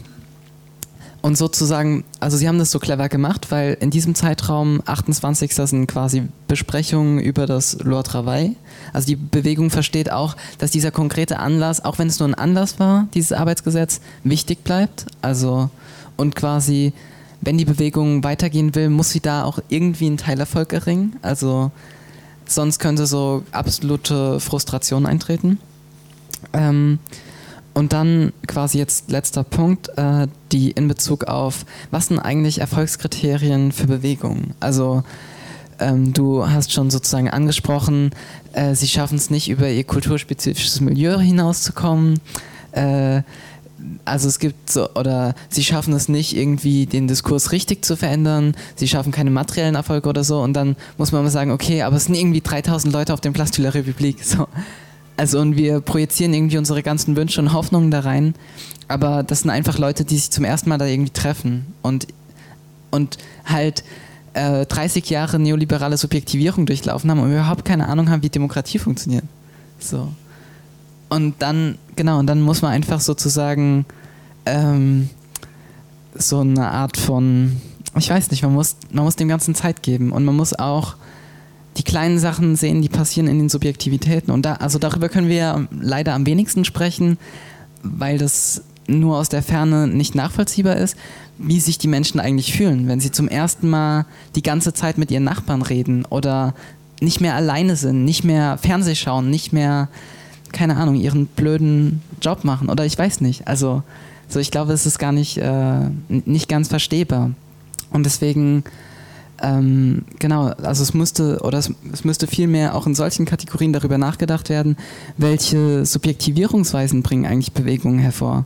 und 1.23 1.39
sozusagen, 1.39 2.03
also 2.19 2.37
sie 2.37 2.49
haben 2.49 2.59
das 2.59 2.73
so 2.73 2.81
clever 2.81 3.09
gemacht, 3.09 3.53
weil 3.53 3.77
in 3.81 3.91
diesem 3.91 4.17
Zeitraum, 4.17 4.83
28. 4.87 5.55
sind 5.55 5.87
quasi 5.87 6.25
Besprechungen 6.49 7.21
über 7.21 7.47
das 7.47 7.79
Loi 7.81 8.03
Travail. 8.03 8.57
Also 8.93 9.07
die 9.07 9.15
Bewegung 9.15 9.71
versteht 9.71 10.11
auch, 10.11 10.37
dass 10.59 10.73
dieser 10.73 10.91
konkrete 10.91 11.39
Anlass, 11.39 11.85
auch 11.85 11.99
wenn 11.99 12.09
es 12.09 12.19
nur 12.19 12.29
ein 12.29 12.35
Anlass 12.35 12.81
war, 12.81 13.07
dieses 13.15 13.33
Arbeitsgesetz, 13.33 14.01
wichtig 14.25 14.65
bleibt. 14.65 15.07
Also 15.23 15.71
und 16.17 16.35
quasi, 16.35 16.93
wenn 17.41 17.57
die 17.57 17.65
Bewegung 17.65 18.25
weitergehen 18.25 18.75
will, 18.75 18.91
muss 18.91 19.11
sie 19.11 19.21
da 19.21 19.45
auch 19.45 19.61
irgendwie 19.69 20.07
einen 20.07 20.17
Teilerfolg 20.17 20.73
erringen. 20.73 21.17
Also 21.23 21.71
sonst 22.47 22.81
könnte 22.81 23.07
so 23.07 23.45
absolute 23.53 24.41
Frustration 24.41 25.07
eintreten. 25.07 25.61
Ähm, 26.53 26.99
und 27.75 27.93
dann 27.93 28.33
quasi 28.47 28.79
jetzt 28.79 29.11
letzter 29.11 29.45
Punkt, 29.45 29.91
äh, 29.97 30.27
die 30.53 30.71
in 30.71 30.89
Bezug 30.89 31.25
auf, 31.25 31.65
was 31.91 32.09
sind 32.09 32.19
eigentlich 32.19 32.61
Erfolgskriterien 32.61 33.73
für 33.73 33.87
Bewegungen? 33.87 34.55
Also 34.61 35.05
ähm, 35.79 36.13
du 36.13 36.49
hast 36.49 36.73
schon 36.73 36.91
sozusagen 36.91 37.31
angesprochen, 37.31 38.11
äh, 38.53 38.75
sie 38.75 38.89
schaffen 38.89 39.17
es 39.17 39.31
nicht 39.31 39.49
über 39.49 39.69
ihr 39.69 39.85
kulturspezifisches 39.85 40.81
Milieu 40.81 41.19
hinauszukommen. 41.19 42.21
Äh, 42.73 43.23
also 44.05 44.29
es 44.29 44.39
gibt 44.39 44.71
so, 44.71 44.91
oder 44.95 45.35
sie 45.49 45.65
schaffen 45.65 45.93
es 45.95 46.09
nicht, 46.09 46.37
irgendwie 46.37 46.87
den 46.87 47.09
Diskurs 47.09 47.53
richtig 47.53 47.85
zu 47.85 47.97
verändern, 47.97 48.55
sie 48.77 48.87
schaffen 48.87 49.13
keine 49.13 49.31
materiellen 49.31 49.75
Erfolge 49.75 50.09
oder 50.09 50.25
so 50.25 50.41
und 50.41 50.53
dann 50.55 50.77
muss 50.99 51.11
man 51.11 51.25
mal 51.25 51.31
sagen, 51.31 51.51
okay, 51.51 51.83
aber 51.83 51.97
es 51.97 52.05
sind 52.05 52.15
irgendwie 52.15 52.43
3000 52.43 52.93
Leute 52.93 53.13
auf 53.13 53.21
dem 53.21 53.33
Place 53.33 53.51
de 53.51 53.65
la 53.65 53.71
République. 53.71 54.23
So. 54.23 54.47
Also 55.17 55.41
und 55.41 55.57
wir 55.57 55.81
projizieren 55.81 56.33
irgendwie 56.35 56.59
unsere 56.59 56.83
ganzen 56.83 57.17
Wünsche 57.17 57.41
und 57.41 57.53
Hoffnungen 57.53 57.91
da 57.91 58.01
rein, 58.01 58.35
aber 58.89 59.23
das 59.23 59.41
sind 59.41 59.51
einfach 59.51 59.79
Leute, 59.79 60.05
die 60.05 60.17
sich 60.17 60.31
zum 60.31 60.45
ersten 60.45 60.69
Mal 60.69 60.79
da 60.79 60.87
irgendwie 60.87 61.13
treffen 61.13 61.67
und, 61.83 62.07
und 62.91 63.19
halt 63.45 63.85
äh, 64.35 64.67
30 64.67 65.09
Jahre 65.11 65.39
neoliberale 65.39 65.97
Subjektivierung 65.97 66.67
durchlaufen 66.67 67.11
haben 67.11 67.21
und 67.21 67.31
überhaupt 67.31 67.65
keine 67.65 67.89
Ahnung 67.89 68.11
haben, 68.11 68.23
wie 68.23 68.31
Demokratie 68.31 68.79
funktioniert. 68.79 69.25
So. 69.79 70.09
Und 71.09 71.35
dann, 71.41 71.79
genau, 71.97 72.19
und 72.19 72.27
dann 72.27 72.41
muss 72.41 72.63
man 72.63 72.73
einfach 72.73 73.01
sozusagen 73.01 73.85
ähm, 74.47 75.11
so 76.15 76.41
eine 76.41 76.71
Art 76.71 76.97
von, 76.97 77.61
ich 77.99 78.09
weiß 78.09 78.31
nicht, 78.31 78.43
man 78.43 78.55
muss, 78.55 78.77
man 78.91 79.05
muss 79.05 79.17
dem 79.17 79.29
Ganzen 79.29 79.55
Zeit 79.55 79.83
geben 79.83 80.13
und 80.13 80.25
man 80.25 80.35
muss 80.35 80.55
auch 80.55 80.97
die 81.77 81.83
kleinen 81.83 82.19
Sachen 82.19 82.57
sehen, 82.57 82.83
die 82.83 82.89
passieren 82.89 83.29
in 83.29 83.39
den 83.39 83.49
Subjektivitäten. 83.49 84.31
Und 84.31 84.43
da, 84.45 84.55
also 84.55 84.79
darüber 84.79 85.09
können 85.09 85.29
wir 85.29 85.69
leider 85.71 86.15
am 86.15 86.27
wenigsten 86.27 86.65
sprechen, 86.65 87.19
weil 87.83 88.19
das 88.19 88.63
nur 88.87 89.19
aus 89.19 89.29
der 89.29 89.43
Ferne 89.43 89.87
nicht 89.87 90.15
nachvollziehbar 90.15 90.77
ist, 90.77 90.97
wie 91.39 91.61
sich 91.61 91.79
die 91.79 91.89
Menschen 91.89 92.21
eigentlich 92.21 92.53
fühlen, 92.53 92.89
wenn 92.89 93.01
sie 93.01 93.11
zum 93.11 93.29
ersten 93.29 93.71
Mal 93.71 94.07
die 94.35 94.43
ganze 94.43 94.75
Zeit 94.75 94.99
mit 94.99 95.11
ihren 95.11 95.25
Nachbarn 95.25 95.63
reden 95.63 96.05
oder 96.05 96.55
nicht 97.01 97.21
mehr 97.21 97.35
alleine 97.35 97.77
sind, 97.77 98.05
nicht 98.05 98.23
mehr 98.23 98.59
Fernseh 98.59 98.95
schauen, 98.95 99.31
nicht 99.31 99.53
mehr, 99.53 99.89
keine 100.53 100.77
Ahnung, 100.77 100.95
ihren 100.95 101.27
blöden 101.27 102.03
Job 102.21 102.45
machen 102.45 102.69
oder 102.69 102.85
ich 102.85 102.99
weiß 102.99 103.21
nicht. 103.23 103.49
Also, 103.49 103.83
so 104.29 104.39
ich 104.39 104.51
glaube, 104.51 104.73
es 104.73 104.87
ist 104.87 104.99
gar 104.99 105.13
nicht, 105.13 105.39
äh, 105.39 105.91
nicht 106.09 106.49
ganz 106.49 106.69
verstehbar. 106.69 107.31
Und 107.91 108.05
deswegen 108.05 108.65
ähm, 109.43 110.05
genau, 110.19 110.47
also 110.63 110.83
es 110.83 110.95
müsste 110.95 111.41
oder 111.41 111.59
es, 111.59 111.73
es 111.93 112.05
müsste 112.05 112.27
vielmehr 112.27 112.75
auch 112.75 112.87
in 112.87 112.95
solchen 112.95 113.27
Kategorien 113.27 113.73
darüber 113.73 113.99
nachgedacht 113.99 114.49
werden, 114.49 114.77
welche 115.17 115.85
Subjektivierungsweisen 115.85 117.03
bringen 117.03 117.27
eigentlich 117.27 117.53
Bewegungen 117.53 117.99
hervor. 117.99 118.45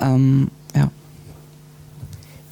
Ähm, 0.00 0.48
ja. 0.76 0.90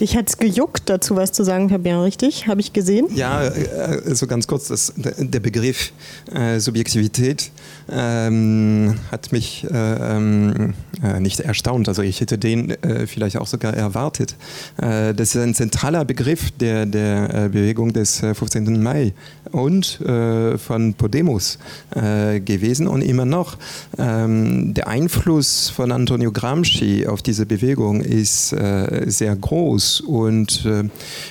Dich 0.00 0.14
hat 0.14 0.28
es 0.28 0.36
gejuckt, 0.36 0.90
dazu 0.90 1.16
was 1.16 1.32
zu 1.32 1.42
sagen, 1.42 1.70
Fabian, 1.70 2.02
richtig? 2.02 2.46
Habe 2.46 2.60
ich 2.60 2.74
gesehen? 2.74 3.06
Ja, 3.14 3.44
äh, 3.44 4.02
also 4.06 4.26
ganz 4.26 4.46
kurz, 4.46 4.68
das, 4.68 4.92
der 4.96 5.40
Begriff 5.40 5.92
äh, 6.34 6.60
Subjektivität 6.60 7.50
ähm, 7.90 8.96
hat 9.10 9.32
mich 9.32 9.66
äh, 9.70 10.16
ähm, 10.16 10.74
äh, 11.02 11.18
nicht 11.20 11.40
erstaunt. 11.40 11.88
Also 11.88 12.02
ich 12.02 12.20
hätte 12.20 12.36
den 12.36 12.70
äh, 12.82 13.06
vielleicht 13.06 13.38
auch 13.38 13.46
sogar 13.46 13.72
erwartet. 13.72 14.36
Äh, 14.76 15.14
das 15.14 15.34
ist 15.34 15.40
ein 15.40 15.54
zentraler 15.54 16.04
Begriff 16.04 16.50
der, 16.50 16.84
der 16.84 17.48
Bewegung 17.48 17.92
des 17.92 18.18
15. 18.18 18.82
Mai 18.82 19.12
und 19.52 20.00
von 20.06 20.94
Podemos 20.94 21.58
gewesen 21.94 22.88
und 22.88 23.02
immer 23.02 23.24
noch. 23.24 23.56
Ähm, 23.98 24.74
der 24.74 24.88
Einfluss 24.88 25.70
von 25.70 25.92
Antonio 25.92 26.32
Gramsci 26.32 27.06
auf 27.06 27.22
diese 27.22 27.46
Bewegung 27.46 28.00
ist 28.00 28.48
sehr 28.48 29.36
groß 29.36 29.85
muss. 29.86 30.00
Und 30.00 30.64
äh, 30.64 30.84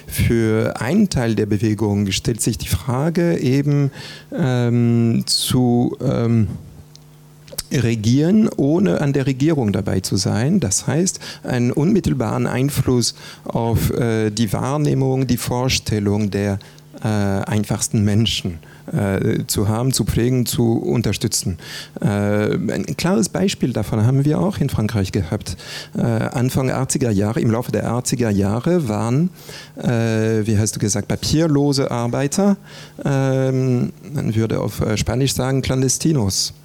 für 0.08 0.80
einen 0.80 1.10
Teil 1.10 1.36
der 1.36 1.46
Bewegung 1.46 2.12
stellt 2.12 2.42
sich 2.42 2.58
die 2.58 2.68
Frage 2.68 3.38
eben 3.40 3.92
ähm, 4.34 5.24
zu 5.26 5.98
ähm, 6.02 6.48
regieren, 7.72 8.50
ohne 8.56 9.02
an 9.02 9.12
der 9.14 9.26
Regierung 9.26 9.74
dabei 9.74 10.00
zu 10.00 10.16
sein. 10.16 10.60
Das 10.60 10.88
heißt, 10.88 11.20
einen 11.44 11.72
unmittelbaren 11.72 12.48
Einfluss 12.48 13.16
auf 13.44 13.92
äh, 13.92 14.30
die 14.30 14.54
Wahrnehmung, 14.54 15.28
die 15.28 15.38
Vorstellung 15.38 16.32
der 16.32 16.60
äh, 17.04 17.08
einfachsten 17.08 18.04
Menschen 18.04 18.60
äh, 18.92 19.46
zu 19.48 19.68
haben, 19.68 19.92
zu 19.92 20.06
pflegen, 20.06 20.46
zu 20.46 20.78
unterstützen. 20.78 21.58
Äh, 22.02 22.06
ein 22.06 22.86
klares 22.98 23.30
Beispiel 23.30 23.74
davon 23.74 24.06
haben 24.06 24.26
wir 24.26 24.40
auch 24.40 24.58
in 24.60 24.70
Frankreich 24.70 25.12
gehabt. 25.12 25.58
Äh, 25.98 26.02
Anfang 26.02 26.70
80er 26.70 27.12
Jahre, 27.12 27.40
im 27.40 27.52
Laufe 27.52 27.72
der 27.72 27.90
80er 27.90 28.30
Jahre 28.30 28.88
waren, 28.88 29.30
äh, 29.78 30.46
wie 30.46 30.58
hast 30.58 30.76
du 30.76 30.80
gesagt, 30.80 31.08
papierlose 31.08 31.92
Arbeiter, 31.92 32.58
ähm, 33.04 33.92
man 34.14 34.36
würde 34.36 34.60
auf 34.60 34.82
Spanisch 34.96 35.34
sagen, 35.34 35.62
Clandestinos 35.62 36.54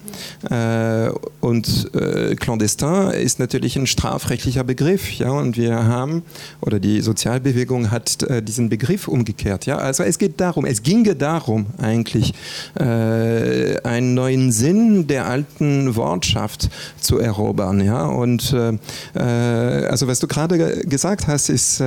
und 1.39 1.91
äh, 1.93 2.35
clandestin 2.35 3.11
ist 3.11 3.39
natürlich 3.39 3.75
ein 3.75 3.87
strafrechtlicher 3.87 4.63
Begriff, 4.63 5.11
ja, 5.13 5.31
und 5.31 5.57
wir 5.57 5.85
haben, 5.85 6.23
oder 6.61 6.79
die 6.79 7.01
Sozialbewegung 7.01 7.91
hat 7.91 8.23
äh, 8.23 8.41
diesen 8.41 8.69
Begriff 8.69 9.07
umgekehrt, 9.07 9.65
ja. 9.65 9.77
Also 9.77 10.03
es 10.03 10.17
geht 10.17 10.39
darum, 10.39 10.65
es 10.65 10.83
ginge 10.83 11.15
darum 11.15 11.67
eigentlich, 11.77 12.33
äh, 12.79 13.79
einen 13.83 14.13
neuen 14.13 14.51
Sinn 14.51 15.07
der 15.07 15.27
alten 15.27 15.95
Wortschaft 15.95 16.69
zu 16.99 17.19
erobern, 17.19 17.83
ja. 17.83 18.05
Und 18.05 18.53
äh, 18.53 18.77
äh, 19.15 19.85
also 19.87 20.07
was 20.07 20.19
du 20.19 20.27
gerade 20.27 20.83
gesagt 20.85 21.27
hast, 21.27 21.49
ist 21.49 21.83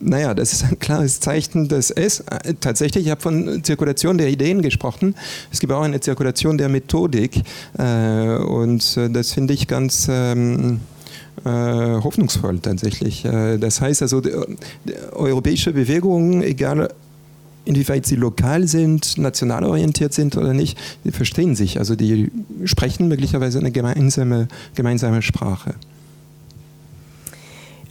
naja, 0.00 0.34
das 0.34 0.52
ist 0.52 0.64
ein 0.64 0.78
klares 0.78 1.20
Zeichen, 1.20 1.68
dass 1.68 1.90
es 1.90 2.24
tatsächlich, 2.60 3.04
ich 3.04 3.10
habe 3.10 3.20
von 3.20 3.62
Zirkulation 3.62 4.16
der 4.18 4.28
Ideen 4.28 4.62
gesprochen, 4.62 5.14
es 5.52 5.60
gibt 5.60 5.72
auch 5.72 5.82
eine 5.82 6.00
Zirkulation 6.08 6.56
der 6.56 6.68
Methodik 6.68 7.42
und 7.76 8.96
das 9.12 9.32
finde 9.32 9.52
ich 9.54 9.66
ganz 9.66 10.08
ähm, 10.10 10.80
äh, 11.44 12.02
hoffnungsvoll 12.02 12.60
tatsächlich. 12.60 13.24
Äh, 13.24 13.58
das 13.58 13.80
heißt 13.80 14.02
also, 14.02 14.22
europäische 15.12 15.72
Bewegungen, 15.72 16.42
egal 16.42 16.88
inwieweit 17.64 18.06
sie 18.06 18.16
lokal 18.16 18.66
sind, 18.66 19.18
national 19.18 19.64
orientiert 19.64 20.14
sind 20.14 20.36
oder 20.36 20.54
nicht, 20.54 20.78
verstehen 21.10 21.54
sich. 21.54 21.78
Also 21.78 21.96
die 21.96 22.30
sprechen 22.64 23.08
möglicherweise 23.08 23.58
eine 23.58 23.70
gemeinsame, 23.70 24.48
gemeinsame 24.74 25.22
Sprache. 25.22 25.74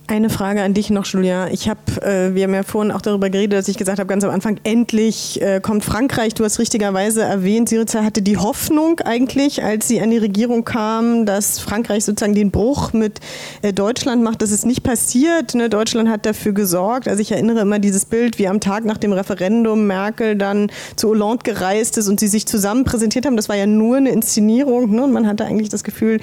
Eine 0.10 0.30
Frage 0.30 0.62
an 0.62 0.74
dich 0.74 0.90
noch, 0.90 1.06
Julia. 1.06 1.50
Ich 1.50 1.68
habe, 1.68 1.82
äh, 2.02 2.34
wir 2.34 2.44
haben 2.44 2.54
ja 2.54 2.64
vorhin 2.64 2.94
auch 2.94 3.02
darüber 3.02 3.30
geredet, 3.30 3.60
dass 3.60 3.68
ich 3.68 3.78
gesagt 3.78 4.00
habe, 4.00 4.08
ganz 4.08 4.24
am 4.24 4.30
Anfang, 4.30 4.58
endlich 4.64 5.42
äh, 5.42 5.60
kommt 5.60 5.84
Frankreich. 5.84 6.34
Du 6.34 6.46
hast 6.46 6.60
richtigerweise 6.60 7.24
erwähnt, 7.24 7.68
Syriza 7.68 8.06
hatte 8.06 8.22
die 8.22 8.38
Hoffnung 8.38 9.02
eigentlich, 9.02 9.66
als 9.66 9.90
sie 9.90 10.00
an 10.00 10.10
die 10.10 10.18
Regierung 10.18 10.64
kam, 10.64 11.26
dass 11.26 11.60
Frankreich 11.60 12.06
sozusagen 12.06 12.36
den 12.36 12.52
Bruch 12.52 12.94
mit 12.94 13.20
äh, 13.62 13.74
Deutschland 13.74 14.24
macht. 14.24 14.42
Das 14.42 14.52
ist 14.52 14.66
nicht 14.66 14.82
passiert. 14.82 15.56
Ne? 15.56 15.68
Deutschland 15.68 16.08
hat 16.08 16.26
dafür 16.26 16.54
gesorgt. 16.54 17.10
Also 17.10 17.22
ich 17.22 17.34
erinnere 17.34 17.60
immer 17.60 17.80
dieses 17.80 18.06
Bild, 18.06 18.40
wie 18.40 18.48
am 18.48 18.62
Tag 18.62 18.86
nach 18.86 18.98
dem 18.98 19.12
Referendum 19.12 19.88
Merkel 19.88 20.38
dann 20.38 20.72
zu 20.96 21.10
Hollande 21.10 21.44
gereist 21.44 21.98
ist 21.98 22.08
und 22.08 22.18
sie 22.22 22.30
sich 22.30 22.46
zusammen 22.46 22.86
präsentiert 22.86 23.26
haben. 23.26 23.36
Das 23.36 23.50
war 23.50 23.58
ja 23.58 23.66
nur 23.66 23.98
eine 23.98 24.12
Inszenierung. 24.12 24.90
Ne? 24.90 25.04
Und 25.04 25.12
man 25.12 25.28
hatte 25.28 25.44
eigentlich 25.44 25.68
das 25.68 25.84
Gefühl, 25.84 26.22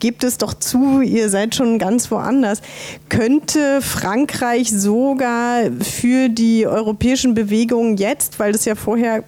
gebt 0.00 0.22
es 0.22 0.36
doch 0.36 0.52
zu, 0.52 1.00
ihr 1.00 1.30
seid 1.30 1.54
schon 1.54 1.78
ganz 1.78 2.10
woanders 2.10 2.60
könnte 3.08 3.82
Frankreich 3.82 4.70
sogar 4.70 5.70
für 5.80 6.28
die 6.28 6.66
europäischen 6.66 7.34
Bewegungen 7.34 7.96
jetzt, 7.96 8.38
weil 8.38 8.52
das 8.52 8.64
ja 8.64 8.74
vorher 8.74 9.24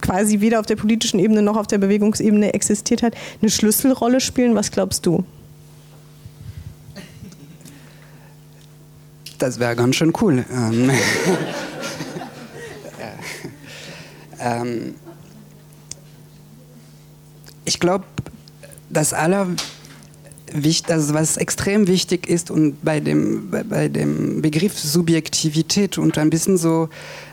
quasi 0.00 0.40
weder 0.40 0.60
auf 0.60 0.66
der 0.66 0.76
politischen 0.76 1.18
Ebene 1.18 1.42
noch 1.42 1.56
auf 1.56 1.66
der 1.66 1.78
Bewegungsebene 1.78 2.54
existiert 2.54 3.02
hat, 3.02 3.14
eine 3.40 3.50
Schlüsselrolle 3.50 4.20
spielen? 4.20 4.54
Was 4.54 4.70
glaubst 4.70 5.06
du? 5.06 5.24
Das 9.38 9.58
wäre 9.58 9.76
ganz 9.76 9.96
schön 9.96 10.12
cool. 10.20 10.44
Ähm, 10.50 10.90
ähm, 14.40 14.94
ich 17.64 17.80
glaube, 17.80 18.04
das 18.88 19.12
aller 19.12 19.48
also 20.88 21.14
was 21.14 21.36
extrem 21.36 21.86
wichtig 21.88 22.28
ist 22.28 22.50
und 22.50 22.84
bei 22.84 23.00
dem, 23.00 23.50
bei 23.50 23.88
dem 23.88 24.42
Begriff 24.42 24.78
Subjektivität 24.78 25.98
und 25.98 26.18
ein 26.18 26.30
bisschen 26.30 26.56
so 26.56 26.88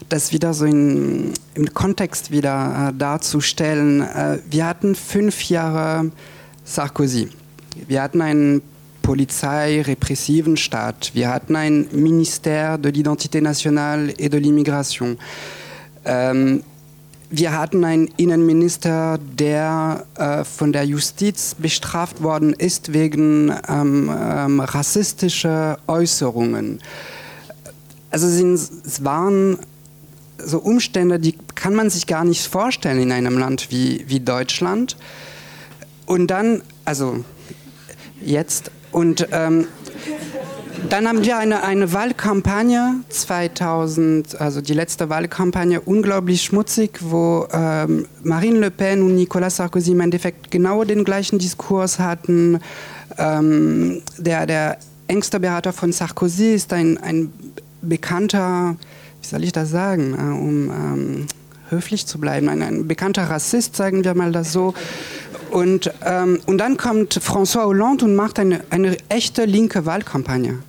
das 0.09 0.31
wieder 0.31 0.53
so 0.53 0.65
in, 0.65 1.33
im 1.55 1.73
Kontext 1.73 2.31
wieder 2.31 2.89
äh, 2.89 2.97
darzustellen. 2.97 4.01
Äh, 4.01 4.39
wir 4.49 4.65
hatten 4.65 4.95
fünf 4.95 5.43
Jahre 5.49 6.11
Sarkozy. 6.65 7.29
Wir 7.87 8.01
hatten 8.01 8.21
einen 8.21 8.61
polizeirepressiven 9.01 10.57
Staat. 10.57 11.11
Wir 11.13 11.29
hatten 11.29 11.55
ein 11.55 11.87
Ministère 11.91 12.77
de 12.77 12.91
l'Identité 12.91 13.41
nationale 13.41 14.13
et 14.17 14.29
de 14.29 14.37
l'immigration. 14.37 15.17
Ähm, 16.05 16.63
wir 17.35 17.57
hatten 17.57 17.83
einen 17.83 18.09
Innenminister, 18.17 19.17
der 19.17 20.05
äh, 20.15 20.43
von 20.43 20.71
der 20.71 20.85
Justiz 20.85 21.55
bestraft 21.55 22.21
worden 22.21 22.53
ist 22.53 22.93
wegen 22.93 23.51
ähm, 23.67 24.11
ähm, 24.15 24.59
rassistischer 24.59 25.79
Äußerungen. 25.87 26.79
Also 28.11 28.27
es 28.27 29.03
waren 29.03 29.57
so 30.37 30.59
Umstände, 30.59 31.19
die 31.19 31.35
kann 31.55 31.73
man 31.73 31.89
sich 31.89 32.05
gar 32.05 32.23
nicht 32.23 32.45
vorstellen 32.45 33.01
in 33.01 33.11
einem 33.11 33.39
Land 33.39 33.71
wie, 33.71 34.05
wie 34.07 34.19
Deutschland. 34.19 34.95
Und 36.05 36.27
dann, 36.27 36.61
also 36.85 37.25
jetzt, 38.21 38.69
und 38.91 39.27
ähm, 39.31 39.67
dann 40.89 41.07
haben 41.07 41.23
wir 41.23 41.37
eine, 41.37 41.63
eine 41.63 41.93
Wahlkampagne 41.93 42.95
2000, 43.09 44.39
also 44.39 44.61
die 44.61 44.73
letzte 44.73 45.09
Wahlkampagne, 45.09 45.81
unglaublich 45.81 46.43
schmutzig, 46.43 46.99
wo 47.01 47.47
ähm, 47.53 48.07
Marine 48.23 48.59
Le 48.59 48.71
Pen 48.71 49.01
und 49.01 49.15
Nicolas 49.15 49.57
Sarkozy 49.57 49.91
im 49.91 50.01
Endeffekt 50.01 50.51
genau 50.51 50.83
den 50.83 51.03
gleichen 51.03 51.39
Diskurs 51.39 51.99
hatten. 51.99 52.59
Ähm, 53.17 54.01
der, 54.17 54.45
der 54.45 54.77
engste 55.07 55.39
Berater 55.39 55.73
von 55.73 55.91
Sarkozy 55.91 56.53
ist 56.53 56.73
ein, 56.73 56.97
ein 56.97 57.31
bekannter, 57.81 58.75
wie 59.21 59.27
soll 59.27 59.43
ich 59.43 59.51
das 59.51 59.69
sagen, 59.69 60.13
äh, 60.13 60.33
um 60.33 60.69
ähm, 60.69 61.25
höflich 61.69 62.05
zu 62.07 62.19
bleiben, 62.19 62.49
ein, 62.49 62.61
ein 62.61 62.87
bekannter 62.87 63.29
Rassist, 63.29 63.75
sagen 63.75 64.03
wir 64.03 64.15
mal 64.15 64.31
das 64.31 64.51
so. 64.51 64.73
Und, 65.49 65.91
ähm, 66.05 66.39
und 66.45 66.57
dann 66.57 66.77
kommt 66.77 67.19
François 67.19 67.65
Hollande 67.65 68.05
und 68.05 68.15
macht 68.15 68.39
eine, 68.39 68.61
eine 68.69 68.97
echte 69.09 69.45
linke 69.45 69.85
Wahlkampagne 69.85 70.59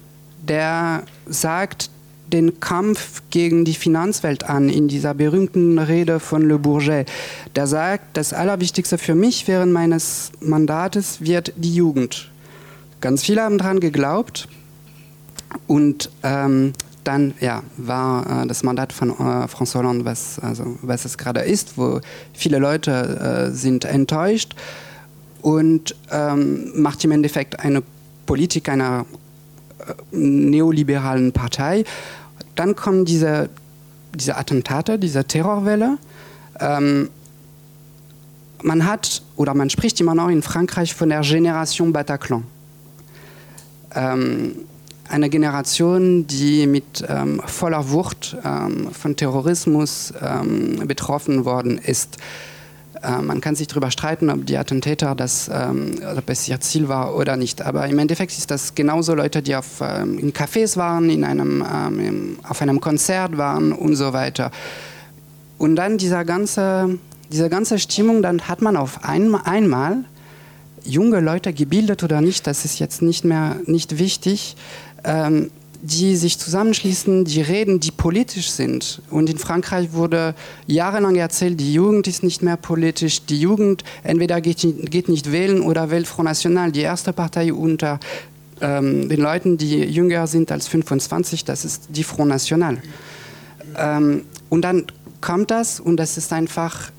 der 0.48 1.04
sagt 1.26 1.90
den 2.32 2.58
Kampf 2.58 3.22
gegen 3.30 3.64
die 3.64 3.74
Finanzwelt 3.74 4.44
an 4.44 4.68
in 4.68 4.88
dieser 4.88 5.14
berühmten 5.14 5.78
Rede 5.78 6.20
von 6.20 6.42
Le 6.42 6.58
Bourget. 6.58 7.10
Der 7.54 7.66
sagt, 7.66 8.16
das 8.16 8.32
Allerwichtigste 8.32 8.98
für 8.98 9.14
mich 9.14 9.46
während 9.46 9.72
meines 9.72 10.32
Mandates 10.40 11.20
wird 11.20 11.52
die 11.56 11.74
Jugend. 11.74 12.30
Ganz 13.00 13.22
viele 13.24 13.42
haben 13.42 13.58
daran 13.58 13.80
geglaubt 13.80 14.48
und 15.66 16.10
ähm, 16.22 16.72
dann 17.04 17.34
ja, 17.40 17.62
war 17.76 18.44
äh, 18.44 18.46
das 18.46 18.62
Mandat 18.62 18.92
von 18.92 19.10
äh, 19.10 19.12
François 19.12 19.76
Hollande, 19.76 20.04
was, 20.04 20.38
also, 20.38 20.78
was 20.82 21.04
es 21.04 21.18
gerade 21.18 21.40
ist, 21.40 21.76
wo 21.76 22.00
viele 22.32 22.58
Leute 22.58 23.50
äh, 23.50 23.54
sind 23.54 23.84
enttäuscht 23.84 24.54
und 25.42 25.94
ähm, 26.10 26.72
macht 26.74 27.04
im 27.04 27.12
Endeffekt 27.12 27.60
eine 27.60 27.82
Politik 28.24 28.70
einer 28.70 29.04
neoliberalen 30.10 31.32
Partei. 31.32 31.84
Dann 32.54 32.76
kommen 32.76 33.04
diese, 33.04 33.50
diese 34.14 34.36
Attentate, 34.36 34.98
diese 34.98 35.24
Terrorwelle. 35.24 35.98
Ähm, 36.60 37.10
man 38.62 38.86
hat, 38.86 39.22
oder 39.36 39.54
man 39.54 39.68
spricht 39.70 40.00
immer 40.00 40.14
noch 40.14 40.28
in 40.28 40.42
Frankreich 40.42 40.94
von 40.94 41.08
der 41.10 41.20
Generation 41.20 41.92
Bataclan. 41.92 42.44
Ähm, 43.94 44.56
eine 45.08 45.28
Generation, 45.28 46.26
die 46.26 46.66
mit 46.66 47.04
ähm, 47.06 47.40
voller 47.44 47.90
Wucht 47.90 48.36
ähm, 48.44 48.90
von 48.90 49.16
Terrorismus 49.16 50.14
ähm, 50.20 50.86
betroffen 50.86 51.44
worden 51.44 51.78
ist. 51.78 52.16
Äh, 53.04 53.22
man 53.22 53.40
kann 53.40 53.54
sich 53.54 53.66
darüber 53.66 53.90
streiten, 53.90 54.30
ob 54.30 54.46
die 54.46 54.56
Attentäter 54.56 55.14
das, 55.14 55.50
ähm, 55.52 56.00
ob 56.16 56.28
es 56.28 56.48
ihr 56.48 56.60
Ziel 56.60 56.88
war 56.88 57.16
oder 57.16 57.36
nicht. 57.36 57.62
Aber 57.62 57.86
im 57.86 57.98
Endeffekt 57.98 58.32
ist 58.32 58.50
das 58.50 58.74
genauso 58.74 59.14
Leute, 59.14 59.42
die 59.42 59.54
auf, 59.54 59.80
ähm, 59.80 60.18
in 60.18 60.32
Cafés 60.32 60.76
waren, 60.76 61.10
in 61.10 61.24
einem, 61.24 61.62
ähm, 61.62 62.38
auf 62.48 62.62
einem 62.62 62.80
Konzert 62.80 63.36
waren 63.36 63.72
und 63.72 63.96
so 63.96 64.12
weiter. 64.12 64.50
Und 65.58 65.76
dann 65.76 65.98
dieser 65.98 66.24
ganze, 66.24 66.98
diese 67.30 67.48
ganze 67.48 67.78
Stimmung, 67.78 68.22
dann 68.22 68.42
hat 68.48 68.62
man 68.62 68.76
auf 68.76 69.04
ein, 69.04 69.34
einmal 69.34 70.04
junge 70.84 71.20
Leute 71.20 71.52
gebildet 71.52 72.02
oder 72.02 72.20
nicht, 72.20 72.46
das 72.46 72.64
ist 72.64 72.78
jetzt 72.78 73.00
nicht 73.00 73.24
mehr 73.24 73.56
nicht 73.66 73.98
wichtig, 73.98 74.56
ähm, 75.04 75.50
die 75.84 76.16
sich 76.16 76.38
zusammenschließen, 76.38 77.26
die 77.26 77.42
reden, 77.42 77.78
die 77.78 77.90
politisch 77.90 78.50
sind. 78.50 79.02
Und 79.10 79.28
in 79.28 79.36
Frankreich 79.36 79.92
wurde 79.92 80.34
jahrelang 80.66 81.14
erzählt, 81.16 81.60
die 81.60 81.74
Jugend 81.74 82.06
ist 82.06 82.22
nicht 82.22 82.42
mehr 82.42 82.56
politisch. 82.56 83.26
Die 83.26 83.38
Jugend 83.38 83.84
entweder 84.02 84.40
geht, 84.40 84.66
geht 84.90 85.10
nicht 85.10 85.30
wählen 85.30 85.60
oder 85.60 85.90
wählt 85.90 86.06
Front 86.06 86.28
National, 86.28 86.72
die 86.72 86.80
erste 86.80 87.12
Partei 87.12 87.52
unter 87.52 88.00
ähm, 88.62 89.10
den 89.10 89.20
Leuten, 89.20 89.58
die 89.58 89.84
jünger 89.84 90.26
sind 90.26 90.50
als 90.50 90.68
25, 90.68 91.44
das 91.44 91.66
ist 91.66 91.88
die 91.90 92.04
Front 92.04 92.30
National. 92.30 92.78
Ähm, 93.76 94.22
und 94.48 94.62
dann 94.62 94.86
kommt 95.20 95.50
das 95.50 95.80
und 95.80 95.98
das 95.98 96.16
ist 96.16 96.32
einfach, 96.32 96.90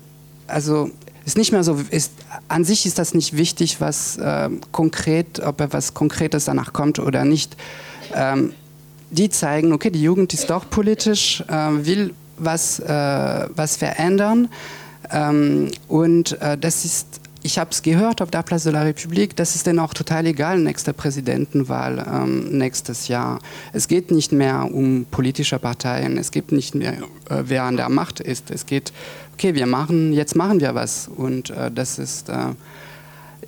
also 0.46 0.90
ist 1.24 1.36
nicht 1.36 1.50
mehr 1.50 1.64
so, 1.64 1.80
ist, 1.90 2.12
an 2.46 2.64
sich 2.64 2.86
ist 2.86 3.00
das 3.00 3.14
nicht 3.14 3.36
wichtig, 3.36 3.80
was 3.80 4.16
äh, 4.18 4.48
konkret, 4.70 5.40
ob 5.40 5.60
etwas 5.60 5.92
Konkretes 5.92 6.44
danach 6.44 6.72
kommt 6.72 7.00
oder 7.00 7.24
nicht. 7.24 7.56
Ähm, 8.14 8.52
die 9.10 9.30
zeigen, 9.30 9.72
okay, 9.72 9.90
die 9.90 10.02
Jugend 10.02 10.34
ist 10.34 10.50
doch 10.50 10.68
politisch, 10.68 11.42
äh, 11.48 11.86
will 11.86 12.14
was, 12.38 12.80
äh, 12.80 13.48
was 13.54 13.76
verändern. 13.76 14.48
Ähm, 15.10 15.70
und 15.88 16.40
äh, 16.40 16.58
das 16.58 16.84
ist 16.84 17.20
ich 17.46 17.60
habe 17.60 17.70
es 17.70 17.82
gehört 17.82 18.20
auf 18.22 18.30
der 18.32 18.42
Place 18.42 18.64
de 18.64 18.72
la 18.72 18.82
République, 18.82 19.36
das 19.36 19.54
ist 19.54 19.68
dann 19.68 19.78
auch 19.78 19.94
total 19.94 20.26
egal, 20.26 20.58
nächste 20.58 20.92
Präsidentenwahl 20.92 22.04
ähm, 22.04 22.58
nächstes 22.58 23.06
Jahr. 23.06 23.38
Es 23.72 23.86
geht 23.86 24.10
nicht 24.10 24.32
mehr 24.32 24.68
um 24.72 25.06
politische 25.08 25.60
Parteien, 25.60 26.18
es 26.18 26.32
geht 26.32 26.50
nicht 26.50 26.74
mehr, 26.74 26.94
äh, 27.30 27.44
wer 27.44 27.62
an 27.62 27.76
der 27.76 27.88
Macht 27.88 28.18
ist. 28.18 28.50
Es 28.50 28.66
geht, 28.66 28.92
okay, 29.34 29.54
wir 29.54 29.66
machen, 29.66 30.12
jetzt 30.12 30.34
machen 30.34 30.60
wir 30.60 30.74
was. 30.74 31.08
Und 31.08 31.50
äh, 31.50 31.70
das 31.70 32.00
ist, 32.00 32.28
äh, 32.30 32.48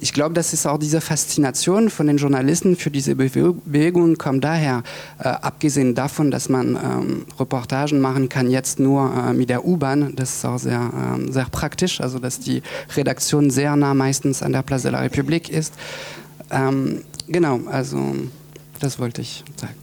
ich 0.00 0.12
glaube, 0.12 0.34
das 0.34 0.52
ist 0.52 0.66
auch 0.66 0.78
diese 0.78 1.00
Faszination 1.00 1.90
von 1.90 2.06
den 2.06 2.16
Journalisten 2.16 2.76
für 2.76 2.90
diese 2.90 3.14
Bewegung 3.14 4.16
kommt 4.16 4.44
daher, 4.44 4.82
äh, 5.18 5.28
abgesehen 5.28 5.94
davon, 5.94 6.30
dass 6.30 6.48
man 6.48 6.76
ähm, 6.76 7.26
Reportagen 7.38 8.00
machen 8.00 8.28
kann, 8.28 8.50
jetzt 8.50 8.78
nur 8.78 9.12
äh, 9.12 9.32
mit 9.32 9.50
der 9.50 9.64
U-Bahn. 9.64 10.14
Das 10.14 10.36
ist 10.36 10.44
auch 10.44 10.58
sehr, 10.58 10.90
äh, 11.18 11.32
sehr 11.32 11.46
praktisch, 11.46 12.00
also 12.00 12.18
dass 12.18 12.40
die 12.40 12.62
Redaktion 12.96 13.50
sehr 13.50 13.76
nah 13.76 13.94
meistens 13.94 14.42
an 14.42 14.52
der 14.52 14.62
Place 14.62 14.82
de 14.82 14.92
la 14.92 15.00
République 15.00 15.50
ist. 15.50 15.74
Ähm, 16.50 17.02
genau, 17.26 17.60
also 17.70 18.14
das 18.80 18.98
wollte 18.98 19.22
ich 19.22 19.44
sagen. 19.56 19.74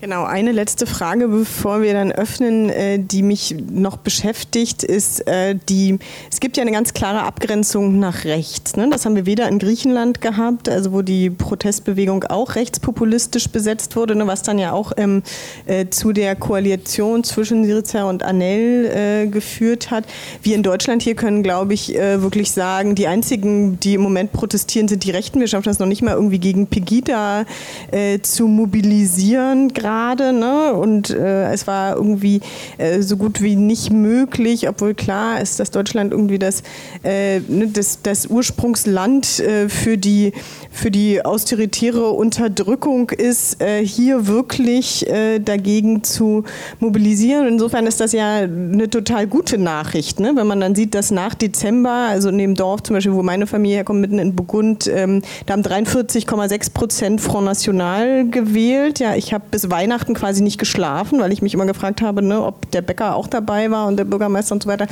Genau, 0.00 0.24
eine 0.24 0.52
letzte 0.52 0.86
Frage, 0.86 1.28
bevor 1.28 1.82
wir 1.82 1.92
dann 1.92 2.10
öffnen, 2.10 2.70
äh, 2.70 2.98
die 2.98 3.22
mich 3.22 3.54
noch 3.70 3.98
beschäftigt, 3.98 4.82
ist 4.82 5.28
äh, 5.28 5.56
die, 5.68 5.98
es 6.30 6.40
gibt 6.40 6.56
ja 6.56 6.62
eine 6.62 6.72
ganz 6.72 6.94
klare 6.94 7.24
Abgrenzung 7.24 7.98
nach 7.98 8.24
rechts. 8.24 8.76
Ne? 8.76 8.88
Das 8.90 9.04
haben 9.04 9.14
wir 9.14 9.26
weder 9.26 9.46
in 9.46 9.58
Griechenland 9.58 10.22
gehabt, 10.22 10.70
also 10.70 10.92
wo 10.92 11.02
die 11.02 11.28
Protestbewegung 11.28 12.24
auch 12.24 12.54
rechtspopulistisch 12.54 13.50
besetzt 13.50 13.94
wurde, 13.94 14.14
ne? 14.16 14.26
was 14.26 14.40
dann 14.40 14.58
ja 14.58 14.72
auch 14.72 14.92
ähm, 14.96 15.22
äh, 15.66 15.90
zu 15.90 16.14
der 16.14 16.34
Koalition 16.34 17.22
zwischen 17.22 17.66
Syriza 17.66 18.04
und 18.04 18.22
Anel 18.22 18.86
äh, 18.86 19.26
geführt 19.26 19.90
hat. 19.90 20.04
Wir 20.42 20.56
in 20.56 20.62
Deutschland 20.62 21.02
hier 21.02 21.14
können, 21.14 21.42
glaube 21.42 21.74
ich, 21.74 21.94
äh, 21.94 22.22
wirklich 22.22 22.52
sagen, 22.52 22.94
die 22.94 23.06
einzigen, 23.06 23.78
die 23.80 23.96
im 23.96 24.00
Moment 24.00 24.32
protestieren, 24.32 24.88
sind 24.88 25.04
die 25.04 25.10
Rechten. 25.10 25.40
Wir 25.40 25.46
schaffen 25.46 25.64
das 25.66 25.78
noch 25.78 25.86
nicht 25.86 26.00
mal 26.00 26.14
irgendwie 26.14 26.38
gegen 26.38 26.68
Pegida 26.68 27.44
äh, 27.90 28.20
zu 28.20 28.46
mobilisieren. 28.46 29.74
Gerade. 29.90 30.32
Ne? 30.32 30.72
Und 30.74 31.10
äh, 31.10 31.52
es 31.52 31.66
war 31.66 31.96
irgendwie 31.96 32.40
äh, 32.78 33.02
so 33.02 33.16
gut 33.16 33.42
wie 33.42 33.56
nicht 33.56 33.92
möglich, 33.92 34.68
obwohl 34.68 34.94
klar 34.94 35.40
ist, 35.40 35.58
dass 35.58 35.70
Deutschland 35.70 36.12
irgendwie 36.12 36.38
das, 36.38 36.62
äh, 37.02 37.40
ne, 37.40 37.68
das, 37.68 38.00
das 38.02 38.26
Ursprungsland 38.26 39.40
äh, 39.40 39.68
für, 39.68 39.98
die, 39.98 40.32
für 40.70 40.90
die 40.90 41.24
austeritäre 41.24 42.10
Unterdrückung 42.10 43.10
ist, 43.10 43.60
äh, 43.60 43.84
hier 43.84 44.26
wirklich 44.26 45.08
äh, 45.08 45.40
dagegen 45.40 46.04
zu 46.04 46.44
mobilisieren. 46.78 47.48
Insofern 47.48 47.86
ist 47.86 48.00
das 48.00 48.12
ja 48.12 48.36
eine 48.36 48.88
total 48.88 49.26
gute 49.26 49.58
Nachricht, 49.58 50.20
ne? 50.20 50.32
wenn 50.36 50.46
man 50.46 50.60
dann 50.60 50.74
sieht, 50.74 50.94
dass 50.94 51.10
nach 51.10 51.34
Dezember, 51.34 52.08
also 52.10 52.28
in 52.28 52.38
dem 52.38 52.54
Dorf 52.54 52.84
zum 52.84 52.94
Beispiel, 52.94 53.14
wo 53.14 53.22
meine 53.22 53.46
Familie 53.46 53.78
herkommt, 53.78 54.00
mitten 54.00 54.18
in 54.18 54.36
Burgund, 54.36 54.86
ähm, 54.86 55.22
da 55.46 55.54
haben 55.54 55.62
43,6 55.62 56.72
Prozent 56.72 57.20
Front 57.20 57.46
National 57.46 58.28
gewählt. 58.28 59.00
Ja, 59.00 59.16
ich 59.16 59.34
habe 59.34 59.44
bis 59.50 59.68
Weihnachten 59.70 59.79
Weihnachten 59.80 60.12
quasi 60.12 60.42
nicht 60.42 60.58
geschlafen, 60.58 61.20
weil 61.20 61.32
ich 61.32 61.40
mich 61.40 61.54
immer 61.54 61.64
gefragt 61.64 62.02
habe, 62.02 62.20
ne, 62.20 62.44
ob 62.44 62.70
der 62.70 62.82
Bäcker 62.82 63.16
auch 63.16 63.26
dabei 63.26 63.70
war 63.70 63.86
und 63.86 63.96
der 63.96 64.04
Bürgermeister 64.04 64.54
und 64.54 64.62
so 64.62 64.68
weiter. 64.68 64.86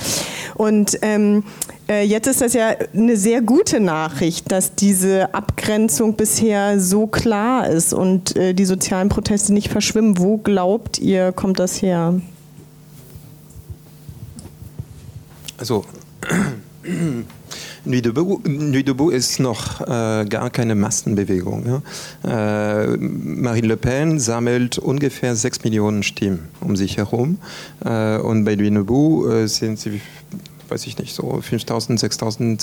Und 0.55 0.99
ähm, 1.03 1.45
äh, 1.89 2.05
jetzt 2.05 2.26
ist 2.26 2.41
das 2.41 2.55
ja 2.55 2.70
eine 2.95 3.18
sehr 3.18 3.43
gute 3.43 3.80
Nachricht, 3.80 4.51
dass 4.51 4.74
diese 4.74 5.34
Abgrenzung 5.34 6.14
bisher 6.14 6.80
so 6.80 7.07
klar 7.07 7.68
ist 7.68 7.93
und 7.93 8.34
äh, 8.36 8.55
die 8.55 8.64
sozialen 8.64 9.11
Proteste 9.11 9.53
nicht 9.53 9.68
verschwimmen. 9.68 10.18
Wo 10.18 10.39
glaubt 10.39 10.99
ihr, 10.99 11.32
kommt 11.32 11.59
das 11.59 11.82
her? 11.82 12.18
Also 15.59 15.84
Nuit 17.85 18.05
debout, 18.05 18.41
Nuit 18.47 18.87
debout 18.87 19.11
ist 19.11 19.41
noch 19.41 19.81
äh, 19.81 20.24
gar 20.24 20.51
keine 20.51 20.74
Massenbewegung. 20.74 21.83
Ja? 22.24 22.85
Äh, 22.85 22.97
Marine 22.97 23.68
Le 23.68 23.76
Pen 23.76 24.20
sammelt 24.20 24.79
ungefähr 24.79 25.37
6 25.37 25.64
Millionen 25.64 26.03
Stimmen 26.03 26.49
um 26.61 26.76
sich 26.76 26.97
herum. 26.97 27.39
Äh, 27.85 28.18
und 28.18 28.45
bei 28.45 28.57
Nuit 28.57 28.74
debout 28.74 29.29
äh, 29.29 29.47
sind 29.47 29.79
sie 29.79 30.01
weiß 30.70 30.87
ich 30.87 30.99
nicht, 30.99 31.14
so 31.14 31.22
5.000, 31.22 31.99
6.000, 31.99 32.61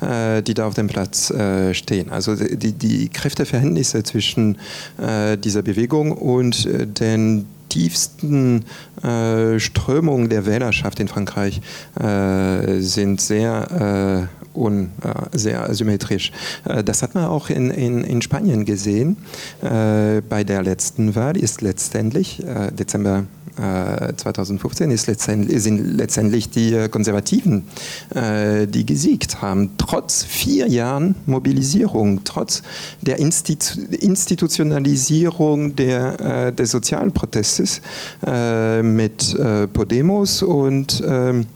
10.000, 0.00 0.42
die 0.42 0.54
da 0.54 0.66
auf 0.66 0.74
dem 0.74 0.88
Platz 0.88 1.30
äh, 1.30 1.72
stehen. 1.72 2.10
Also 2.10 2.34
die, 2.34 2.72
die 2.72 3.08
Kräfteverhältnisse 3.08 4.02
zwischen 4.02 4.58
äh, 4.98 5.38
dieser 5.38 5.62
Bewegung 5.62 6.10
und 6.10 6.66
äh, 6.66 6.84
den 6.84 7.46
tiefsten 7.68 8.64
äh, 9.02 9.58
Strömungen 9.58 10.28
der 10.28 10.46
Wählerschaft 10.46 11.00
in 11.00 11.08
Frankreich 11.08 11.60
äh, 12.00 12.80
sind 12.80 13.20
sehr, 13.20 14.28
äh, 14.54 14.58
un, 14.58 14.90
äh, 15.02 15.36
sehr 15.36 15.72
symmetrisch. 15.74 16.32
Äh, 16.64 16.82
das 16.82 17.02
hat 17.02 17.14
man 17.14 17.24
auch 17.24 17.50
in, 17.50 17.70
in, 17.70 18.04
in 18.04 18.22
Spanien 18.22 18.64
gesehen. 18.64 19.16
Äh, 19.62 20.22
bei 20.28 20.44
der 20.44 20.62
letzten 20.62 21.14
Wahl 21.14 21.36
ist 21.36 21.60
letztendlich 21.60 22.42
Dezember 22.78 23.24
2015 23.56 24.90
ist 24.90 25.06
letztendlich, 25.06 25.62
sind 25.62 25.96
letztendlich 25.96 26.50
die 26.50 26.88
Konservativen, 26.90 27.64
die 28.14 28.86
gesiegt 28.86 29.40
haben, 29.40 29.70
trotz 29.78 30.24
vier 30.24 30.68
Jahren 30.68 31.14
Mobilisierung, 31.26 32.22
trotz 32.24 32.62
der 33.00 33.18
Institu 33.18 33.80
Institutionalisierung 33.90 35.74
der, 35.76 36.52
des 36.52 36.70
Sozialprotestes 36.70 37.80
äh, 38.26 38.82
mit 38.82 39.34
äh, 39.34 39.66
Podemos 39.66 40.42
und 40.42 41.02
ähm, 41.06 41.46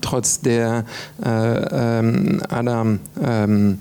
trotz 0.00 0.40
der 0.40 0.84
äh, 1.24 1.28
ähm, 1.28 2.42
aller, 2.48 2.98
ähm, 3.24 3.78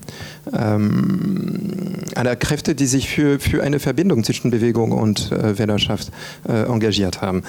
ähm, 0.54 1.96
aller 2.16 2.36
Kräfte, 2.36 2.76
die 2.76 2.86
sich 2.86 3.10
für, 3.10 3.40
für 3.40 3.64
eine 3.64 3.80
Verbindung 3.80 4.24
zwischen 4.24 4.52
Bewegung 4.52 4.92
und 4.92 5.32
äh, 5.32 5.58
Wählerschaft 5.58 6.12
äh, 6.48 6.64
engagiert 6.64 7.22
haben. 7.22 7.44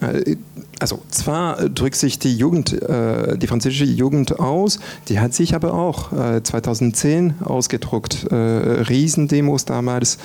Äh, 0.00 0.36
also 0.80 1.00
zwar 1.10 1.68
drückt 1.68 1.96
sich 1.96 2.20
die 2.20 2.36
Jugend, 2.36 2.72
äh, 2.72 3.36
die 3.36 3.48
französische 3.48 3.84
Jugend 3.84 4.38
aus, 4.38 4.78
die 5.08 5.18
hat 5.18 5.34
sich 5.34 5.54
aber 5.54 5.74
auch 5.74 6.12
äh, 6.12 6.42
2010 6.42 7.34
ausgedruckt. 7.42 8.26
Äh, 8.30 8.34
Riesendemos 8.34 9.64
damals 9.64 10.18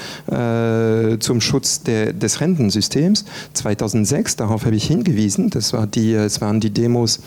zum 1.20 1.42
Schutz 1.42 1.82
des 1.84 2.42
Rentensystems. 2.42 3.26
2006, 3.54 4.36
darauf 4.38 4.66
habe 4.66 4.76
ich 4.76 4.86
hingewiesen, 4.86 5.50
das, 5.50 5.74
war 5.74 5.88
die, 5.88 6.14
das 6.14 6.42
waren 6.42 6.60
die 6.60 6.70
Demos 6.70 7.20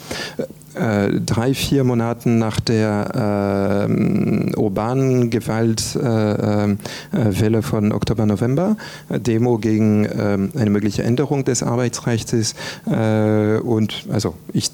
äh, 0.77 1.20
drei, 1.20 1.55
vier 1.55 1.85
Monaten 1.85 2.39
nach 2.39 2.61
der 2.61 3.89
äh, 3.89 4.57
urbanen 4.57 5.31
Gewaltwelle 5.31 6.79
äh, 7.59 7.62
von 7.62 7.93
Oktober, 7.93 8.27
November, 8.27 8.77
Demo 9.09 9.59
gegen 9.59 10.07
ähm, 10.18 10.51
eine 10.57 10.70
mögliche 10.70 11.03
Änderung 11.03 11.45
des 11.45 11.62
Arbeitsrechts. 11.62 12.55
Äh, 12.87 13.59
und 13.59 14.07
also 14.11 14.35
ich 14.53 14.70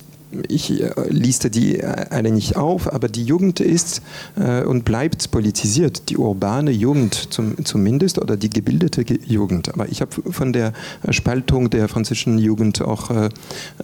ich 0.49 0.83
äh, 0.83 0.91
liste 1.09 1.51
die 1.51 1.83
alle 1.85 2.31
nicht 2.31 2.57
auf, 2.57 2.93
aber 2.93 3.09
die 3.09 3.25
Jugend 3.25 3.61
ist 3.61 4.03
äh, 4.37 4.63
und 4.63 4.85
bleibt 4.85 5.31
politisiert, 5.31 6.09
die 6.09 6.17
urbane 6.17 6.71
Jugend 6.71 7.15
zum, 7.15 7.63
zumindest 7.65 8.19
oder 8.19 8.37
die 8.37 8.51
gebildete 8.51 9.05
Jugend. 9.27 9.73
Aber 9.75 9.89
ich 9.89 10.01
habe 10.01 10.11
von 10.31 10.53
der 10.53 10.73
Spaltung 11.11 11.71
der 11.71 11.89
französischen 11.89 12.39
Jugend 12.39 12.81
auch 12.81 13.11
äh, 13.11 13.29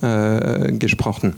äh, 0.00 0.72
gesprochen. 0.72 1.34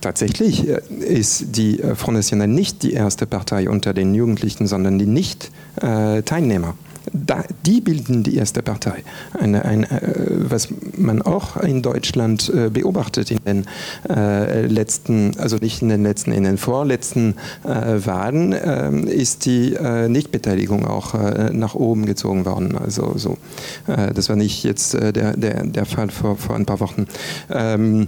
Tatsächlich 0.00 0.66
äh, 0.66 0.80
ist 0.98 1.56
die 1.56 1.80
äh, 1.80 1.94
Front 1.94 2.16
National 2.16 2.48
nicht 2.48 2.82
die 2.82 2.92
erste 2.92 3.26
Partei 3.26 3.68
unter 3.68 3.92
den 3.92 4.14
Jugendlichen, 4.14 4.66
sondern 4.66 4.98
die 4.98 5.06
Nicht-Teilnehmer. 5.06 6.74
Da, 7.12 7.44
die 7.64 7.80
bilden 7.80 8.22
die 8.22 8.36
erste 8.36 8.62
Partei. 8.62 9.02
Eine, 9.32 9.64
ein, 9.64 9.84
äh, 9.84 10.12
was 10.28 10.68
man 10.96 11.22
auch 11.22 11.56
in 11.56 11.82
Deutschland 11.82 12.52
äh, 12.54 12.68
beobachtet 12.68 13.30
in 13.30 13.40
den 13.44 13.66
äh, 14.08 14.66
letzten, 14.66 15.36
also 15.38 15.56
nicht 15.56 15.82
in 15.82 15.88
den 15.88 16.02
letzten, 16.02 16.32
in 16.32 16.44
den 16.44 16.58
vorletzten 16.58 17.34
Wahlen, 17.62 18.54
ähm, 18.62 19.06
ist 19.06 19.44
die 19.44 19.76
Nichtbeteiligung 20.08 20.86
auch 20.86 21.14
nach 21.52 21.74
oben 21.74 22.06
gezogen 22.06 22.44
worden. 22.44 22.76
Also 22.76 23.14
so, 23.16 23.38
das 23.86 24.28
war 24.28 24.36
nicht 24.36 24.64
jetzt 24.64 24.94
der, 24.94 25.12
der, 25.12 25.64
der 25.64 25.86
Fall 25.86 26.10
vor, 26.10 26.36
vor 26.36 26.56
ein 26.56 26.66
paar 26.66 26.80
Wochen. 26.80 27.06
Ähm, 27.50 28.06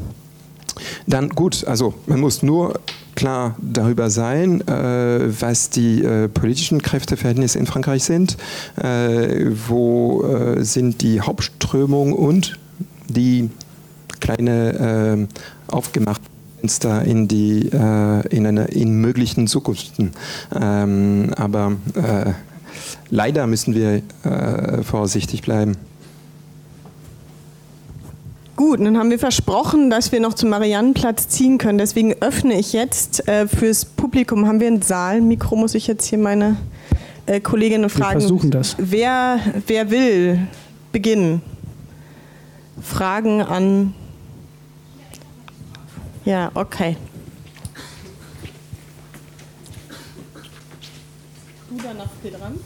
dann 1.07 1.29
gut, 1.31 1.65
also 1.67 1.95
man 2.07 2.21
muss 2.21 2.43
nur 2.43 2.81
klar 3.15 3.57
darüber 3.61 4.11
sein, 4.11 4.67
äh, 4.67 5.41
was 5.41 5.71
die 5.71 6.03
äh, 6.03 6.29
politischen 6.29 6.83
Kräfteverhältnisse 6.83 7.59
in 7.59 7.67
Frankreich 7.67 8.05
sind, 8.05 8.37
äh, 8.77 9.51
wo 9.69 10.25
äh, 10.25 10.65
sind 10.65 11.03
die 11.03 11.21
Hauptströmungen 11.21 12.15
und 12.15 12.59
die 13.09 13.51
kleine 14.21 15.29
äh, 15.29 15.73
aufgemachte 15.73 16.25
Fenster 16.61 17.03
in 17.03 17.27
die 17.27 17.71
äh, 17.73 18.27
in 18.29 18.47
eine 18.47 18.67
in 18.67 19.01
möglichen 19.01 19.49
Zukunften. 19.49 20.13
Ähm, 20.55 21.31
aber 21.37 21.73
leider 23.11 23.49
müssen 23.49 23.75
wir 23.75 24.03
vorsichtig 24.85 25.43
bleiben. 25.43 25.77
Gut. 28.63 28.79
Dann 28.79 28.97
haben 28.97 29.11
wir 29.11 29.19
versprochen, 29.19 29.91
dass 29.91 30.13
wir 30.13 30.21
noch 30.21 30.35
zum 30.35 30.51
Mariannenplatz 30.51 31.27
ziehen 31.27 31.59
können. 31.59 31.79
Deswegen 31.79 32.15
öffne 32.21 32.57
ich 32.57 32.73
jetzt 32.73 33.27
äh, 33.27 33.49
fürs 33.49 33.85
Publikum. 33.85 34.47
Haben 34.47 34.61
wir 34.61 34.69
ein 34.69 34.81
Saalmikro? 34.81 35.57
Muss 35.57 35.75
ich 35.75 35.89
jetzt 35.89 36.07
hier 36.07 36.19
meine 36.19 36.57
äh, 37.27 37.41
Kolleginnen 37.41 37.91
fragen? 37.91 38.21
Wir 38.21 38.21
versuchen 38.21 38.53
das. 38.53 38.77
Wer, 38.79 39.41
wer 39.67 39.91
will 39.91 40.47
beginnen? 40.93 41.43
Fragen 42.81 43.43
an. 43.43 43.95
Ja, 46.25 46.53
okay. 46.55 46.97
Du 51.69 51.79
danach 51.83 52.11
dran. 52.23 52.61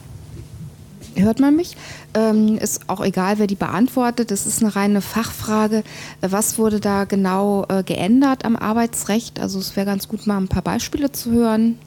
Hört 1.15 1.41
man 1.41 1.57
mich? 1.57 1.75
Ähm, 2.17 2.57
ist 2.57 2.89
auch 2.89 3.05
egal, 3.05 3.39
wer 3.39 3.47
die 3.47 3.57
beantwortet. 3.57 4.31
Das 4.31 4.47
ist 4.47 4.63
eine 4.63 4.75
reine 4.75 5.03
Fachfrage. 5.03 5.85
Was 6.23 6.59
wurde 6.59 6.81
da 6.81 7.05
genau 7.05 7.67
äh, 7.69 7.83
geändert 7.83 8.47
am 8.47 8.57
Arbeitsrecht? 8.57 9.39
Also 9.39 9.59
es 9.59 9.77
wäre 9.77 9.85
ganz 9.85 10.09
gut, 10.09 10.27
mal 10.27 10.39
ein 10.39 10.49
paar 10.49 10.63
Beispiele 10.63 11.13
zu 11.13 11.31
hören. 11.31 11.79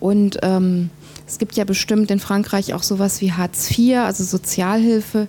Und 0.00 0.38
ähm, 0.42 0.90
es 1.28 1.38
gibt 1.38 1.54
ja 1.54 1.64
bestimmt 1.64 2.10
in 2.10 2.18
Frankreich 2.18 2.74
auch 2.74 2.82
sowas 2.82 3.20
wie 3.20 3.32
Hartz 3.32 3.70
IV, 3.70 3.98
also 3.98 4.24
Sozialhilfe. 4.24 5.28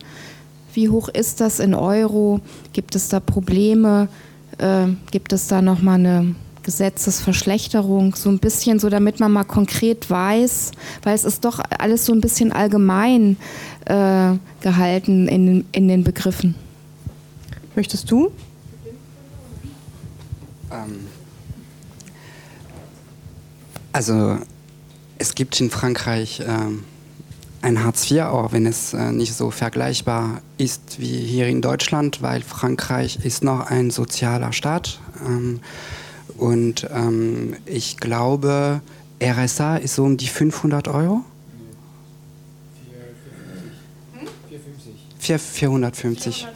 Wie 0.73 0.89
hoch 0.89 1.09
ist 1.09 1.41
das 1.41 1.59
in 1.59 1.75
Euro? 1.75 2.39
Gibt 2.73 2.95
es 2.95 3.07
da 3.07 3.19
Probleme? 3.19 4.07
Äh, 4.57 4.87
gibt 5.11 5.31
es 5.31 5.45
da 5.45 5.61
nochmal 5.61 5.99
eine 5.99 6.33
Gesetzesverschlechterung, 6.63 8.15
so 8.15 8.29
ein 8.29 8.39
bisschen 8.39 8.79
so, 8.79 8.89
damit 8.89 9.19
man 9.19 9.31
mal 9.31 9.43
konkret 9.43 10.09
weiß, 10.09 10.71
weil 11.03 11.15
es 11.15 11.23
ist 11.23 11.45
doch 11.45 11.59
alles 11.77 12.05
so 12.05 12.13
ein 12.13 12.21
bisschen 12.21 12.51
allgemein 12.51 13.37
äh, 13.85 14.33
gehalten 14.61 15.27
in, 15.27 15.65
in 15.71 15.87
den 15.87 16.03
Begriffen. 16.03 16.55
Möchtest 17.75 18.11
du? 18.11 18.31
Ähm, 20.71 21.07
also 23.91 24.37
es 25.17 25.35
gibt 25.35 25.59
in 25.59 25.69
Frankreich 25.69 26.41
ähm, 26.45 26.83
ein 27.61 27.83
Hartz 27.83 28.09
IV, 28.09 28.21
auch 28.23 28.51
wenn 28.53 28.65
es 28.65 28.93
äh, 28.93 29.11
nicht 29.11 29.33
so 29.33 29.51
vergleichbar 29.51 30.41
ist 30.57 30.99
wie 30.99 31.19
hier 31.19 31.47
in 31.47 31.61
Deutschland, 31.61 32.21
weil 32.21 32.41
Frankreich 32.41 33.19
ist 33.23 33.43
noch 33.43 33.67
ein 33.67 33.91
sozialer 33.91 34.53
Staat. 34.53 34.99
Ähm, 35.25 35.59
und 36.39 36.87
ähm, 36.93 37.55
ich 37.65 37.97
glaube, 37.97 38.81
RSA 39.21 39.77
ist 39.77 39.95
so 39.95 40.05
um 40.05 40.17
die 40.17 40.27
500 40.27 40.87
Euro. 40.87 41.23
450. 45.19 46.47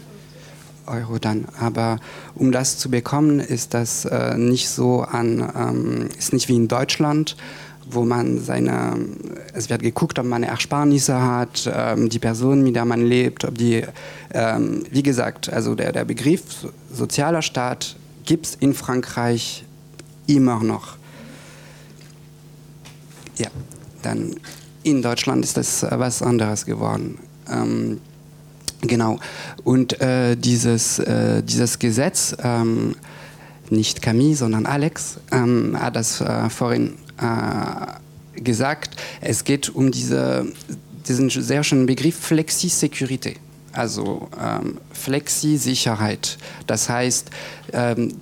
Euro 0.87 1.17
dann. 1.17 1.45
Aber 1.59 1.99
um 2.35 2.51
das 2.51 2.77
zu 2.77 2.89
bekommen, 2.89 3.39
ist 3.39 3.73
das 3.73 4.05
äh, 4.05 4.37
nicht 4.37 4.69
so 4.69 5.01
an, 5.01 5.51
ähm, 5.55 6.09
ist 6.17 6.33
nicht 6.33 6.49
wie 6.49 6.55
in 6.55 6.67
Deutschland, 6.67 7.37
wo 7.89 8.03
man 8.03 8.39
seine, 8.39 8.97
es 9.53 9.69
wird 9.69 9.81
geguckt, 9.81 10.17
ob 10.19 10.25
man 10.25 10.43
Ersparnisse 10.43 11.21
hat, 11.21 11.71
ähm, 11.73 12.09
die 12.09 12.19
Person, 12.19 12.63
mit 12.63 12.75
der 12.75 12.85
man 12.85 13.05
lebt, 13.05 13.45
ob 13.45 13.57
die, 13.57 13.83
ähm, 14.33 14.83
wie 14.89 15.03
gesagt, 15.03 15.51
also 15.51 15.75
der, 15.75 15.91
der 15.91 16.05
Begriff 16.05 16.41
sozialer 16.91 17.41
Staat 17.41 17.95
gibt 18.25 18.45
es 18.45 18.55
in 18.55 18.73
Frankreich 18.73 19.65
immer 20.27 20.63
noch. 20.63 20.97
Ja, 23.37 23.49
dann 24.01 24.35
in 24.83 25.01
Deutschland 25.01 25.43
ist 25.43 25.57
das 25.57 25.85
was 25.89 26.21
anderes 26.21 26.65
geworden. 26.65 27.17
Ähm, 27.49 27.99
genau. 28.81 29.19
Und 29.63 29.99
äh, 30.01 30.35
dieses, 30.35 30.99
äh, 30.99 31.41
dieses 31.41 31.79
Gesetz, 31.79 32.35
ähm, 32.43 32.95
nicht 33.69 34.01
Camille, 34.01 34.35
sondern 34.35 34.65
Alex, 34.65 35.19
ähm, 35.31 35.77
hat 35.79 35.95
das 35.95 36.21
äh, 36.21 36.49
vorhin 36.49 36.95
äh, 37.17 38.41
gesagt. 38.41 38.95
Es 39.21 39.43
geht 39.43 39.69
um 39.69 39.91
diese, 39.91 40.45
diesen 41.07 41.29
sehr 41.29 41.63
schönen 41.63 41.85
Begriff 41.85 42.17
Flexi-Security. 42.19 43.37
Also 43.71 44.27
ähm, 44.39 44.79
Flexi-Sicherheit. 44.91 46.37
Das 46.67 46.89
heißt, 46.89 47.29
ähm, 47.71 48.13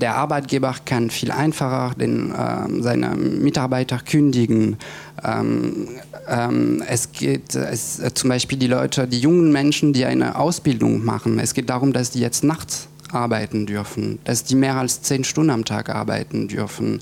der 0.00 0.16
Arbeitgeber 0.16 0.74
kann 0.84 1.10
viel 1.10 1.30
einfacher 1.30 1.94
den, 1.94 2.32
äh, 2.32 2.82
seine 2.82 3.10
Mitarbeiter 3.10 3.98
kündigen. 3.98 4.76
Ähm, 5.24 5.88
ähm, 6.28 6.82
es 6.86 7.12
geht 7.12 7.54
es, 7.54 8.00
äh, 8.00 8.12
zum 8.14 8.30
Beispiel 8.30 8.58
die 8.58 8.66
Leute, 8.66 9.06
die 9.06 9.20
jungen 9.20 9.52
Menschen, 9.52 9.92
die 9.92 10.04
eine 10.04 10.36
Ausbildung 10.36 11.04
machen. 11.04 11.38
Es 11.38 11.54
geht 11.54 11.70
darum, 11.70 11.92
dass 11.92 12.10
die 12.10 12.20
jetzt 12.20 12.44
nachts 12.44 12.88
arbeiten 13.12 13.66
dürfen, 13.66 14.18
dass 14.24 14.44
die 14.44 14.54
mehr 14.54 14.76
als 14.76 15.02
zehn 15.02 15.24
Stunden 15.24 15.50
am 15.50 15.64
Tag 15.64 15.90
arbeiten 15.90 16.48
dürfen. 16.48 17.00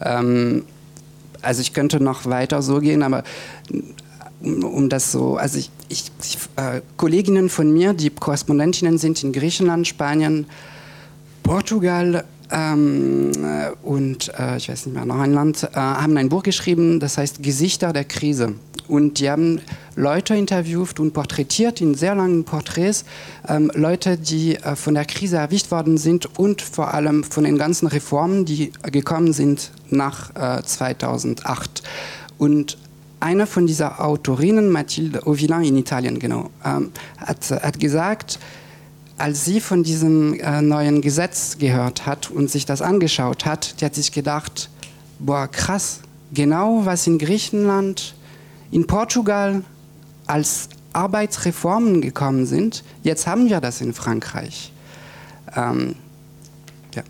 Ähm, 0.00 0.64
also 1.42 1.60
ich 1.60 1.72
könnte 1.72 2.02
noch 2.02 2.26
weiter 2.26 2.62
so 2.62 2.80
gehen, 2.80 3.02
aber 3.02 3.22
um, 4.42 4.88
das 4.88 5.12
so, 5.12 5.36
also 5.36 5.58
ich, 5.58 5.70
ich, 5.88 6.10
ich 6.22 6.38
äh, 6.56 6.82
Kolleginnen 6.96 7.48
von 7.48 7.72
mir, 7.72 7.94
die 7.94 8.10
Korrespondentinnen 8.10 8.98
sind 8.98 9.22
in 9.22 9.32
Griechenland, 9.32 9.86
Spanien, 9.86 10.46
Portugal, 11.42 12.24
ähm, 12.50 13.32
äh, 13.32 13.70
und 13.82 14.32
äh, 14.38 14.56
ich 14.56 14.68
weiß 14.68 14.86
nicht 14.86 14.94
mehr, 14.94 15.04
noch 15.04 15.18
ein 15.18 15.32
Land, 15.32 15.64
äh, 15.64 15.76
haben 15.76 16.16
ein 16.16 16.28
Buch 16.28 16.42
geschrieben, 16.42 17.00
das 17.00 17.18
heißt 17.18 17.42
Gesichter 17.42 17.92
der 17.92 18.04
Krise. 18.04 18.54
Und 18.88 19.18
die 19.18 19.28
haben 19.28 19.60
Leute 19.96 20.36
interviewt 20.36 21.00
und 21.00 21.12
porträtiert 21.12 21.80
in 21.80 21.94
sehr 21.94 22.14
langen 22.14 22.44
Porträts, 22.44 23.04
ähm, 23.48 23.70
Leute, 23.74 24.16
die 24.16 24.56
äh, 24.56 24.76
von 24.76 24.94
der 24.94 25.04
Krise 25.04 25.38
erwischt 25.38 25.70
worden 25.70 25.98
sind 25.98 26.38
und 26.38 26.62
vor 26.62 26.94
allem 26.94 27.24
von 27.24 27.44
den 27.44 27.58
ganzen 27.58 27.88
Reformen, 27.88 28.44
die 28.44 28.72
gekommen 28.92 29.32
sind 29.32 29.72
nach 29.90 30.62
2008. 30.62 31.42
Äh, 31.44 31.82
und 32.38 32.78
eine 33.18 33.46
von 33.46 33.66
dieser 33.66 34.04
Autorinnen, 34.04 34.70
Mathilde 34.70 35.26
Ovilan 35.26 35.64
in 35.64 35.76
Italien, 35.76 36.18
genau, 36.18 36.50
ähm, 36.64 36.92
hat, 37.18 37.50
hat 37.50 37.80
gesagt, 37.80 38.38
als 39.18 39.44
sie 39.44 39.60
von 39.60 39.82
diesem 39.82 40.34
äh, 40.40 40.60
neuen 40.60 41.00
Gesetz 41.00 41.58
gehört 41.58 42.06
hat 42.06 42.30
und 42.30 42.50
sich 42.50 42.66
das 42.66 42.82
angeschaut 42.82 43.46
hat, 43.46 43.80
die 43.80 43.84
hat 43.84 43.94
sich 43.94 44.12
gedacht, 44.12 44.68
boah, 45.18 45.48
krass, 45.48 46.00
genau 46.32 46.84
was 46.84 47.06
in 47.06 47.18
Griechenland, 47.18 48.14
in 48.70 48.86
Portugal 48.86 49.62
als 50.26 50.68
Arbeitsreformen 50.92 52.00
gekommen 52.00 52.46
sind, 52.46 52.82
jetzt 53.02 53.26
haben 53.26 53.48
wir 53.48 53.60
das 53.60 53.80
in 53.80 53.94
Frankreich. 53.94 54.72
Ähm, 55.54 55.94
ja. 56.94 57.02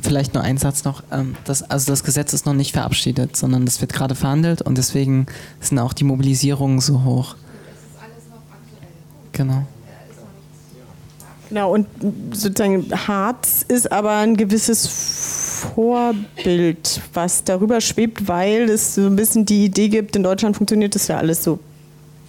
Vielleicht 0.00 0.34
nur 0.34 0.42
ein 0.42 0.56
Satz 0.56 0.84
noch. 0.84 1.02
Ähm, 1.12 1.36
das, 1.44 1.62
also 1.62 1.92
das 1.92 2.02
Gesetz 2.02 2.32
ist 2.32 2.46
noch 2.46 2.54
nicht 2.54 2.72
verabschiedet, 2.72 3.36
sondern 3.36 3.64
das 3.64 3.80
wird 3.80 3.92
gerade 3.92 4.14
verhandelt 4.14 4.62
und 4.62 4.78
deswegen 4.78 5.26
sind 5.60 5.78
auch 5.78 5.92
die 5.92 6.04
Mobilisierungen 6.04 6.80
so 6.80 7.04
hoch. 7.04 7.34
Das 7.34 7.74
ist 7.74 8.02
alles 8.02 8.28
noch 8.28 8.42
aktuell. 8.50 8.88
Genau. 9.32 9.66
Genau, 11.52 11.70
und 11.74 11.86
sozusagen 12.32 12.90
Harz 13.06 13.62
ist 13.68 13.92
aber 13.92 14.16
ein 14.16 14.38
gewisses 14.38 14.86
Vorbild, 15.60 17.02
was 17.12 17.44
darüber 17.44 17.82
schwebt, 17.82 18.26
weil 18.26 18.70
es 18.70 18.94
so 18.94 19.02
ein 19.02 19.16
bisschen 19.16 19.44
die 19.44 19.66
Idee 19.66 19.90
gibt, 19.90 20.16
in 20.16 20.22
Deutschland 20.22 20.56
funktioniert 20.56 20.94
das 20.94 21.08
ja 21.08 21.18
alles 21.18 21.44
so 21.44 21.58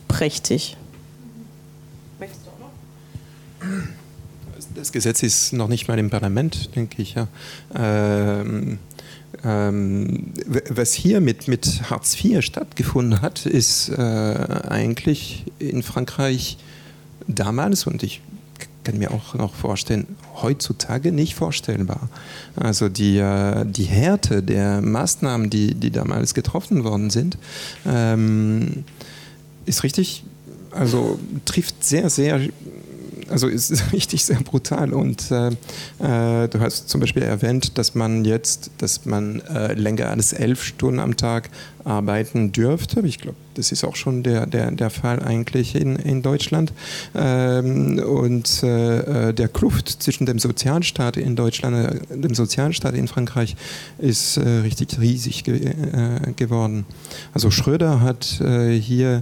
prächtig. 0.09 0.75
Möchtest 2.19 2.41
du 2.45 2.49
auch 2.49 2.59
noch? 2.59 3.77
Das 4.75 4.91
Gesetz 4.91 5.23
ist 5.23 5.53
noch 5.53 5.69
nicht 5.69 5.87
mal 5.87 5.97
im 5.97 6.09
Parlament, 6.09 6.75
denke 6.75 7.01
ich. 7.01 7.13
Ja. 7.13 7.29
Ähm, 7.73 8.77
ähm, 9.45 10.33
was 10.67 10.91
hier 10.91 11.21
mit, 11.21 11.47
mit 11.47 11.89
Hartz 11.89 12.21
IV 12.21 12.41
stattgefunden 12.41 13.21
hat, 13.21 13.45
ist 13.45 13.87
äh, 13.87 13.93
eigentlich 14.67 15.45
in 15.59 15.81
Frankreich 15.81 16.57
damals, 17.25 17.87
und 17.87 18.03
ich 18.03 18.19
kann 18.83 18.97
mir 18.97 19.11
auch 19.11 19.33
noch 19.35 19.53
vorstellen, 19.53 20.07
heutzutage 20.41 21.11
nicht 21.11 21.35
vorstellbar. 21.35 22.09
Also 22.55 22.89
die, 22.89 23.17
äh, 23.17 23.65
die 23.65 23.85
Härte 23.85 24.43
der 24.43 24.81
Maßnahmen, 24.81 25.49
die, 25.49 25.75
die 25.75 25.91
damals 25.91 26.33
getroffen 26.33 26.83
worden 26.83 27.09
sind, 27.09 27.37
ähm, 27.85 28.83
ist 29.65 29.83
richtig, 29.83 30.23
also 30.71 31.19
trifft 31.45 31.83
sehr, 31.83 32.09
sehr 32.09 32.41
also 33.33 33.47
ist 33.47 33.73
richtig 33.93 34.23
sehr 34.23 34.39
brutal. 34.39 34.93
Und 34.93 35.31
äh, 35.31 35.47
äh, 35.47 36.47
du 36.47 36.59
hast 36.59 36.87
zum 36.87 37.01
Beispiel 37.01 37.23
erwähnt, 37.23 37.77
dass 37.77 37.95
man 37.95 38.23
jetzt, 38.23 38.69
dass 38.77 39.05
man 39.05 39.41
äh, 39.41 39.73
länger 39.73 40.09
als 40.09 40.33
elf 40.33 40.63
Stunden 40.63 40.99
am 40.99 41.17
Tag 41.17 41.49
arbeiten 41.83 42.51
dürfte. 42.53 43.01
Ich 43.01 43.17
glaube, 43.17 43.37
das 43.55 43.71
ist 43.71 43.83
auch 43.83 43.95
schon 43.95 44.23
der, 44.23 44.45
der, 44.45 44.71
der 44.71 44.89
Fall 44.89 45.21
eigentlich 45.21 45.75
in, 45.75 45.97
in 45.97 46.21
Deutschland. 46.21 46.71
Ähm, 47.13 47.99
und 47.99 48.63
äh, 48.63 49.29
äh 49.29 49.33
der 49.33 49.47
Kluft 49.47 49.89
zwischen 49.89 50.25
dem 50.25 50.39
Sozialstaat 50.39 51.17
in 51.17 51.35
Deutschland 51.35 52.01
und 52.09 52.21
dem 52.21 52.35
Sozialstaat 52.35 52.93
in 52.93 53.07
Frankreich 53.07 53.55
ist 53.97 54.37
äh, 54.37 54.47
richtig 54.59 54.99
riesig 54.99 55.43
ge 55.43 55.73
geworden. 56.35 56.85
Also 57.33 57.49
Schröder 57.49 58.01
hat 58.01 58.25
hier 58.25 59.17
äh, 59.17 59.21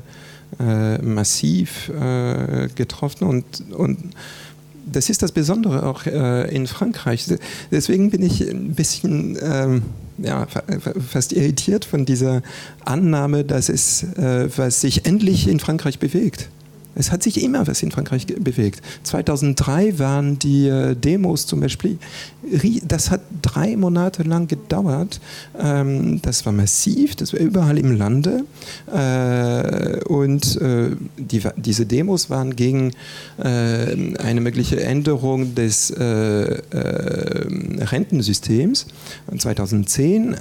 massiv 1.02 1.90
äh, 1.90 2.68
getroffen 2.76 3.26
und, 3.26 3.46
und 3.72 3.98
das 4.92 5.10
ist 5.10 5.22
das 5.22 5.32
Besondere 5.32 5.86
auch 5.86 6.06
äh, 6.06 6.54
in 6.54 6.68
Frankreich. 6.68 7.26
Deswegen 7.72 8.10
bin 8.10 8.24
ich 8.24 8.42
ein 8.42 8.74
bisschen 8.74 9.38
ähm, 9.42 9.84
ja, 10.18 10.48
fast 11.08 11.34
irritiert 11.34 11.86
von 11.86 12.06
dieser 12.06 12.42
Annahme, 12.86 13.44
dass 13.44 13.70
es 13.70 14.04
äh, 14.04 14.50
was 14.56 14.82
sich 14.82 15.06
endlich 15.06 15.48
in 15.48 15.60
Frankreich 15.60 16.00
bewegt. 16.00 16.50
Es 16.96 17.12
hat 17.12 17.24
sich 17.24 17.42
immer 17.44 17.68
was 17.68 17.82
in 17.84 17.92
Frankreich 17.92 18.28
bewegt. 18.28 18.82
2003 19.04 20.00
waren 20.00 20.40
die 20.40 20.68
äh, 20.68 20.96
Demos 20.96 21.48
zum 21.48 21.62
Beispiel, 21.62 21.98
das 22.84 23.12
hat 23.12 23.22
drei 23.42 23.78
Monate 23.78 24.24
lang 24.24 24.48
gedauert. 24.48 25.22
Ähm, 25.58 26.22
das 26.22 26.46
war 26.46 26.54
massiv, 26.54 27.16
das 27.16 27.34
war 27.34 27.40
überall 27.40 27.78
im 27.78 27.96
Lande. 27.96 28.46
Äh, 28.92 30.04
und 30.06 30.60
äh, 30.62 30.92
die, 31.18 31.42
diese 31.56 31.86
Demos 31.86 32.30
waren 32.30 32.56
gegen 32.56 32.92
äh, 33.38 34.16
eine 34.18 34.42
mögliche 34.42 34.82
Änderung 34.84 35.56
des 35.56 35.92
äh, 35.92 36.04
äh, 36.04 37.84
Rentensystems. 37.84 38.88
Und 39.28 39.42
2010 39.42 40.36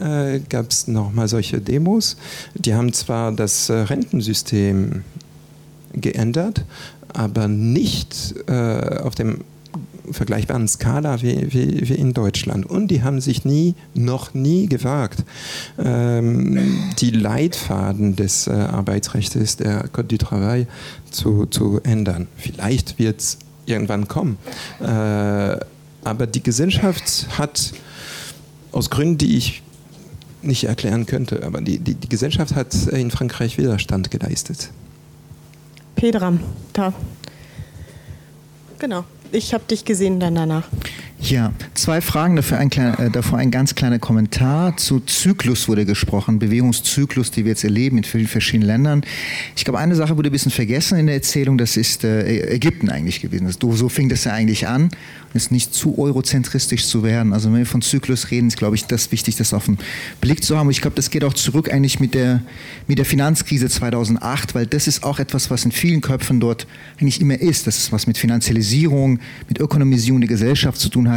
gab 0.49 0.71
es 0.71 0.89
nochmal 0.89 1.29
solche 1.29 1.61
Demos. 1.61 2.17
Die 2.55 2.75
haben 2.75 2.93
zwar 2.93 3.33
das 3.33 3.71
Rentensystem 3.71 5.03
geändert, 5.93 6.65
aber 7.13 7.49
nicht 7.49 8.35
äh, 8.47 8.99
auf 9.03 9.15
dem 9.15 9.39
vergleichbaren 10.11 10.67
Skala 10.67 11.23
wie, 11.23 11.53
wie, 11.53 11.89
wie, 11.89 11.95
in 11.95 12.13
Deutschland. 12.13 12.67
Und 12.67 12.89
die 12.89 13.03
haben 13.03 13.21
sich 13.21 13.45
nie, 13.45 13.75
noch 13.95 14.35
nie 14.35 14.67
gewagt, 14.67 15.25
ähm, 15.79 16.59
die 16.99 17.11
Leitfaden 17.11 18.17
des 18.17 18.47
äh, 18.47 18.51
Arbeitsrechts 18.51 19.57
der 19.57 19.89
Code 19.89 20.09
du 20.09 20.19
Travail 20.19 20.67
zu, 21.11 21.47
zu 21.47 21.81
ändern. 21.83 22.27
Vielleicht 22.37 22.99
wird 22.99 23.21
es 23.21 23.39
irgendwann 23.67 24.09
kommen. 24.09 24.37
Äh, 24.81 25.57
aber 26.03 26.27
die 26.27 26.43
Gesellschaft 26.43 27.27
hat 27.39 27.73
aus 28.73 28.91
Gründen, 28.91 29.19
die 29.19 29.37
ich 29.37 29.63
nicht 30.43 30.65
erklären 30.65 31.07
könnte, 31.07 31.45
aber 31.45 31.61
die, 31.61 31.79
die, 31.79 31.95
die 31.95 32.09
Gesellschaft 32.09 32.55
hat 32.55 32.75
in 32.87 33.11
Frankreich 33.11 33.59
Widerstand 33.59 34.11
geleistet. 34.11 34.71
Petra, 36.01 36.33
da. 36.73 36.95
Genau. 38.79 39.05
Ich 39.33 39.53
habe 39.53 39.65
dich 39.65 39.85
gesehen 39.85 40.19
dann 40.19 40.35
danach. 40.35 40.67
Ja, 41.23 41.53
zwei 41.75 42.01
Fragen 42.01 42.35
dafür 42.35 42.57
ein, 42.59 42.71
kleiner, 42.71 42.99
äh, 42.99 43.11
davor 43.11 43.39
ein 43.39 43.51
ganz 43.51 43.75
kleiner 43.75 43.99
Kommentar. 43.99 44.79
Zu 44.79 45.01
Zyklus 45.01 45.69
wurde 45.69 45.85
gesprochen, 45.85 46.39
Bewegungszyklus, 46.39 47.31
die 47.31 47.45
wir 47.45 47.51
jetzt 47.51 47.63
erleben 47.63 47.99
in 47.99 48.05
vielen 48.05 48.27
verschiedenen 48.27 48.67
Ländern. 48.67 49.03
Ich 49.55 49.65
glaube, 49.65 49.79
eine 49.79 49.95
Sache 49.95 50.17
wurde 50.17 50.31
ein 50.31 50.33
bisschen 50.33 50.51
vergessen 50.51 50.99
in 50.99 51.07
der 51.07 51.17
Erzählung, 51.17 51.59
das 51.59 51.77
ist 51.77 52.05
äh, 52.05 52.55
Ägypten 52.55 52.89
eigentlich 52.89 53.21
gewesen. 53.21 53.47
Das, 53.47 53.59
so 53.61 53.89
fing 53.91 54.09
das 54.09 54.25
ja 54.25 54.33
eigentlich 54.33 54.67
an, 54.67 54.89
ist 55.35 55.53
nicht 55.53 55.75
zu 55.75 55.99
eurozentristisch 55.99 56.87
zu 56.87 57.03
werden. 57.03 57.35
Also 57.35 57.53
wenn 57.53 57.59
wir 57.59 57.67
von 57.67 57.83
Zyklus 57.83 58.31
reden, 58.31 58.49
ist, 58.49 58.57
glaube 58.57 58.77
ich, 58.77 58.87
das 58.87 59.13
wichtig, 59.13 59.37
das 59.37 59.53
auf 59.53 59.67
den 59.67 59.77
Blick 60.23 60.43
zu 60.43 60.57
haben. 60.57 60.69
Und 60.69 60.73
ich 60.73 60.81
glaube, 60.81 60.97
das 60.97 61.11
geht 61.11 61.23
auch 61.23 61.35
zurück 61.35 61.71
eigentlich 61.73 62.01
mit 62.01 62.15
der, 62.15 62.41
mit 62.87 62.99
der 62.99 63.05
Finanzkrise 63.05 63.69
2008, 63.69 64.55
weil 64.55 64.67
das 64.67 64.87
ist 64.87 65.05
auch 65.05 65.19
etwas, 65.19 65.51
was 65.51 65.67
in 65.67 65.73
vielen 65.73 66.01
Köpfen 66.01 66.41
dort 66.41 66.67
eigentlich 66.99 67.21
immer 67.21 67.39
ist. 67.39 67.67
Das 67.67 67.77
ist 67.77 67.93
was 67.93 68.07
mit 68.07 68.17
Finanzialisierung, 68.17 69.21
mit 69.49 69.61
Ökonomisierung 69.61 70.23
der 70.23 70.29
Gesellschaft 70.29 70.81
zu 70.81 70.89
tun 70.89 71.09
hat 71.09 71.10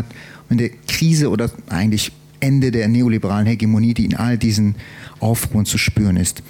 und 0.49 0.59
der 0.59 0.69
Krise 0.87 1.29
oder 1.29 1.51
eigentlich 1.69 2.11
Ende 2.39 2.71
der 2.71 2.87
neoliberalen 2.89 3.47
Hegemonie, 3.47 3.93
die 3.93 4.05
in 4.05 4.15
all 4.15 4.37
diesen 4.37 4.75
Aufruhren 5.19 5.65
zu 5.65 5.77
spüren 5.77 6.17
ist. 6.17 6.43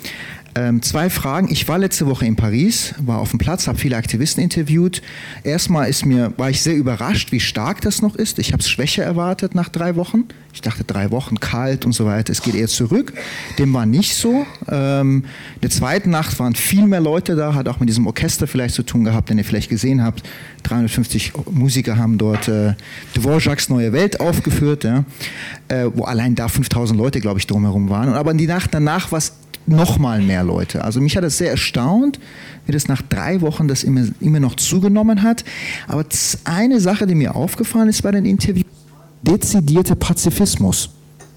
Ähm, 0.56 0.84
zwei 0.84 1.10
Fragen. 1.10 1.52
Ich 1.52 1.68
war 1.68 1.80
letzte 1.80 2.06
Woche 2.06 2.26
in 2.26 2.36
Paris, 2.36 2.94
war 3.00 3.20
auf 3.20 3.32
dem 3.32 3.40
Platz, 3.40 3.68
habe 3.68 3.80
viele 3.80 3.98
Aktivisten 3.98 4.44
interviewt. 4.44 5.02
Erstmal 5.44 5.90
ist 5.90 6.06
mir, 6.06 6.32
war 6.38 6.52
ich 6.52 6.62
sehr 6.62 6.76
überrascht, 6.76 7.32
wie 7.32 7.40
stark 7.40 7.82
das 7.82 8.04
noch 8.04 8.16
ist. 8.16 8.38
Ich 8.38 8.54
habe 8.54 8.62
es 8.62 8.70
schwächer 8.70 9.04
erwartet 9.04 9.56
nach 9.56 9.70
drei 9.70 9.96
Wochen. 9.96 10.26
Ich 10.54 10.62
dachte 10.62 10.84
drei 10.84 11.10
Wochen 11.10 11.40
kalt 11.40 11.86
und 11.86 11.94
so 11.94 12.06
weiter. 12.06 12.32
Es 12.32 12.44
geht 12.44 12.54
eher 12.54 12.68
zurück. 12.68 13.14
Dem 13.58 13.74
war 13.74 13.88
nicht 13.88 14.16
so. 14.16 14.46
Ähm, 14.70 15.26
in 15.56 15.62
der 15.62 15.72
zweiten 15.72 16.12
Nacht 16.12 16.38
waren 16.38 16.54
viel 16.54 16.86
mehr 16.86 17.02
Leute 17.02 17.36
da, 17.36 17.56
hat 17.56 17.68
auch 17.68 17.80
mit 17.80 17.90
diesem 17.90 18.06
Orchester 18.06 18.46
vielleicht 18.46 18.76
zu 18.76 18.84
tun 18.84 19.04
gehabt, 19.04 19.32
den 19.32 19.40
ihr 19.40 19.46
vielleicht 19.46 19.70
gesehen 19.70 20.04
habt. 20.04 20.22
350 20.64 21.34
Musiker 21.50 21.98
haben 21.98 22.20
dort 22.20 22.48
äh, 22.48 22.76
Dvorak's 23.16 23.70
Neue 23.70 23.92
Welt 23.92 24.20
aufgeführt, 24.20 24.84
ja, 24.84 25.04
äh, 25.70 25.86
wo 25.92 26.04
allein 26.04 26.36
da 26.36 26.48
5000 26.48 26.98
Leute, 26.98 27.20
glaube 27.20 27.40
ich, 27.40 27.48
drumherum 27.48 27.90
waren. 27.90 28.14
Aber 28.14 28.32
in 28.32 28.38
die 28.38 28.48
Nacht 28.48 28.70
danach 28.72 29.12
war 29.12 29.18
es 29.18 29.34
noch 29.66 29.98
mal 29.98 30.22
mehr 30.22 30.44
Leute. 30.44 30.84
Also 30.84 31.00
mich 31.00 31.16
hat 31.16 31.24
das 31.24 31.38
sehr 31.38 31.52
erstaunt, 31.52 32.20
wie 32.66 32.72
das 32.72 32.88
nach 32.88 33.02
drei 33.02 33.42
Wochen 33.42 33.68
das 33.68 33.84
immer, 33.84 34.06
immer 34.20 34.40
noch 34.40 34.56
zugenommen 34.56 35.24
hat. 35.24 35.44
Aber 35.88 36.06
eine 36.44 36.80
Sache, 36.80 37.08
die 37.08 37.16
mir 37.16 37.36
aufgefallen 37.36 37.90
ist 37.90 38.02
bei 38.02 38.12
den 38.12 38.26
Interviews, 38.26 38.66
dezidierte 39.22 39.96
Pazifismus, 39.96 40.90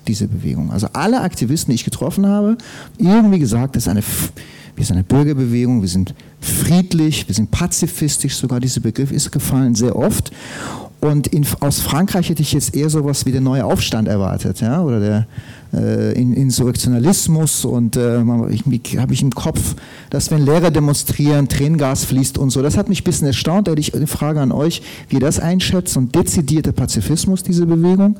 diese 0.06 0.26
Bewegung. 0.26 0.70
Also 0.72 0.88
alle 0.92 1.20
Aktivisten, 1.20 1.70
die 1.70 1.76
ich 1.76 1.84
getroffen 1.84 2.26
habe, 2.26 2.58
irgendwie 2.98 3.38
gesagt, 3.38 3.76
das 3.76 3.84
ist 3.84 3.88
eine, 3.88 4.02
wir 4.74 4.84
sind 4.84 4.96
eine 4.96 5.04
Bürgerbewegung, 5.04 5.82
wir 5.82 5.88
sind 5.88 6.14
friedlich, 6.40 7.28
wir 7.28 7.34
sind 7.34 7.50
pazifistisch, 7.50 8.36
sogar 8.36 8.60
dieser 8.60 8.80
Begriff 8.80 9.12
ist 9.12 9.30
gefallen 9.30 9.74
sehr 9.74 9.96
oft. 9.96 10.32
Und 11.00 11.28
in, 11.28 11.46
aus 11.60 11.80
Frankreich 11.80 12.30
hätte 12.30 12.42
ich 12.42 12.52
jetzt 12.52 12.74
eher 12.74 12.90
sowas 12.90 13.26
wie 13.26 13.32
der 13.32 13.40
neue 13.40 13.64
Aufstand 13.64 14.08
erwartet, 14.08 14.60
ja, 14.60 14.82
oder 14.82 14.98
der 14.98 15.26
Insurrektionalismus 15.72 17.64
und 17.64 17.96
äh, 17.96 18.18
habe 18.18 19.12
ich 19.12 19.22
im 19.22 19.30
Kopf, 19.30 19.74
dass 20.10 20.30
wenn 20.30 20.44
Lehrer 20.44 20.70
demonstrieren, 20.70 21.48
Tränengas 21.48 22.04
fließt 22.04 22.38
und 22.38 22.50
so. 22.50 22.62
Das 22.62 22.76
hat 22.76 22.88
mich 22.88 23.02
ein 23.02 23.04
bisschen 23.04 23.26
erstaunt. 23.26 23.66
Da 23.66 23.72
hätte 23.72 23.80
ich 23.80 23.94
eine 23.94 24.06
Frage 24.06 24.40
an 24.40 24.52
euch, 24.52 24.82
wie 25.08 25.16
ihr 25.16 25.20
das 25.20 25.38
einschätzt 25.40 25.96
und 25.96 26.14
dezidierte 26.14 26.72
Pazifismus, 26.72 27.42
diese 27.42 27.66
Bewegung. 27.66 28.16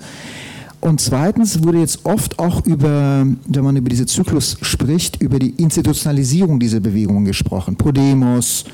Und 0.80 1.00
zweitens 1.00 1.64
wurde 1.64 1.78
jetzt 1.78 2.04
oft 2.04 2.38
auch 2.38 2.64
über, 2.66 3.26
wenn 3.46 3.64
man 3.64 3.76
über 3.76 3.88
diese 3.88 4.06
Zyklus 4.06 4.56
spricht, 4.62 5.20
über 5.22 5.38
die 5.38 5.50
Institutionalisierung 5.50 6.60
dieser 6.60 6.80
Bewegungen 6.80 7.24
gesprochen. 7.24 7.76
Podemos, 7.76 8.64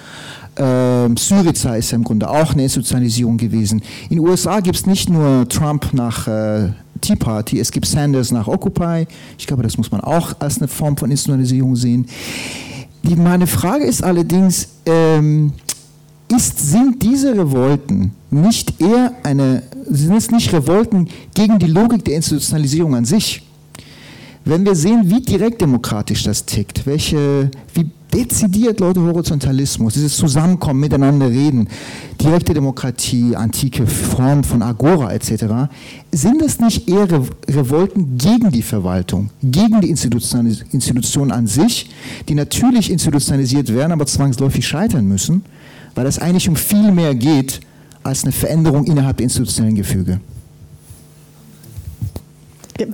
äh, 0.56 1.08
Syriza 1.16 1.76
ist 1.76 1.92
ja 1.92 1.96
im 1.96 2.04
Grunde 2.04 2.28
auch 2.28 2.52
eine 2.52 2.64
Institutionalisierung 2.64 3.38
gewesen. 3.38 3.82
In 4.10 4.16
den 4.16 4.28
USA 4.28 4.60
gibt 4.60 4.76
es 4.76 4.86
nicht 4.86 5.08
nur 5.08 5.48
Trump 5.48 5.94
nach 5.94 6.26
äh, 6.26 6.72
Tea 7.02 7.16
Party, 7.16 7.58
es 7.58 7.70
gibt 7.70 7.86
Sanders 7.86 8.30
nach 8.30 8.48
Occupy. 8.48 9.06
Ich 9.38 9.46
glaube, 9.46 9.62
das 9.62 9.76
muss 9.76 9.90
man 9.90 10.00
auch 10.00 10.32
als 10.38 10.58
eine 10.58 10.68
Form 10.68 10.96
von 10.96 11.10
Institutionalisierung 11.10 11.76
sehen. 11.76 12.06
Die, 13.02 13.16
meine 13.16 13.46
Frage 13.46 13.84
ist 13.84 14.02
allerdings, 14.02 14.68
ähm, 14.86 15.52
ist, 16.34 16.70
sind 16.70 17.02
diese 17.02 17.36
Revolten 17.36 18.12
nicht 18.30 18.80
eher 18.80 19.12
eine, 19.22 19.62
sind 19.88 20.16
es 20.16 20.30
nicht 20.30 20.52
Revolten 20.52 21.08
gegen 21.34 21.58
die 21.58 21.66
Logik 21.66 22.04
der 22.04 22.16
Institutionalisierung 22.16 22.94
an 22.94 23.04
sich? 23.04 23.42
Wenn 24.44 24.64
wir 24.64 24.74
sehen, 24.74 25.02
wie 25.04 25.20
direkt 25.20 25.60
demokratisch 25.60 26.24
das 26.24 26.44
tickt, 26.44 26.86
welche, 26.86 27.50
wie 27.74 27.90
dezidiert 28.12 28.80
Leute 28.80 29.00
Horizontalismus, 29.00 29.94
dieses 29.94 30.16
Zusammenkommen, 30.16 30.80
miteinander 30.80 31.28
reden, 31.28 31.68
direkte 32.20 32.54
Demokratie, 32.54 33.34
antike 33.34 33.86
Form 33.86 34.44
von 34.44 34.62
Agora 34.62 35.12
etc., 35.12 35.44
sind 36.10 36.42
es 36.42 36.60
nicht 36.60 36.88
eher 36.88 37.08
Revolten 37.48 38.18
gegen 38.18 38.50
die 38.50 38.62
Verwaltung, 38.62 39.30
gegen 39.42 39.80
die 39.80 39.90
Institutionen 39.90 41.32
an 41.32 41.46
sich, 41.46 41.90
die 42.28 42.34
natürlich 42.34 42.90
institutionalisiert 42.90 43.72
werden, 43.72 43.92
aber 43.92 44.06
zwangsläufig 44.06 44.66
scheitern 44.66 45.06
müssen, 45.06 45.44
weil 45.94 46.06
es 46.06 46.18
eigentlich 46.18 46.48
um 46.48 46.56
viel 46.56 46.92
mehr 46.92 47.14
geht 47.14 47.60
als 48.02 48.24
eine 48.24 48.32
Veränderung 48.32 48.84
innerhalb 48.84 49.16
der 49.18 49.24
institutionellen 49.24 49.76
Gefüge? 49.76 50.20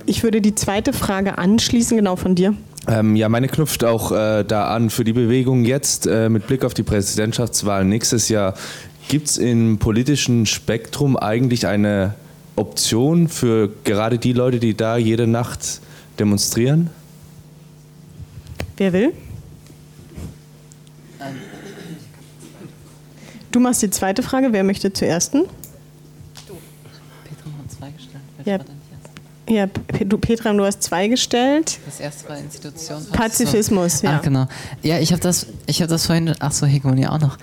Ich 0.05 0.23
würde 0.23 0.41
die 0.41 0.55
zweite 0.55 0.93
Frage 0.93 1.37
anschließen, 1.37 1.97
genau 1.97 2.15
von 2.15 2.35
dir. 2.35 2.53
Ähm, 2.87 3.15
ja, 3.15 3.29
meine 3.29 3.47
knüpft 3.47 3.83
auch 3.83 4.11
äh, 4.11 4.43
da 4.43 4.73
an. 4.73 4.89
Für 4.89 5.03
die 5.03 5.13
Bewegung 5.13 5.65
jetzt 5.65 6.07
äh, 6.07 6.29
mit 6.29 6.47
Blick 6.47 6.63
auf 6.63 6.73
die 6.73 6.83
Präsidentschaftswahl 6.83 7.85
nächstes 7.85 8.29
Jahr, 8.29 8.55
gibt 9.09 9.27
es 9.27 9.37
im 9.37 9.79
politischen 9.79 10.45
Spektrum 10.45 11.17
eigentlich 11.17 11.67
eine 11.67 12.15
Option 12.55 13.27
für 13.27 13.69
gerade 13.83 14.17
die 14.17 14.33
Leute, 14.33 14.59
die 14.59 14.75
da 14.75 14.97
jede 14.97 15.27
Nacht 15.27 15.81
demonstrieren? 16.19 16.89
Wer 18.77 18.93
will? 18.93 19.13
Du 23.51 23.59
machst 23.59 23.81
die 23.81 23.89
zweite 23.89 24.21
Frage. 24.23 24.53
Wer 24.53 24.63
möchte 24.63 24.93
zuerst? 24.93 25.33
Du. 25.33 25.41
Petra 27.23 27.49
hat 27.57 27.71
zwei 27.71 27.91
gestellt. 27.91 28.23
Ja. 28.45 28.59
Ja, 29.49 29.67
du, 30.05 30.17
Petra, 30.17 30.53
du 30.53 30.63
hast 30.63 30.83
zwei 30.83 31.07
gestellt. 31.07 31.79
Das 31.85 31.99
erste 31.99 32.29
war 32.29 32.37
Institution. 32.37 33.05
Pazifismus, 33.11 34.01
ja. 34.01 34.17
Ach, 34.17 34.21
genau. 34.21 34.47
Ja, 34.83 34.99
ich 34.99 35.11
habe 35.11 35.21
das, 35.21 35.47
hab 35.67 35.87
das 35.87 36.05
vorhin, 36.05 36.33
ach 36.39 36.51
so, 36.51 36.67
Hegemonie 36.67 37.07
auch 37.07 37.19
noch. 37.19 37.37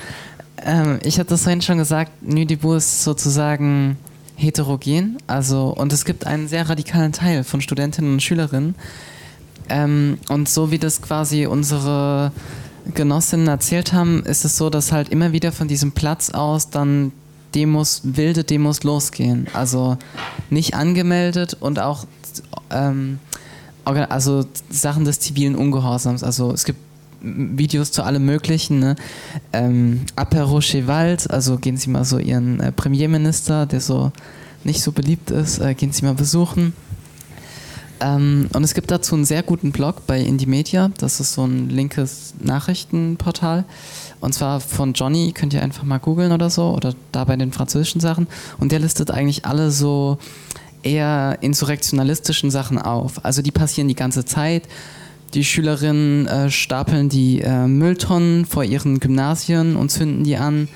Ähm, 0.64 1.00
ich 1.02 1.18
habe 1.18 1.28
das 1.28 1.42
vorhin 1.42 1.62
schon 1.62 1.78
gesagt, 1.78 2.12
Nudibur 2.22 2.76
ist 2.76 3.02
sozusagen 3.02 3.96
heterogen. 4.36 5.18
Also, 5.26 5.68
und 5.68 5.92
es 5.92 6.04
gibt 6.04 6.26
einen 6.26 6.46
sehr 6.48 6.68
radikalen 6.68 7.12
Teil 7.12 7.42
von 7.42 7.60
Studentinnen 7.60 8.14
und 8.14 8.22
Schülerinnen. 8.22 8.76
Ähm, 9.68 10.18
und 10.28 10.48
so 10.48 10.70
wie 10.70 10.78
das 10.78 11.02
quasi 11.02 11.46
unsere 11.46 12.30
Genossinnen 12.94 13.48
erzählt 13.48 13.92
haben, 13.92 14.22
ist 14.24 14.44
es 14.44 14.56
so, 14.56 14.70
dass 14.70 14.92
halt 14.92 15.08
immer 15.08 15.32
wieder 15.32 15.50
von 15.50 15.66
diesem 15.66 15.92
Platz 15.92 16.30
aus 16.30 16.70
dann 16.70 17.12
Demos, 17.56 18.02
wilde 18.04 18.44
Demos 18.44 18.82
losgehen. 18.84 19.46
Also 19.54 19.96
nicht 20.50 20.74
angemeldet 20.74 21.56
und 21.58 21.80
auch 21.80 22.06
ähm, 22.70 23.18
also 23.84 24.44
Sachen 24.68 25.04
des 25.04 25.20
zivilen 25.20 25.54
Ungehorsams. 25.54 26.22
Also 26.22 26.52
es 26.52 26.64
gibt 26.64 26.78
Videos 27.22 27.92
zu 27.92 28.02
allem 28.02 28.26
Möglichen. 28.26 28.78
Ne? 28.78 28.96
Ähm, 29.52 30.02
Apero 30.16 30.60
Chevald, 30.60 31.30
also 31.30 31.56
gehen 31.56 31.76
Sie 31.76 31.88
mal 31.88 32.04
so 32.04 32.18
Ihren 32.18 32.60
äh, 32.60 32.72
Premierminister, 32.72 33.66
der 33.66 33.80
so 33.80 34.12
nicht 34.64 34.82
so 34.82 34.92
beliebt 34.92 35.30
ist, 35.30 35.58
äh, 35.58 35.74
gehen 35.74 35.92
Sie 35.92 36.04
mal 36.04 36.14
besuchen. 36.14 36.74
Ähm, 38.00 38.48
und 38.52 38.64
es 38.64 38.74
gibt 38.74 38.90
dazu 38.90 39.14
einen 39.14 39.24
sehr 39.24 39.42
guten 39.42 39.72
Blog 39.72 40.06
bei 40.06 40.20
Indymedia. 40.20 40.90
Das 40.98 41.20
ist 41.20 41.32
so 41.32 41.44
ein 41.44 41.70
linkes 41.70 42.34
Nachrichtenportal. 42.40 43.64
Und 44.26 44.32
zwar 44.32 44.58
von 44.58 44.92
Johnny, 44.92 45.30
könnt 45.30 45.54
ihr 45.54 45.62
einfach 45.62 45.84
mal 45.84 45.98
googeln 45.98 46.32
oder 46.32 46.50
so, 46.50 46.74
oder 46.74 46.96
da 47.12 47.22
bei 47.22 47.36
den 47.36 47.52
französischen 47.52 48.00
Sachen. 48.00 48.26
Und 48.58 48.72
der 48.72 48.80
listet 48.80 49.12
eigentlich 49.12 49.44
alle 49.44 49.70
so 49.70 50.18
eher 50.82 51.38
insurrektionalistischen 51.42 52.50
Sachen 52.50 52.76
auf. 52.76 53.24
Also 53.24 53.40
die 53.40 53.52
passieren 53.52 53.86
die 53.86 53.94
ganze 53.94 54.24
Zeit. 54.24 54.64
Die 55.34 55.44
Schülerinnen 55.44 56.26
äh, 56.26 56.50
stapeln 56.50 57.08
die 57.08 57.40
äh, 57.40 57.68
Mülltonnen 57.68 58.46
vor 58.46 58.64
ihren 58.64 58.98
Gymnasien 58.98 59.76
und 59.76 59.92
zünden 59.92 60.24
die 60.24 60.36
an. 60.36 60.66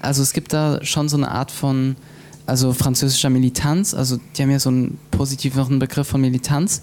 Also 0.00 0.22
es 0.22 0.32
gibt 0.32 0.52
da 0.52 0.78
schon 0.84 1.08
so 1.08 1.16
eine 1.16 1.32
Art 1.32 1.50
von 1.50 1.96
also 2.46 2.72
französischer 2.72 3.28
Militanz. 3.28 3.92
Also 3.92 4.20
die 4.36 4.42
haben 4.42 4.52
ja 4.52 4.60
so 4.60 4.70
einen 4.70 4.98
positiveren 5.10 5.80
Begriff 5.80 6.06
von 6.06 6.20
Militanz. 6.20 6.82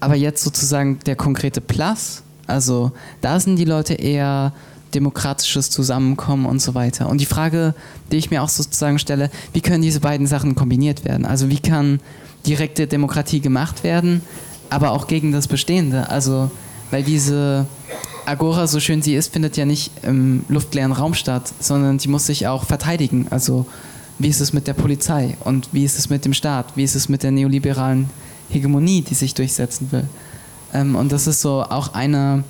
Aber 0.00 0.14
jetzt 0.14 0.42
sozusagen 0.42 0.98
der 1.04 1.16
konkrete 1.16 1.60
Plus, 1.60 2.22
also 2.46 2.92
da 3.20 3.38
sind 3.38 3.56
die 3.56 3.66
Leute 3.66 3.92
eher 3.92 4.54
demokratisches 4.94 5.70
Zusammenkommen 5.70 6.46
und 6.46 6.60
so 6.60 6.74
weiter. 6.74 7.08
Und 7.08 7.20
die 7.20 7.26
Frage, 7.26 7.74
die 8.10 8.16
ich 8.16 8.30
mir 8.30 8.42
auch 8.42 8.48
sozusagen 8.48 8.98
stelle, 8.98 9.30
wie 9.52 9.60
können 9.60 9.82
diese 9.82 10.00
beiden 10.00 10.26
Sachen 10.26 10.54
kombiniert 10.54 11.04
werden? 11.04 11.26
Also 11.26 11.48
wie 11.48 11.58
kann 11.58 12.00
direkte 12.46 12.86
Demokratie 12.86 13.40
gemacht 13.40 13.84
werden, 13.84 14.22
aber 14.70 14.90
auch 14.90 15.06
gegen 15.06 15.32
das 15.32 15.48
Bestehende? 15.48 16.08
Also, 16.08 16.50
weil 16.90 17.02
diese 17.02 17.66
Agora, 18.24 18.66
so 18.66 18.78
schön 18.80 19.02
sie 19.02 19.14
ist, 19.14 19.32
findet 19.32 19.56
ja 19.56 19.64
nicht 19.64 19.90
im 20.02 20.44
luftleeren 20.48 20.92
Raum 20.92 21.14
statt, 21.14 21.52
sondern 21.60 21.98
die 21.98 22.08
muss 22.08 22.26
sich 22.26 22.46
auch 22.46 22.64
verteidigen. 22.64 23.26
Also, 23.30 23.66
wie 24.18 24.28
ist 24.28 24.40
es 24.40 24.52
mit 24.52 24.66
der 24.68 24.74
Polizei 24.74 25.36
und 25.40 25.68
wie 25.72 25.84
ist 25.84 25.98
es 25.98 26.10
mit 26.10 26.24
dem 26.24 26.34
Staat? 26.34 26.76
Wie 26.76 26.84
ist 26.84 26.94
es 26.94 27.08
mit 27.08 27.22
der 27.22 27.32
neoliberalen 27.32 28.10
Hegemonie, 28.50 29.02
die 29.02 29.14
sich 29.14 29.34
durchsetzen 29.34 29.90
will? 29.90 30.08
Ähm, 30.72 30.94
und 30.94 31.10
das 31.10 31.26
ist 31.26 31.40
so 31.40 31.62
auch 31.62 31.94
eine 31.94 32.44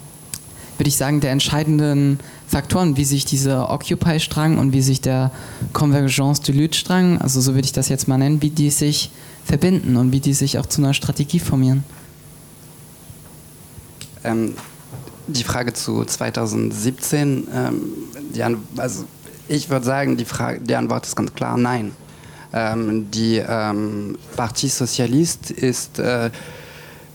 würde 0.78 0.88
ich 0.88 0.96
sagen, 0.96 1.20
der 1.20 1.30
entscheidenden 1.30 2.18
Faktoren, 2.46 2.96
wie 2.96 3.04
sich 3.04 3.24
dieser 3.24 3.70
Occupy-Strang 3.70 4.58
und 4.58 4.72
wie 4.72 4.82
sich 4.82 5.00
der 5.00 5.30
Convergence 5.72 6.40
du 6.40 6.52
Lutte-Strang, 6.52 7.18
also 7.18 7.40
so 7.40 7.54
würde 7.54 7.66
ich 7.66 7.72
das 7.72 7.88
jetzt 7.88 8.08
mal 8.08 8.18
nennen, 8.18 8.42
wie 8.42 8.50
die 8.50 8.70
sich 8.70 9.10
verbinden 9.44 9.96
und 9.96 10.12
wie 10.12 10.20
die 10.20 10.34
sich 10.34 10.58
auch 10.58 10.66
zu 10.66 10.82
einer 10.82 10.94
Strategie 10.94 11.38
formieren. 11.38 11.84
Ähm, 14.24 14.54
die 15.26 15.44
Frage 15.44 15.72
zu 15.72 16.04
2017, 16.04 17.48
ähm, 17.54 17.80
die 18.34 18.42
also 18.76 19.04
ich 19.48 19.68
würde 19.68 19.84
sagen, 19.84 20.16
die, 20.16 20.24
Frage, 20.24 20.60
die 20.60 20.74
Antwort 20.74 21.06
ist 21.06 21.16
ganz 21.16 21.34
klar 21.34 21.56
nein. 21.56 21.92
Ähm, 22.52 23.10
die 23.10 23.36
ähm, 23.36 24.16
Partie 24.36 24.68
Socialiste 24.68 25.52
ist 25.54 25.98
äh, 25.98 26.30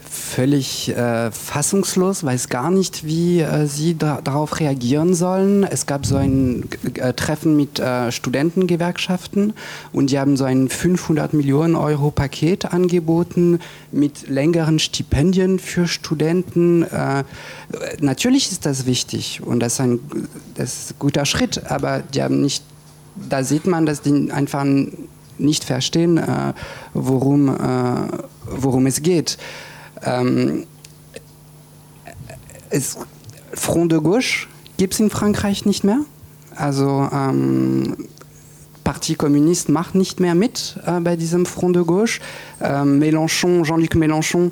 völlig 0.10 0.90
äh, 0.90 1.32
fassungslos, 1.32 2.24
weiß 2.24 2.50
gar 2.50 2.72
nicht, 2.72 3.06
wie 3.06 3.42
äh, 3.42 3.66
sie 3.68 3.98
da, 3.98 4.22
darauf 4.22 4.60
reagieren 4.60 5.14
sollen. 5.14 5.64
Es 5.64 5.86
gab 5.86 6.06
so 6.06 6.16
ein 6.16 6.68
äh, 6.96 7.14
Treffen 7.14 7.56
mit 7.56 7.80
äh, 7.80 8.12
Studentengewerkschaften 8.12 9.54
und 9.94 10.12
die 10.12 10.20
haben 10.20 10.38
so 10.38 10.44
ein 10.44 10.70
500 10.70 11.34
Millionen 11.34 11.76
Euro 11.76 12.12
Paket 12.12 12.66
angeboten 12.66 13.60
mit 13.92 14.28
längeren 14.30 14.80
Stipendien 14.80 15.60
für 15.60 15.88
Studenten. 15.88 16.84
Äh, 16.84 17.24
natürlich 18.00 18.52
ist 18.52 18.66
das 18.66 18.86
wichtig 18.86 19.42
und 19.44 19.60
das 19.60 19.74
ist 19.74 19.82
ein, 19.82 20.00
das 20.56 20.74
ist 20.74 20.92
ein 20.92 21.00
guter 21.00 21.26
Schritt, 21.26 21.70
aber 21.70 22.00
die 22.00 22.22
haben 22.22 22.42
nicht, 22.42 22.64
da 23.30 23.44
sieht 23.44 23.66
man, 23.66 23.86
dass 23.86 24.02
die 24.02 24.32
einfach 24.32 24.66
nicht 25.38 25.64
verstehen, 25.64 26.18
äh, 26.18 26.54
worum, 26.94 27.56
worum 28.46 28.88
es 28.88 29.02
geht. 29.02 29.38
Ähm, 30.04 30.66
es, 32.70 32.98
Front 33.54 33.92
de 33.92 34.00
Gauche 34.02 34.48
gibt 34.78 34.94
es 34.94 35.00
in 35.00 35.10
Frankreich 35.10 35.66
nicht 35.66 35.84
mehr. 35.84 36.00
Also 36.56 37.08
ähm, 37.12 38.08
Parti 38.84 39.16
Kommunist 39.16 39.70
macht 39.70 39.96
nicht 39.96 40.20
mehr 40.20 40.36
mit 40.36 40.80
äh, 40.86 41.00
bei 41.00 41.16
diesem 41.16 41.46
Front 41.46 41.76
de 41.76 41.84
Gauche. 41.84 42.20
Ähm, 42.62 43.00
Mélenchon, 43.00 43.64
Jean-Luc 43.64 43.96
Mélenchon, 43.96 44.52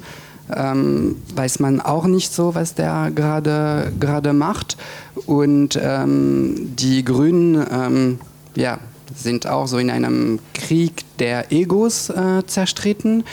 ähm, 0.53 1.15
weiß 1.35 1.59
man 1.59 1.81
auch 1.81 2.05
nicht 2.05 2.33
so, 2.33 2.53
was 2.53 2.75
der 2.75 3.11
gerade 3.11 4.33
macht. 4.33 4.77
Und 5.25 5.79
ähm, 5.81 6.75
die 6.75 7.03
Grünen, 7.03 7.65
ähm, 7.71 8.19
ja, 8.55 8.79
sind 9.15 9.47
auch 9.47 9.67
so 9.67 9.77
in 9.77 9.89
einem 9.89 10.39
Krieg 10.53 11.05
der 11.19 11.51
Egos 11.51 12.09
äh, 12.09 12.45
zerstritten. 12.45 13.23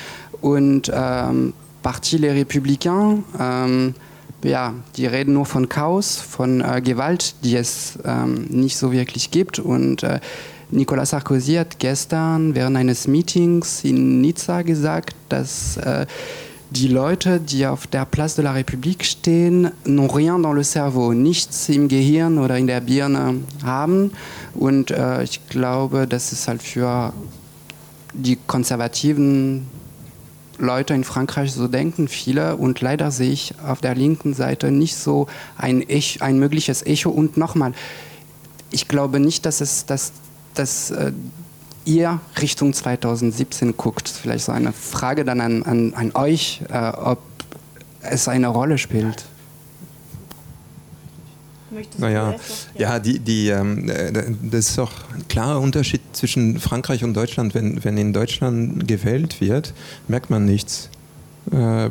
Und 0.41 0.91
ähm, 0.95 1.53
Parti 1.83 2.19
Les 2.19 2.33
Républicains, 2.33 3.23
ähm, 3.39 3.95
ja, 4.45 4.75
die 4.97 5.07
reden 5.07 5.35
nur 5.35 5.47
von 5.47 5.69
Chaos, 5.69 6.17
von 6.17 6.61
äh, 6.61 6.81
Gewalt, 6.81 7.35
die 7.45 7.57
es 7.57 7.99
ähm, 8.05 8.47
nicht 8.51 8.77
so 8.77 8.93
wirklich 8.93 9.31
gibt. 9.31 9.59
Und 9.59 10.03
äh, 10.03 10.21
Nicolas 10.71 11.11
Sarkozy 11.11 11.55
hat 11.55 11.79
gestern 11.79 12.55
während 12.55 12.77
eines 12.77 13.07
Meetings 13.07 13.85
in 13.85 14.21
Nizza 14.21 14.63
gesagt, 14.63 15.15
dass 15.29 15.77
äh, 15.77 16.07
die 16.71 16.89
Leute, 16.89 17.39
die 17.39 17.67
auf 17.67 17.87
der 17.87 18.07
Place 18.07 18.37
de 18.37 18.45
la 18.45 18.55
République 18.55 19.05
stehen, 19.05 19.71
n'ont 19.85 20.09
rien 20.09 20.41
dans 20.41 20.55
le 20.55 20.65
cerveau, 20.65 21.13
nichts 21.13 21.69
im 21.69 21.89
Gehirn 21.89 22.39
oder 22.39 22.57
in 22.57 22.67
der 22.67 22.81
Birne 22.81 23.41
haben. 23.63 24.13
Und 24.55 24.91
äh, 24.91 25.23
ich 25.23 25.47
glaube, 25.49 26.07
das 26.07 26.33
ist 26.33 26.49
halt 26.49 26.63
für 26.63 27.13
die 28.15 28.39
Konservativen 28.47 29.67
Leute 30.63 30.95
in 30.95 31.05
Frankreich 31.05 31.53
so 31.53 31.69
denken, 31.69 32.09
viele. 32.09 32.57
Und 32.57 32.81
leider 32.81 33.11
sehe 33.11 33.31
ich 33.31 33.55
auf 33.67 33.81
der 33.81 33.95
linken 33.95 34.35
Seite 34.35 34.71
nicht 34.71 34.97
so 34.97 35.27
ein, 35.57 35.83
Echo, 35.89 36.25
ein 36.25 36.39
mögliches 36.39 36.85
Echo. 36.85 37.11
Und 37.11 37.37
nochmal, 37.37 37.73
ich 38.71 38.89
glaube 38.89 39.21
nicht, 39.21 39.45
dass 39.45 39.61
es 39.61 39.87
dass, 39.87 40.13
dass, 40.55 40.91
äh, 40.91 41.13
ihr 41.85 42.21
Richtung 42.41 42.73
2017 42.73 43.77
guckt. 43.77 44.09
Vielleicht 44.09 44.45
so 44.45 44.53
eine 44.53 44.73
Frage 44.73 45.25
dann 45.25 45.41
an, 45.41 45.63
an, 45.65 45.95
an 45.95 46.13
euch, 46.15 46.63
äh, 46.71 46.91
ob 46.91 47.19
es 48.03 48.29
eine 48.29 48.49
Rolle 48.49 48.79
spielt. 48.79 49.25
Naja, 51.99 52.35
ja, 52.77 52.99
die, 52.99 53.19
die, 53.19 53.49
ähm, 53.49 53.89
äh, 53.89 54.13
das 54.43 54.71
ist 54.71 54.79
doch 54.79 54.93
ein 55.15 55.27
klarer 55.29 55.61
Unterschied 55.61 56.01
zwischen 56.13 56.59
Frankreich 56.61 57.05
und 57.05 57.15
Deutschland. 57.15 57.55
Wenn, 57.55 57.83
wenn 57.85 57.97
in 57.97 58.13
Deutschland 58.13 58.87
gewählt 58.87 59.41
wird, 59.41 59.75
merkt 60.09 60.31
man 60.31 60.45
nichts. 60.45 60.91
Äh, 61.51 61.91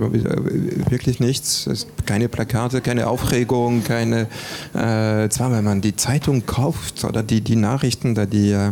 wirklich 0.90 1.20
nichts. 1.20 1.70
Keine 2.06 2.30
Plakate, 2.30 2.80
keine 2.80 3.08
Aufregung, 3.08 3.84
keine. 3.84 4.28
Äh, 4.74 5.28
zwar, 5.30 5.52
wenn 5.52 5.66
man 5.66 5.82
die 5.82 5.96
Zeitung 5.96 6.46
kauft 6.46 7.04
oder 7.04 7.22
die, 7.22 7.42
die 7.42 7.58
Nachrichten 7.58 8.16
da 8.16 8.26
die 8.26 8.52
äh, 8.52 8.72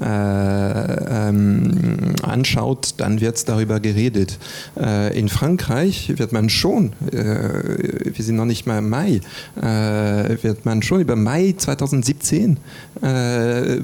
ähm, 0.00 2.14
anschaut, 2.22 2.94
dann 2.98 3.20
wird 3.20 3.48
darüber 3.48 3.80
geredet. 3.80 4.38
Äh, 4.78 5.18
in 5.18 5.28
Frankreich 5.28 6.12
wird 6.16 6.30
man 6.32 6.48
schon, 6.48 6.92
äh, 7.10 8.12
wir 8.14 8.24
sind 8.24 8.36
noch 8.36 8.44
nicht 8.44 8.64
mal 8.66 8.78
im 8.78 8.88
Mai, 8.88 9.20
äh, 9.56 10.40
wird 10.42 10.64
man 10.64 10.82
schon 10.82 11.00
über 11.00 11.16
Mai 11.16 11.56
2017 11.56 12.58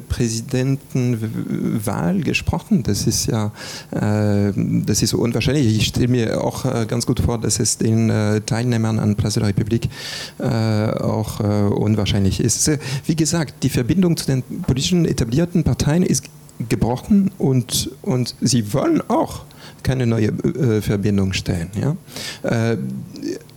Präsidentenwahl 0.09 2.21
gesprochen. 2.21 2.85
Das 2.85 3.05
ist 3.07 3.27
ja, 3.27 3.53
das 3.91 5.03
ist 5.03 5.11
so 5.11 5.19
unwahrscheinlich. 5.19 5.77
Ich 5.77 5.89
stelle 5.89 6.09
mir 6.09 6.28
auch 6.35 6.65
äh, 6.65 6.87
ganz 6.87 7.07
gut 7.07 7.21
vor, 7.21 7.39
dass 7.39 7.59
es 7.61 7.79
den 7.79 8.11
äh, 8.11 8.41
Teilnehmern 8.41 8.99
an 8.99 9.17
Place 9.17 9.35
de 9.35 9.43
la 9.43 9.49
République 9.49 9.89
äh, 10.39 10.45
auch 11.01 11.41
unwahrscheinlich 11.41 12.41
ist. 12.41 12.71
Wie 13.07 13.17
gesagt, 13.17 13.63
die 13.63 13.69
Verbindung 13.69 14.17
zu 14.17 14.27
den 14.27 14.43
politischen 14.67 15.05
etablierten 15.05 15.65
Parteien 15.65 16.03
ist 16.03 16.25
gebrochen 16.69 17.31
und, 17.39 17.91
und 18.03 18.35
sie 18.41 18.73
wollen 18.73 19.03
auch 19.09 19.43
keine 19.83 20.07
neue 20.07 20.33
Verbindung 20.83 21.33
stellen. 21.33 21.71
Ja? 21.81 21.97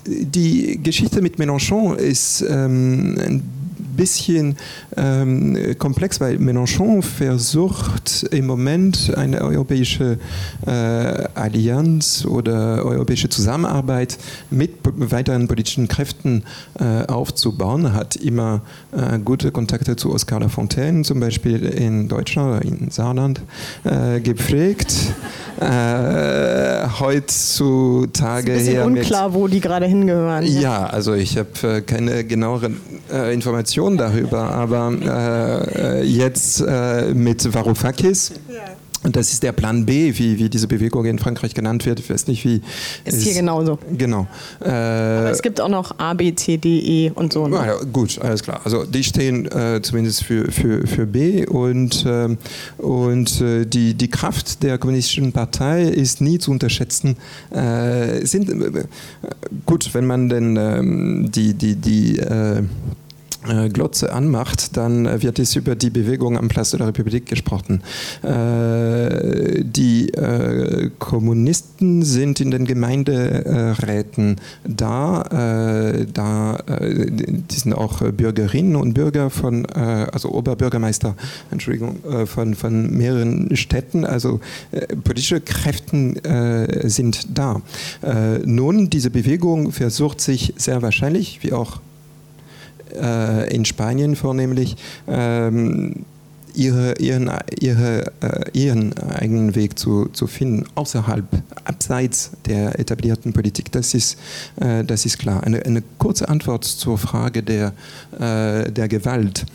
Die 0.05 0.79
Geschichte 0.83 1.21
mit 1.21 1.37
Mélenchon 1.37 1.95
ist 1.95 2.41
ähm, 2.47 3.17
ein 3.19 3.43
bisschen 3.97 4.57
ähm, 4.97 5.75
komplex, 5.77 6.19
weil 6.19 6.37
Mélenchon 6.37 7.01
versucht 7.01 8.23
im 8.31 8.45
Moment 8.45 9.13
eine 9.15 9.41
europäische 9.41 10.17
äh, 10.65 10.69
Allianz 10.69 12.25
oder 12.25 12.83
europäische 12.85 13.29
Zusammenarbeit 13.29 14.17
mit 14.49 14.71
weiteren 14.83 15.47
politischen 15.47 15.87
Kräften 15.87 16.43
äh, 16.79 17.05
aufzubauen. 17.07 17.85
Er 17.85 17.93
hat 17.93 18.15
immer 18.15 18.61
äh, 18.91 19.19
gute 19.19 19.51
Kontakte 19.51 19.95
zu 19.95 20.13
Oskar 20.13 20.41
Lafontaine, 20.41 21.03
zum 21.03 21.19
Beispiel 21.19 21.65
in 21.65 22.07
Deutschland 22.07 22.57
oder 22.57 22.65
in 22.65 22.91
Saarland, 22.91 23.41
äh, 23.83 24.19
gepflegt. 24.19 24.93
Äh, 25.59 26.87
heutzutage 26.99 28.53
ist 28.53 28.59
ein 28.61 28.65
bisschen 28.65 28.83
unklar, 28.83 29.33
wo 29.33 29.47
die 29.47 29.61
gerade 29.61 29.85
hingehören. 29.85 30.45
Ja, 30.45 30.85
also 30.87 31.13
ich 31.13 31.37
habe 31.37 31.77
äh, 31.77 31.81
keine 31.81 32.23
genaueren 32.23 32.77
Informationen 33.31 33.97
darüber, 33.97 34.51
aber 34.51 34.80
äh, 34.89 35.99
äh, 35.99 36.03
jetzt 36.03 36.61
äh, 36.61 37.13
mit 37.13 37.53
Varoufakis. 37.53 38.31
Ja 38.49 38.75
und 39.03 39.15
das 39.15 39.33
ist 39.33 39.41
der 39.41 39.51
Plan 39.51 39.85
B, 39.85 40.13
wie, 40.17 40.37
wie 40.37 40.49
diese 40.49 40.67
Bewegung 40.67 41.05
in 41.05 41.17
Frankreich 41.17 41.55
genannt 41.55 41.85
wird. 41.85 41.99
Ich 41.99 42.09
weiß 42.09 42.27
nicht, 42.27 42.45
wie. 42.45 42.61
Ist 43.03 43.21
hier 43.23 43.33
genauso. 43.33 43.79
Genau. 43.97 44.27
Äh, 44.59 44.69
Aber 44.69 45.31
es 45.31 45.41
gibt 45.41 45.59
auch 45.59 45.69
noch 45.69 45.97
A, 45.97 46.13
B, 46.13 46.35
C, 46.35 46.57
D, 46.57 46.79
E 46.79 47.11
und 47.15 47.33
so. 47.33 47.47
Ne? 47.47 47.55
Ja, 47.55 47.77
gut, 47.91 48.19
alles 48.21 48.43
klar. 48.43 48.61
Also 48.63 48.83
die 48.85 49.03
stehen 49.03 49.51
äh, 49.51 49.81
zumindest 49.81 50.23
für, 50.23 50.51
für, 50.51 50.85
für 50.85 51.07
B 51.07 51.47
und, 51.47 52.05
äh, 52.05 52.37
und 52.77 53.43
die, 53.73 53.95
die 53.95 54.07
Kraft 54.09 54.61
der 54.61 54.77
kommunistischen 54.77 55.31
Partei 55.31 55.83
ist 55.83 56.21
nie 56.21 56.37
zu 56.37 56.51
unterschätzen. 56.51 57.17
Äh, 57.49 58.23
sind, 58.25 58.49
äh, 58.49 58.83
gut, 59.65 59.93
wenn 59.93 60.05
man 60.05 60.29
denn 60.29 60.57
ähm, 60.57 61.31
die, 61.31 61.53
die, 61.55 61.75
die 61.75 62.21
Glotze 63.43 64.13
anmacht, 64.13 64.77
dann 64.77 65.05
äh, 65.05 65.21
wird 65.21 65.39
es 65.39 65.55
über 65.55 65.75
die 65.75 65.89
Bewegung 65.89 66.37
am 66.37 66.47
Platz 66.47 66.71
der 66.71 66.87
Republik 66.87 67.25
gesprochen. 67.25 67.81
Äh, 68.23 69.63
die 69.63 70.11
Kommunisten 70.99 72.03
sind 72.03 72.39
in 72.39 72.51
den 72.51 72.65
Gemeinderäten 72.65 74.37
da, 74.63 75.23
da 76.13 76.57
die 76.67 77.55
sind 77.55 77.73
auch 77.73 78.01
Bürgerinnen 78.11 78.75
und 78.75 78.93
Bürger 78.93 79.29
von, 79.29 79.65
also 79.65 80.29
Oberbürgermeister, 80.31 81.15
Entschuldigung, 81.49 81.97
von, 82.25 82.55
von 82.55 82.91
mehreren 82.91 83.55
Städten, 83.55 84.05
also 84.05 84.39
politische 85.03 85.41
Kräfte 85.41 86.81
sind 86.89 87.37
da. 87.37 87.61
Nun, 88.43 88.89
diese 88.89 89.09
Bewegung 89.09 89.71
versucht 89.71 90.21
sich 90.21 90.53
sehr 90.57 90.81
wahrscheinlich, 90.81 91.39
wie 91.43 91.53
auch 91.53 91.79
äh, 92.95 93.53
in 93.53 93.65
Spanien 93.65 94.15
vornehmlich, 94.15 94.75
ähm, 95.07 96.05
ihre, 96.53 96.93
ihren, 96.99 97.31
ihre, 97.59 98.11
äh, 98.21 98.51
ihren 98.53 98.97
eigenen 98.97 99.55
Weg 99.55 99.77
zu, 99.77 100.07
zu 100.07 100.27
finden, 100.27 100.65
außerhalb, 100.75 101.25
abseits 101.63 102.31
der 102.45 102.79
etablierten 102.79 103.33
Politik. 103.33 103.71
Das 103.71 103.93
ist, 103.93 104.17
äh, 104.57 104.83
das 104.83 105.05
ist 105.05 105.19
klar. 105.19 105.43
Eine, 105.43 105.65
eine 105.65 105.83
kurze 105.97 106.29
Antwort 106.29 106.65
zur 106.65 106.97
Frage 106.97 107.43
der, 107.43 107.73
äh, 108.19 108.71
der 108.71 108.87
Gewalt. 108.87 109.45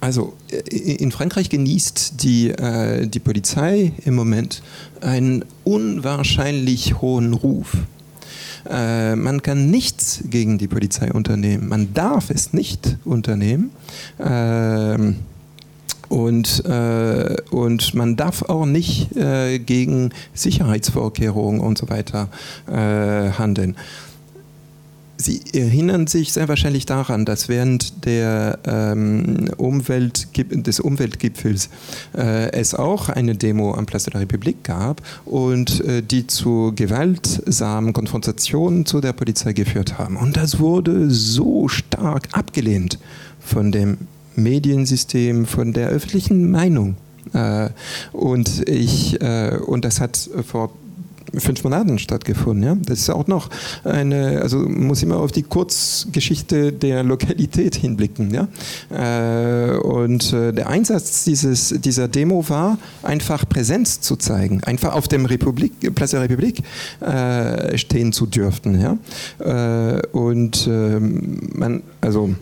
Also 0.00 0.34
in 0.68 1.10
Frankreich 1.10 1.48
genießt 1.48 2.22
die, 2.22 2.50
äh, 2.50 3.08
die 3.08 3.18
Polizei 3.18 3.92
im 4.04 4.14
Moment 4.14 4.62
einen 5.00 5.44
unwahrscheinlich 5.64 7.00
hohen 7.00 7.32
Ruf. 7.32 7.76
Äh, 8.70 9.16
man 9.16 9.42
kann 9.42 9.70
nichts 9.70 10.22
gegen 10.28 10.58
die 10.58 10.68
Polizei 10.68 11.12
unternehmen. 11.12 11.68
Man 11.68 11.94
darf 11.94 12.30
es 12.30 12.52
nicht 12.52 12.96
unternehmen. 13.04 13.70
Ähm, 14.18 15.16
und, 16.08 16.64
äh, 16.64 17.36
und 17.50 17.94
man 17.94 18.16
darf 18.16 18.42
auch 18.42 18.66
nicht 18.66 19.16
äh, 19.16 19.58
gegen 19.58 20.10
Sicherheitsvorkehrungen 20.34 21.60
und 21.60 21.78
so 21.78 21.88
weiter 21.88 22.28
äh, 22.68 23.30
handeln. 23.32 23.76
Sie 25.18 25.40
erinnern 25.54 26.06
sich 26.06 26.32
sehr 26.32 26.48
wahrscheinlich 26.48 26.84
daran, 26.84 27.24
dass 27.24 27.48
während 27.48 28.04
der, 28.04 28.58
ähm, 28.66 29.48
Umwelt, 29.56 30.28
des 30.36 30.80
Umweltgipfels 30.80 31.70
äh, 32.16 32.52
es 32.52 32.74
auch 32.74 33.08
eine 33.08 33.34
Demo 33.34 33.74
am 33.74 33.86
Platz 33.86 34.04
der 34.04 34.20
Republik 34.20 34.62
gab 34.62 35.00
und 35.24 35.80
äh, 35.84 36.02
die 36.02 36.26
zu 36.26 36.72
gewaltsamen 36.76 37.92
Konfrontationen 37.92 38.84
zu 38.84 39.00
der 39.00 39.14
Polizei 39.14 39.54
geführt 39.54 39.98
haben. 39.98 40.16
Und 40.16 40.36
das 40.36 40.58
wurde 40.58 41.10
so 41.10 41.68
stark 41.68 42.28
abgelehnt 42.32 42.98
von 43.40 43.72
dem 43.72 43.98
Mediensystem, 44.34 45.46
von 45.46 45.72
der 45.72 45.88
öffentlichen 45.88 46.50
Meinung. 46.50 46.96
Äh, 47.32 47.70
und, 48.12 48.68
ich, 48.68 49.20
äh, 49.22 49.58
und 49.66 49.84
das 49.84 50.00
hat 50.00 50.28
vor 50.46 50.72
fünf 51.40 51.64
Monaten 51.64 51.98
stattgefunden. 51.98 52.64
Ja? 52.64 52.76
Das 52.86 52.98
ist 53.00 53.10
auch 53.10 53.26
noch 53.26 53.48
eine, 53.84 54.40
also 54.42 54.58
man 54.58 54.86
muss 54.86 55.02
immer 55.02 55.18
auf 55.18 55.32
die 55.32 55.42
Kurzgeschichte 55.42 56.72
der 56.72 57.02
Lokalität 57.02 57.76
hinblicken. 57.76 58.32
Ja? 58.32 58.48
Äh, 58.90 59.76
und 59.78 60.32
äh, 60.32 60.52
der 60.52 60.68
Einsatz 60.68 61.24
dieses, 61.24 61.74
dieser 61.80 62.08
Demo 62.08 62.48
war, 62.48 62.78
einfach 63.02 63.48
Präsenz 63.48 64.00
zu 64.00 64.16
zeigen, 64.16 64.62
einfach 64.64 64.94
auf 64.94 65.08
dem 65.08 65.26
Republik, 65.26 65.94
Platz 65.94 66.10
der 66.10 66.22
Republik 66.22 66.62
äh, 67.00 67.76
stehen 67.78 68.12
zu 68.12 68.26
dürfen. 68.26 68.80
Ja? 68.80 68.96
und 70.12 70.66
ähm, 70.70 71.38
man, 71.54 71.82
also 72.00 72.34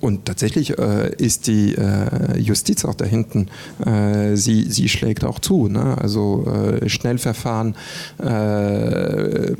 und 0.00 0.24
tatsächlich 0.26 0.78
äh, 0.78 1.14
ist 1.16 1.46
die 1.46 1.74
äh, 1.74 2.38
Justiz 2.38 2.84
auch 2.84 2.94
da 2.94 3.04
hinten, 3.04 3.48
äh, 3.84 4.36
sie, 4.36 4.70
sie 4.70 4.88
schlägt 4.88 5.24
auch 5.24 5.38
zu. 5.38 5.68
Ne? 5.68 5.96
Also 5.98 6.46
äh, 6.46 6.88
Schnellverfahren, 6.88 7.74
äh, 8.22 9.52
äh, 9.52 9.54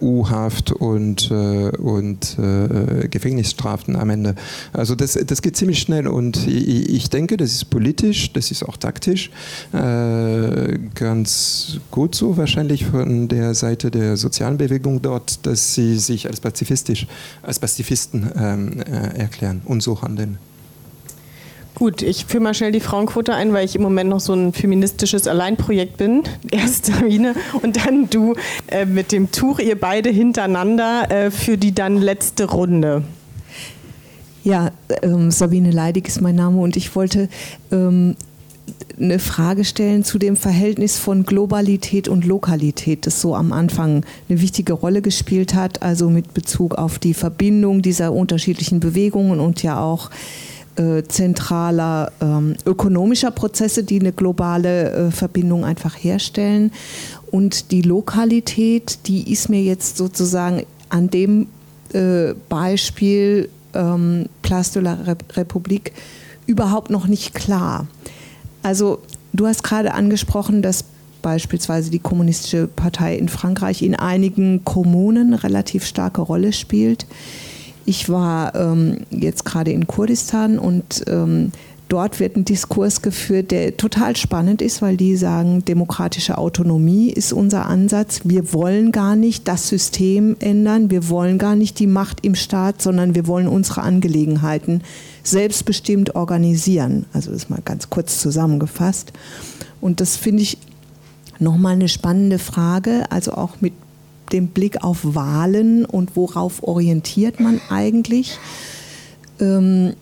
U-Haft 0.00 0.72
und, 0.72 1.30
und 1.30 2.36
Gefängnisstrafen 3.10 3.96
am 3.96 4.10
Ende. 4.10 4.34
Also 4.72 4.94
das, 4.94 5.12
das 5.14 5.42
geht 5.42 5.56
ziemlich 5.56 5.78
schnell 5.78 6.06
und 6.06 6.46
ich, 6.46 6.88
ich 6.88 7.10
denke, 7.10 7.36
das 7.36 7.52
ist 7.52 7.70
politisch, 7.70 8.32
das 8.32 8.50
ist 8.50 8.62
auch 8.64 8.76
taktisch 8.76 9.30
ganz 10.94 11.78
gut 11.90 12.14
so 12.14 12.36
wahrscheinlich 12.36 12.86
von 12.86 13.28
der 13.28 13.54
Seite 13.54 13.90
der 13.90 14.16
sozialen 14.16 14.58
Bewegung 14.58 15.02
dort, 15.02 15.46
dass 15.46 15.74
sie 15.74 15.98
sich 15.98 16.26
als 16.26 16.40
pazifistisch, 16.40 17.06
als 17.42 17.58
Pazifisten 17.58 18.30
ähm, 18.36 18.80
erklären 18.80 19.43
erklären 19.44 19.62
und 19.64 19.82
so 19.82 20.00
handeln. 20.02 20.38
Gut, 21.74 22.02
ich 22.02 22.26
führe 22.26 22.42
mal 22.42 22.54
schnell 22.54 22.70
die 22.70 22.80
Frauenquote 22.80 23.34
ein, 23.34 23.52
weil 23.52 23.64
ich 23.64 23.74
im 23.74 23.82
Moment 23.82 24.08
noch 24.08 24.20
so 24.20 24.32
ein 24.32 24.52
feministisches 24.52 25.26
Alleinprojekt 25.26 25.96
bin. 25.96 26.22
Erst 26.50 26.86
Sabine 26.86 27.34
und 27.62 27.84
dann 27.84 28.08
du 28.08 28.34
äh, 28.68 28.86
mit 28.86 29.10
dem 29.10 29.32
Tuch, 29.32 29.58
ihr 29.58 29.78
beide 29.78 30.10
hintereinander 30.10 31.10
äh, 31.10 31.30
für 31.32 31.58
die 31.58 31.74
dann 31.74 31.96
letzte 31.96 32.44
Runde. 32.48 33.02
Ja, 34.44 34.70
ähm, 35.02 35.30
Sabine 35.30 35.72
Leidig 35.72 36.06
ist 36.06 36.20
mein 36.20 36.36
Name 36.36 36.60
und 36.60 36.76
ich 36.76 36.94
wollte 36.94 37.28
ähm, 37.72 38.14
eine 38.98 39.18
Frage 39.18 39.64
stellen 39.64 40.04
zu 40.04 40.18
dem 40.18 40.36
Verhältnis 40.36 40.98
von 40.98 41.24
Globalität 41.24 42.08
und 42.08 42.24
Lokalität, 42.24 43.06
das 43.06 43.20
so 43.20 43.34
am 43.34 43.52
Anfang 43.52 44.04
eine 44.28 44.40
wichtige 44.40 44.72
Rolle 44.72 45.02
gespielt 45.02 45.54
hat, 45.54 45.82
also 45.82 46.10
mit 46.10 46.32
Bezug 46.34 46.76
auf 46.76 46.98
die 46.98 47.14
Verbindung 47.14 47.82
dieser 47.82 48.12
unterschiedlichen 48.12 48.80
Bewegungen 48.80 49.40
und 49.40 49.62
ja 49.62 49.80
auch 49.80 50.10
äh, 50.76 51.02
zentraler 51.04 52.12
ähm, 52.20 52.56
ökonomischer 52.66 53.30
Prozesse, 53.30 53.84
die 53.84 54.00
eine 54.00 54.12
globale 54.12 54.90
äh, 54.90 55.10
Verbindung 55.10 55.64
einfach 55.64 55.94
herstellen. 55.96 56.72
Und 57.30 57.70
die 57.70 57.82
Lokalität, 57.82 59.00
die 59.06 59.32
ist 59.32 59.48
mir 59.48 59.62
jetzt 59.62 59.96
sozusagen 59.96 60.64
an 60.88 61.10
dem 61.10 61.48
äh, 61.92 62.34
Beispiel 62.48 63.48
ähm, 63.74 64.26
Place 64.42 64.72
de 64.72 64.82
la 64.82 64.98
République 65.34 65.92
überhaupt 66.46 66.90
noch 66.90 67.06
nicht 67.06 67.34
klar. 67.34 67.86
Also 68.64 69.02
du 69.34 69.46
hast 69.46 69.62
gerade 69.62 69.92
angesprochen, 69.92 70.62
dass 70.62 70.84
beispielsweise 71.20 71.90
die 71.90 71.98
Kommunistische 71.98 72.66
Partei 72.66 73.16
in 73.16 73.28
Frankreich 73.28 73.82
in 73.82 73.94
einigen 73.94 74.64
Kommunen 74.64 75.34
relativ 75.34 75.84
starke 75.84 76.22
Rolle 76.22 76.52
spielt. 76.52 77.06
Ich 77.84 78.08
war 78.08 78.54
ähm, 78.54 79.00
jetzt 79.10 79.44
gerade 79.44 79.70
in 79.70 79.86
Kurdistan 79.86 80.58
und 80.58 81.04
ähm, 81.06 81.52
dort 81.94 82.18
wird 82.18 82.34
ein 82.34 82.44
Diskurs 82.44 83.02
geführt, 83.02 83.52
der 83.52 83.76
total 83.76 84.16
spannend 84.16 84.60
ist, 84.60 84.82
weil 84.82 84.96
die 84.96 85.14
sagen, 85.14 85.64
demokratische 85.64 86.38
Autonomie 86.38 87.08
ist 87.10 87.32
unser 87.32 87.66
Ansatz. 87.66 88.22
Wir 88.24 88.52
wollen 88.52 88.90
gar 88.90 89.14
nicht 89.14 89.46
das 89.46 89.68
System 89.68 90.34
ändern, 90.40 90.90
wir 90.90 91.08
wollen 91.08 91.38
gar 91.38 91.54
nicht 91.54 91.78
die 91.78 91.86
Macht 91.86 92.26
im 92.26 92.34
Staat, 92.34 92.82
sondern 92.82 93.14
wir 93.14 93.28
wollen 93.28 93.46
unsere 93.46 93.82
Angelegenheiten 93.82 94.82
selbstbestimmt 95.22 96.16
organisieren. 96.16 97.06
Also 97.12 97.30
das 97.30 97.44
ist 97.44 97.50
mal 97.50 97.62
ganz 97.64 97.90
kurz 97.90 98.18
zusammengefasst. 98.18 99.12
Und 99.80 100.00
das 100.00 100.16
finde 100.16 100.42
ich 100.42 100.58
nochmal 101.38 101.74
eine 101.74 101.86
spannende 101.86 102.40
Frage, 102.40 103.04
also 103.10 103.34
auch 103.34 103.60
mit 103.60 103.72
dem 104.32 104.48
Blick 104.48 104.82
auf 104.82 104.98
Wahlen 105.04 105.84
und 105.84 106.16
worauf 106.16 106.64
orientiert 106.64 107.38
man 107.38 107.60
eigentlich. 107.70 108.36
Ähm, 109.38 109.94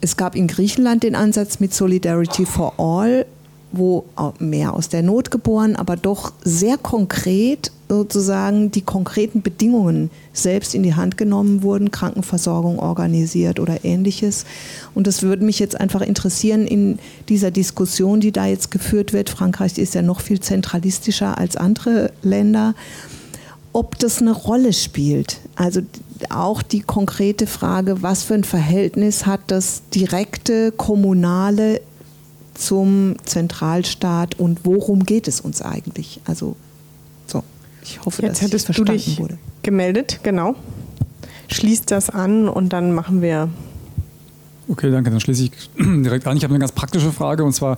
es 0.00 0.16
gab 0.16 0.34
in 0.34 0.46
Griechenland 0.46 1.02
den 1.02 1.14
Ansatz 1.14 1.60
mit 1.60 1.74
Solidarity 1.74 2.46
for 2.46 2.74
All, 2.78 3.26
wo 3.72 4.04
mehr 4.38 4.74
aus 4.74 4.88
der 4.88 5.02
Not 5.02 5.30
geboren, 5.30 5.76
aber 5.76 5.96
doch 5.96 6.32
sehr 6.42 6.76
konkret 6.76 7.70
sozusagen 7.88 8.70
die 8.70 8.82
konkreten 8.82 9.42
Bedingungen 9.42 10.10
selbst 10.32 10.74
in 10.74 10.82
die 10.82 10.94
Hand 10.94 11.16
genommen 11.16 11.62
wurden, 11.62 11.90
Krankenversorgung 11.90 12.78
organisiert 12.78 13.60
oder 13.60 13.84
ähnliches. 13.84 14.44
Und 14.94 15.06
das 15.06 15.22
würde 15.22 15.44
mich 15.44 15.58
jetzt 15.58 15.80
einfach 15.80 16.00
interessieren 16.00 16.66
in 16.66 16.98
dieser 17.28 17.50
Diskussion, 17.50 18.20
die 18.20 18.32
da 18.32 18.46
jetzt 18.46 18.70
geführt 18.70 19.12
wird. 19.12 19.28
Frankreich 19.28 19.78
ist 19.78 19.94
ja 19.94 20.02
noch 20.02 20.20
viel 20.20 20.40
zentralistischer 20.40 21.36
als 21.36 21.56
andere 21.56 22.12
Länder, 22.22 22.74
ob 23.72 23.98
das 23.98 24.20
eine 24.20 24.32
Rolle 24.32 24.72
spielt. 24.72 25.40
Also 25.56 25.80
auch 26.30 26.62
die 26.62 26.80
konkrete 26.80 27.46
Frage, 27.46 28.02
was 28.02 28.22
für 28.24 28.34
ein 28.34 28.44
Verhältnis 28.44 29.26
hat 29.26 29.40
das 29.48 29.82
direkte 29.94 30.72
kommunale 30.72 31.80
zum 32.54 33.16
Zentralstaat 33.24 34.38
und 34.38 34.64
worum 34.64 35.04
geht 35.04 35.28
es 35.28 35.40
uns 35.40 35.62
eigentlich? 35.62 36.20
Also 36.26 36.56
so, 37.26 37.42
ich 37.82 38.04
hoffe, 38.04 38.22
Jetzt 38.22 38.42
dass 38.42 38.50
das 38.50 38.62
du 38.62 38.66
verstanden 38.66 38.92
dich 38.92 39.18
wurde. 39.18 39.38
gemeldet, 39.62 40.20
genau. 40.22 40.54
Schließt 41.48 41.90
das 41.90 42.10
an 42.10 42.48
und 42.48 42.72
dann 42.72 42.92
machen 42.92 43.22
wir 43.22 43.48
Okay, 44.70 44.88
danke. 44.92 45.10
Dann 45.10 45.18
schließe 45.18 45.44
ich 45.44 45.50
direkt 45.78 46.28
an. 46.28 46.36
Ich 46.36 46.44
habe 46.44 46.54
eine 46.54 46.60
ganz 46.60 46.70
praktische 46.70 47.10
Frage 47.10 47.42
und 47.42 47.52
zwar 47.52 47.76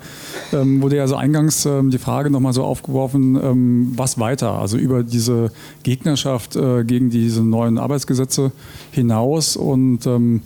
ähm, 0.52 0.82
wurde 0.82 0.96
ja 0.96 1.06
so 1.06 1.16
eingangs 1.16 1.64
ähm, 1.64 1.90
die 1.90 1.96
Frage 1.96 2.28
nochmal 2.28 2.52
so 2.52 2.64
aufgeworfen, 2.64 3.34
ähm, 3.42 3.92
was 3.96 4.18
weiter? 4.18 4.52
Also 4.52 4.76
über 4.76 5.02
diese 5.02 5.50
Gegnerschaft 5.84 6.54
äh, 6.54 6.84
gegen 6.84 7.08
diese 7.08 7.42
neuen 7.42 7.78
Arbeitsgesetze 7.78 8.52
hinaus 8.90 9.56
und 9.56 10.06
ähm, 10.06 10.42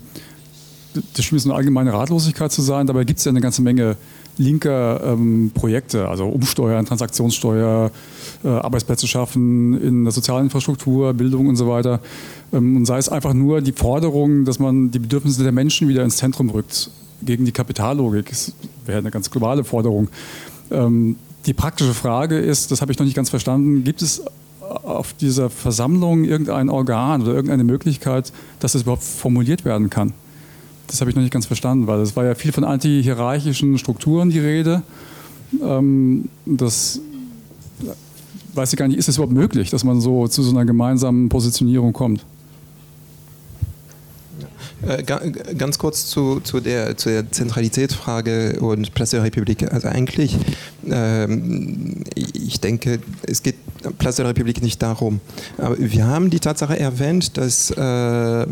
das 1.15 1.33
mir 1.33 1.41
so 1.41 1.51
eine 1.51 1.59
allgemeine 1.59 1.93
Ratlosigkeit 1.93 2.53
zu 2.53 2.63
sein. 2.63 2.87
Dabei 2.87 3.03
gibt 3.03 3.19
es 3.19 3.25
ja 3.25 3.31
eine 3.31 3.41
ganze 3.41 3.61
Menge 3.61 3.97
linker 4.39 5.01
ähm, 5.05 5.51
Projekte, 5.53 6.09
also 6.09 6.27
Umsteuern, 6.27 6.87
Transaktionssteuer, 6.87 7.91
Arbeitsplätze 8.49 9.07
schaffen 9.07 9.81
in 9.81 10.05
der 10.05 10.13
sozialen 10.13 10.45
Infrastruktur, 10.45 11.13
Bildung 11.15 11.49
und 11.49 11.57
so 11.57 11.69
weiter. 11.69 12.01
Ähm, 12.53 12.77
und 12.77 12.87
sei 12.87 12.99
es 12.99 13.09
einfach 13.09 13.35
nur 13.35 13.61
die 13.61 13.73
Forderung, 13.73 14.45
dass 14.45 14.59
man 14.59 14.91
die 14.91 14.99
Bedürfnisse 14.99 15.43
der 15.43 15.53
Menschen 15.53 15.89
wieder 15.89 16.05
ins 16.05 16.17
Zentrum 16.17 16.51
rückt, 16.51 16.91
gegen 17.23 17.45
die 17.45 17.53
Kapitallogik. 17.53 18.31
Das 18.31 18.53
wäre 18.85 18.99
eine 18.99 19.11
ganz 19.11 19.31
globale 19.31 19.65
Forderung. 19.65 20.09
Ähm, 20.71 21.17
die 21.47 21.55
praktische 21.55 21.95
Frage 21.95 22.39
ist, 22.39 22.71
das 22.71 22.81
habe 22.81 22.93
ich 22.93 22.99
noch 22.99 23.05
nicht 23.05 23.17
ganz 23.17 23.31
verstanden, 23.31 23.85
gibt 23.85 24.03
es 24.03 24.23
auf 24.61 25.13
dieser 25.15 25.49
Versammlung 25.49 26.25
irgendein 26.25 26.69
Organ 26.69 27.23
oder 27.23 27.35
irgendeine 27.35 27.65
Möglichkeit, 27.65 28.33
dass 28.59 28.73
das 28.73 28.83
überhaupt 28.83 29.05
formuliert 29.05 29.65
werden 29.65 29.91
kann? 29.91 30.13
Das 30.89 31.01
habe 31.01 31.11
ich 31.11 31.17
noch 31.17 31.23
nicht 31.23 31.33
ganz 31.33 31.47
verstanden, 31.47 31.87
weil 31.87 32.01
es 32.01 32.17
war 32.17 32.25
ja 32.25 32.35
viel 32.35 32.53
von 32.53 32.65
antihierarchischen 32.65 33.79
Strukturen 33.79 34.31
die 34.31 34.39
Rede. 34.39 34.83
Ähm, 35.63 36.29
das 36.45 37.01
weiß 38.57 38.73
ich 38.73 38.79
gar 38.79 38.89
nicht, 38.89 38.99
ist 38.99 39.09
es 39.09 39.17
überhaupt 39.17 39.35
möglich, 39.35 39.71
dass 39.71 39.85
man 39.85 40.01
so 40.01 40.29
zu 40.29 40.43
so 40.43 40.51
einer 40.51 40.65
gemeinsamen 40.65 41.29
Positionierung 41.29 41.93
kommt? 41.93 42.25
Äh, 44.83 45.03
ganz 45.03 45.79
kurz 45.79 46.07
zu, 46.07 46.41
zu, 46.41 46.61
der, 46.61 46.97
zu 46.97 47.09
der 47.09 47.31
Zentralitätsfrage 47.33 48.59
und 48.61 48.93
Place 48.95 49.11
der 49.11 49.23
Republik. 49.23 49.73
Also 49.73 49.89
eigentlich, 49.89 50.37
ähm, 50.87 52.05
ich 52.15 52.61
denke, 52.61 52.99
es 53.27 53.43
geht 53.43 53.57
Place 53.99 54.17
der 54.17 54.29
Republik 54.29 54.63
nicht 54.63 54.83
darum. 54.83 55.21
Aber 55.57 55.77
wir 55.79 56.07
haben 56.07 56.29
die 56.29 56.41
Tatsache 56.41 56.79
erwähnt, 56.79 57.39
dass 57.39 57.71
äh, 57.71 58.43
äh, 58.43 58.47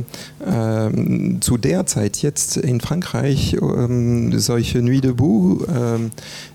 zu 1.40 1.59
der 1.59 1.84
Zeit 1.86 2.22
jetzt 2.22 2.56
in 2.56 2.80
Frankreich 2.80 3.55
äh, 3.55 4.38
solche 4.38 4.80
Nuit 4.80 5.05
debout, 5.05 5.66
ähm, 5.68 6.10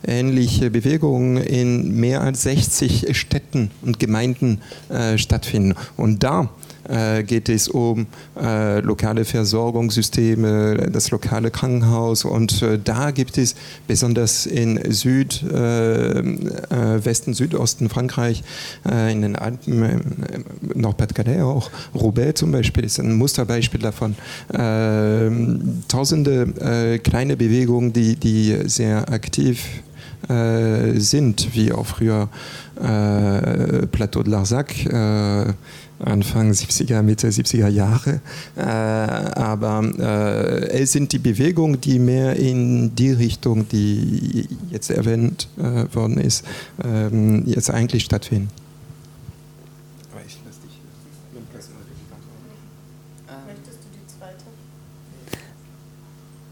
ähnliche 0.05 0.71
Bewegungen 0.71 1.37
in 1.37 1.95
mehr 1.99 2.21
als 2.21 2.41
60 2.43 3.15
Städten 3.15 3.69
und 3.83 3.99
Gemeinden 3.99 4.61
äh, 4.89 5.17
stattfinden. 5.19 5.75
Und 5.95 6.23
da 6.23 6.49
äh, 6.89 7.23
geht 7.23 7.49
es 7.49 7.67
um 7.67 8.07
äh, 8.39 8.79
lokale 8.79 9.25
Versorgungssysteme, 9.25 10.89
das 10.91 11.11
lokale 11.11 11.51
Krankenhaus 11.51 12.25
und 12.25 12.61
äh, 12.61 12.79
da 12.83 13.11
gibt 13.11 13.37
es 13.37 13.55
besonders 13.87 14.45
in 14.45 14.79
Süd, 14.91 15.43
äh, 15.43 16.19
äh, 16.19 17.05
Westen, 17.05 17.33
Südosten 17.33 17.89
Frankreich, 17.89 18.43
äh, 18.89 19.11
in 19.11 19.21
den 19.21 19.35
Alpen, 19.35 20.25
Nord-Pas-de-Calais 20.73 21.41
auch, 21.41 21.69
Roubaix 21.93 22.39
zum 22.39 22.51
Beispiel 22.51 22.83
ist 22.83 22.99
ein 22.99 23.15
Musterbeispiel 23.15 23.81
davon. 23.81 24.15
tausende 25.87 26.99
kleine 27.03 27.37
Bewegungen, 27.37 27.93
die, 27.93 28.15
die 28.15 28.57
sehr 28.65 29.11
aktiv 29.11 29.63
sind, 30.27 31.55
wie 31.55 31.71
auch 31.71 31.85
früher 31.85 32.29
Plateau 32.75 34.23
de 34.23 34.31
Larzac, 34.31 34.73
Anfang 35.99 36.51
70er, 36.51 37.01
Mitte 37.01 37.27
70er 37.27 37.67
Jahre. 37.67 38.21
Äh, 38.55 38.61
aber 38.61 39.83
äh, 39.99 40.81
es 40.81 40.91
sind 40.91 41.11
die 41.11 41.19
Bewegungen, 41.19 41.81
die 41.81 41.99
mehr 41.99 42.35
in 42.35 42.95
die 42.95 43.11
Richtung, 43.11 43.67
die 43.69 44.47
jetzt 44.71 44.89
erwähnt 44.89 45.47
äh, 45.57 45.93
worden 45.93 46.17
ist, 46.17 46.45
ähm, 46.83 47.43
jetzt 47.45 47.69
eigentlich 47.69 48.03
stattfinden. 48.03 48.49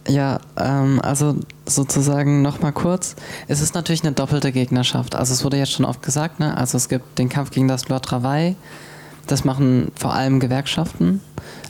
Ja, 0.07 0.39
ähm, 0.55 1.01
also 1.03 1.35
sozusagen 1.65 2.41
nochmal 2.41 2.71
kurz. 2.71 3.15
Es 3.47 3.59
ist 3.59 3.75
natürlich 3.75 4.03
eine 4.03 4.13
doppelte 4.13 4.51
Gegnerschaft. 4.53 5.15
Also 5.15 5.33
es 5.33 5.43
wurde 5.43 5.57
jetzt 5.57 5.73
schon 5.73 5.85
oft 5.85 6.01
gesagt, 6.01 6.39
ne? 6.39 6.55
Also 6.55 6.77
es 6.77 6.87
gibt 6.87 7.19
den 7.19 7.27
Kampf 7.27 7.51
gegen 7.51 7.67
das 7.67 7.89
Loi 7.89 7.99
Travail, 7.99 8.55
das 9.31 9.43
machen 9.43 9.91
vor 9.95 10.13
allem 10.13 10.39
Gewerkschaften, 10.39 11.21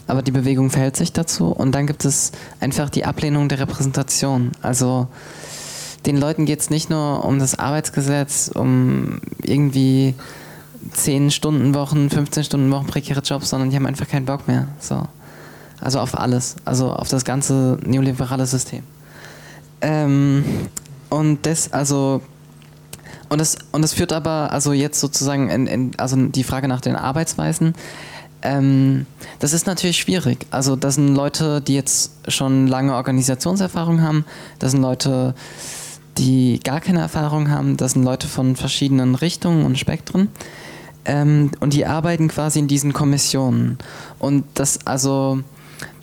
aber 0.08 0.22
die 0.22 0.32
Bewegung 0.32 0.70
verhält 0.70 0.96
sich 0.96 1.14
dazu. 1.14 1.48
Und 1.48 1.74
dann 1.74 1.88
gibt 1.88 2.06
es 2.06 2.32
einfach 2.60 2.90
die 2.90 3.06
Ablehnung 3.06 3.50
der 3.50 3.60
Repräsentation. 3.60 4.52
Also 4.62 5.08
den 6.06 6.18
Leuten 6.18 6.46
geht 6.46 6.62
es 6.62 6.70
nicht 6.70 6.90
nur 6.90 7.26
um 7.26 7.40
das 7.40 7.60
Arbeitsgesetz, 7.60 8.50
um 8.54 9.20
irgendwie 9.44 10.16
10 10.94 11.32
Stunden 11.32 11.74
Wochen, 11.74 12.10
15 12.10 12.46
Stunden 12.46 12.72
Wochen 12.72 12.88
prekäre 12.88 13.22
Jobs, 13.22 13.50
sondern 13.50 13.70
die 13.70 13.76
haben 13.76 13.86
einfach 13.86 14.08
keinen 14.08 14.26
Bock 14.26 14.48
mehr. 14.48 14.68
So. 14.80 15.04
Also 15.82 16.00
auf 16.00 16.18
alles, 16.18 16.56
also 16.66 16.92
auf 16.92 17.10
das 17.10 17.26
ganze 17.26 17.78
neoliberale 17.86 18.46
System. 18.46 18.84
Ähm, 19.82 20.44
und 21.10 21.46
das, 21.46 21.72
also 21.72 22.22
und 23.30 23.40
es, 23.40 23.58
und 23.72 23.84
es 23.84 23.94
führt 23.94 24.14
aber, 24.14 24.52
also 24.52 24.74
jetzt 24.74 25.00
sozusagen, 25.00 25.50
in, 25.50 25.68
in, 25.68 25.92
also 25.98 26.16
die 26.16 26.44
Frage 26.44 26.68
nach 26.68 26.82
den 26.82 26.96
Arbeitsweisen, 26.96 27.74
ähm, 28.42 29.06
das 29.40 29.54
ist 29.54 29.68
natürlich 29.68 29.98
schwierig. 29.98 30.46
Also 30.52 30.76
das 30.76 30.96
sind 30.96 31.16
Leute, 31.16 31.62
die 31.62 31.76
jetzt 31.76 32.12
schon 32.28 32.68
lange 32.68 32.96
Organisationserfahrung 32.96 34.02
haben, 34.02 34.26
das 34.60 34.72
sind 34.72 34.82
Leute, 34.82 35.34
die 36.18 36.60
gar 36.64 36.82
keine 36.82 37.00
Erfahrung 37.00 37.50
haben, 37.50 37.78
das 37.78 37.94
sind 37.94 38.04
Leute 38.04 38.28
von 38.28 38.56
verschiedenen 38.56 39.16
Richtungen 39.16 39.66
und 39.66 39.78
Spektren. 39.78 40.30
Ähm, 41.06 41.52
und 41.60 41.74
die 41.74 41.86
arbeiten 41.86 42.28
quasi 42.28 42.60
in 42.60 42.68
diesen 42.68 42.94
Kommissionen. 42.94 43.78
Und 44.20 44.44
das, 44.56 44.86
also 44.86 45.40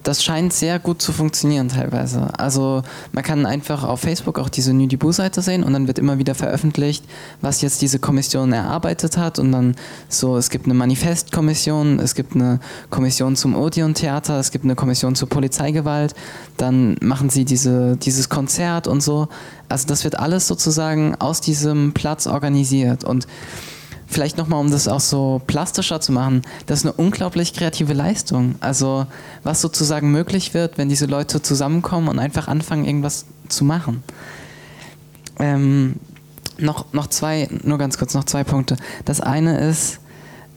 das 0.05 0.23
scheint 0.23 0.53
sehr 0.53 0.79
gut 0.79 1.03
zu 1.03 1.13
funktionieren 1.13 1.69
teilweise. 1.69 2.29
Also 2.39 2.83
man 3.13 3.25
kann 3.25 3.47
einfach 3.47 3.83
auf 3.83 4.01
Facebook 4.01 4.39
auch 4.39 4.49
diese 4.49 4.73
Nudibu-Seite 4.73 5.43
sehen 5.43 5.65
und 5.65 5.73
dann 5.73 5.87
wird 5.87 5.99
immer 5.99 6.19
wieder 6.19 6.35
veröffentlicht, 6.35 7.05
was 7.41 7.63
jetzt 7.63 7.83
diese 7.83 7.99
Kommission 7.99 8.53
erarbeitet 8.53 9.17
hat 9.17 9.39
und 9.39 9.51
dann 9.51 9.75
so, 10.09 10.37
es 10.37 10.51
gibt 10.51 10.67
eine 10.67 10.75
Manifestkommission, 10.75 11.99
es 11.99 12.15
gibt 12.15 12.35
eine 12.35 12.61
Kommission 12.91 13.35
zum 13.35 13.57
Odeon-Theater, 13.57 14.39
es 14.39 14.51
gibt 14.51 14.65
eine 14.65 14.75
Kommission 14.75 15.15
zur 15.15 15.29
Polizeigewalt, 15.29 16.15
dann 16.59 16.97
machen 17.01 17.31
sie 17.31 17.47
diese, 17.47 17.97
dieses 17.97 18.29
Konzert 18.29 18.87
und 18.87 19.03
so. 19.03 19.29
Also 19.71 19.89
das 19.89 20.05
wird 20.05 20.19
alles 20.19 20.47
sozusagen 20.47 21.15
aus 21.15 21.41
diesem 21.41 21.95
Platz 21.95 22.27
organisiert 22.27 23.05
und 23.05 23.27
vielleicht 24.15 24.39
nochmal, 24.39 24.61
um 24.61 24.71
das 24.71 24.89
auch 24.89 25.01
so 25.01 25.43
plastischer 25.47 26.01
zu 26.01 26.13
machen, 26.13 26.43
das 26.67 26.81
ist 26.81 26.87
eine 26.87 26.95
unglaublich 26.95 27.53
kreative 27.53 27.93
Leistung. 27.93 28.55
Also 28.61 29.07
was 29.43 29.61
sozusagen 29.61 30.11
möglich 30.11 30.55
wird, 30.55 30.79
wenn 30.79 30.89
diese 30.89 31.07
Leute 31.07 31.43
zusammenkommen 31.43 32.09
und 32.09 32.19
einfach 32.19 32.49
anfangen, 32.49 32.85
irgendwas 32.85 33.27
zu 33.49 33.65
machen. 33.65 34.03
Ähm, 35.39 35.97
noch, 36.59 36.93
noch 36.93 37.09
zwei, 37.09 37.49
nur 37.65 37.79
ganz 37.79 37.99
kurz, 37.99 38.15
noch 38.15 38.25
zwei 38.25 38.45
Punkte. 38.45 38.77
Das 39.05 39.21
eine 39.21 39.59
ist 39.59 39.99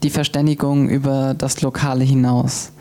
die 0.03 0.09
Verständigung 0.09 0.89
über 0.89 1.34
das 1.34 1.61
Lokale 1.61 2.03
hinaus. 2.03 2.71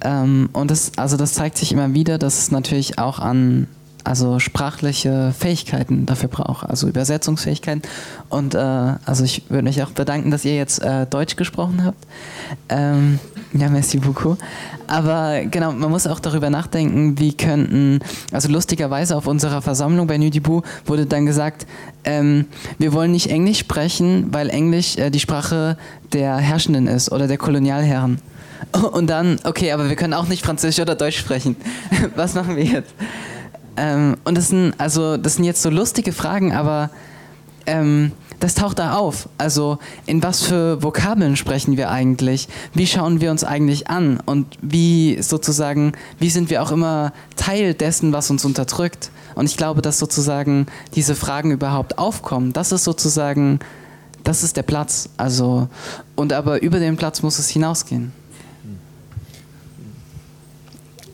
Ähm, 0.00 0.48
und 0.52 0.70
das, 0.70 0.92
also 0.96 1.16
das 1.16 1.34
zeigt 1.34 1.58
sich 1.58 1.72
immer 1.72 1.94
wieder, 1.94 2.18
dass 2.18 2.38
es 2.38 2.50
natürlich 2.50 2.98
auch 2.98 3.18
an 3.18 3.68
also 4.04 4.38
sprachliche 4.38 5.32
Fähigkeiten 5.38 6.06
dafür 6.06 6.28
braucht, 6.28 6.68
also 6.68 6.88
Übersetzungsfähigkeiten. 6.88 7.82
Und 8.28 8.54
äh, 8.54 8.58
also 8.58 9.24
ich 9.24 9.48
würde 9.48 9.64
mich 9.64 9.82
auch 9.82 9.90
bedanken, 9.90 10.30
dass 10.30 10.44
ihr 10.44 10.56
jetzt 10.56 10.82
äh, 10.82 11.06
Deutsch 11.06 11.36
gesprochen 11.36 11.84
habt. 11.84 12.04
Ähm, 12.68 13.18
ja, 13.52 13.68
merci 13.68 13.98
beaucoup. 13.98 14.38
Aber 14.86 15.42
genau, 15.44 15.72
man 15.72 15.90
muss 15.90 16.06
auch 16.06 16.20
darüber 16.20 16.50
nachdenken, 16.50 17.18
wie 17.18 17.34
könnten, 17.34 18.00
also 18.32 18.48
lustigerweise 18.48 19.16
auf 19.16 19.26
unserer 19.26 19.62
Versammlung 19.62 20.06
bei 20.06 20.18
Nudibu 20.18 20.62
wurde 20.86 21.06
dann 21.06 21.26
gesagt, 21.26 21.66
ähm, 22.04 22.46
wir 22.78 22.92
wollen 22.92 23.12
nicht 23.12 23.30
Englisch 23.30 23.58
sprechen, 23.58 24.28
weil 24.32 24.48
Englisch 24.50 24.96
äh, 24.96 25.10
die 25.10 25.20
Sprache 25.20 25.76
der 26.12 26.36
Herrschenden 26.36 26.86
ist 26.86 27.12
oder 27.12 27.28
der 27.28 27.38
Kolonialherren. 27.38 28.18
Und 28.92 29.10
dann, 29.10 29.38
okay, 29.44 29.72
aber 29.72 29.88
wir 29.88 29.96
können 29.96 30.14
auch 30.14 30.28
nicht 30.28 30.44
Französisch 30.44 30.80
oder 30.80 30.94
Deutsch 30.94 31.18
sprechen. 31.18 31.56
Was 32.16 32.34
machen 32.34 32.56
wir 32.56 32.64
jetzt? 32.64 32.94
Ähm, 33.76 34.16
und 34.24 34.36
das 34.36 34.48
sind, 34.48 34.74
also, 34.78 35.16
das 35.16 35.36
sind 35.36 35.44
jetzt 35.44 35.62
so 35.62 35.70
lustige 35.70 36.12
Fragen, 36.12 36.52
aber 36.52 36.90
ähm, 37.66 38.12
das 38.42 38.54
taucht 38.54 38.80
da 38.80 38.94
auf. 38.94 39.28
Also 39.38 39.78
in 40.04 40.22
was 40.22 40.42
für 40.42 40.82
Vokabeln 40.82 41.36
sprechen 41.36 41.76
wir 41.76 41.90
eigentlich? 41.90 42.48
Wie 42.74 42.88
schauen 42.88 43.20
wir 43.20 43.30
uns 43.30 43.44
eigentlich 43.44 43.88
an? 43.88 44.18
Und 44.24 44.58
wie 44.60 45.22
sozusagen, 45.22 45.92
wie 46.18 46.28
sind 46.28 46.50
wir 46.50 46.62
auch 46.62 46.72
immer 46.72 47.12
Teil 47.36 47.72
dessen, 47.72 48.12
was 48.12 48.30
uns 48.30 48.44
unterdrückt? 48.44 49.10
Und 49.36 49.46
ich 49.46 49.56
glaube, 49.56 49.80
dass 49.80 50.00
sozusagen 50.00 50.66
diese 50.94 51.14
Fragen 51.14 51.52
überhaupt 51.52 51.98
aufkommen, 51.98 52.52
das 52.52 52.72
ist 52.72 52.82
sozusagen, 52.82 53.60
das 54.24 54.42
ist 54.42 54.56
der 54.56 54.64
Platz. 54.64 55.08
Also, 55.16 55.68
und 56.16 56.32
aber 56.32 56.62
über 56.62 56.80
den 56.80 56.96
Platz 56.96 57.22
muss 57.22 57.38
es 57.38 57.48
hinausgehen. 57.48 58.12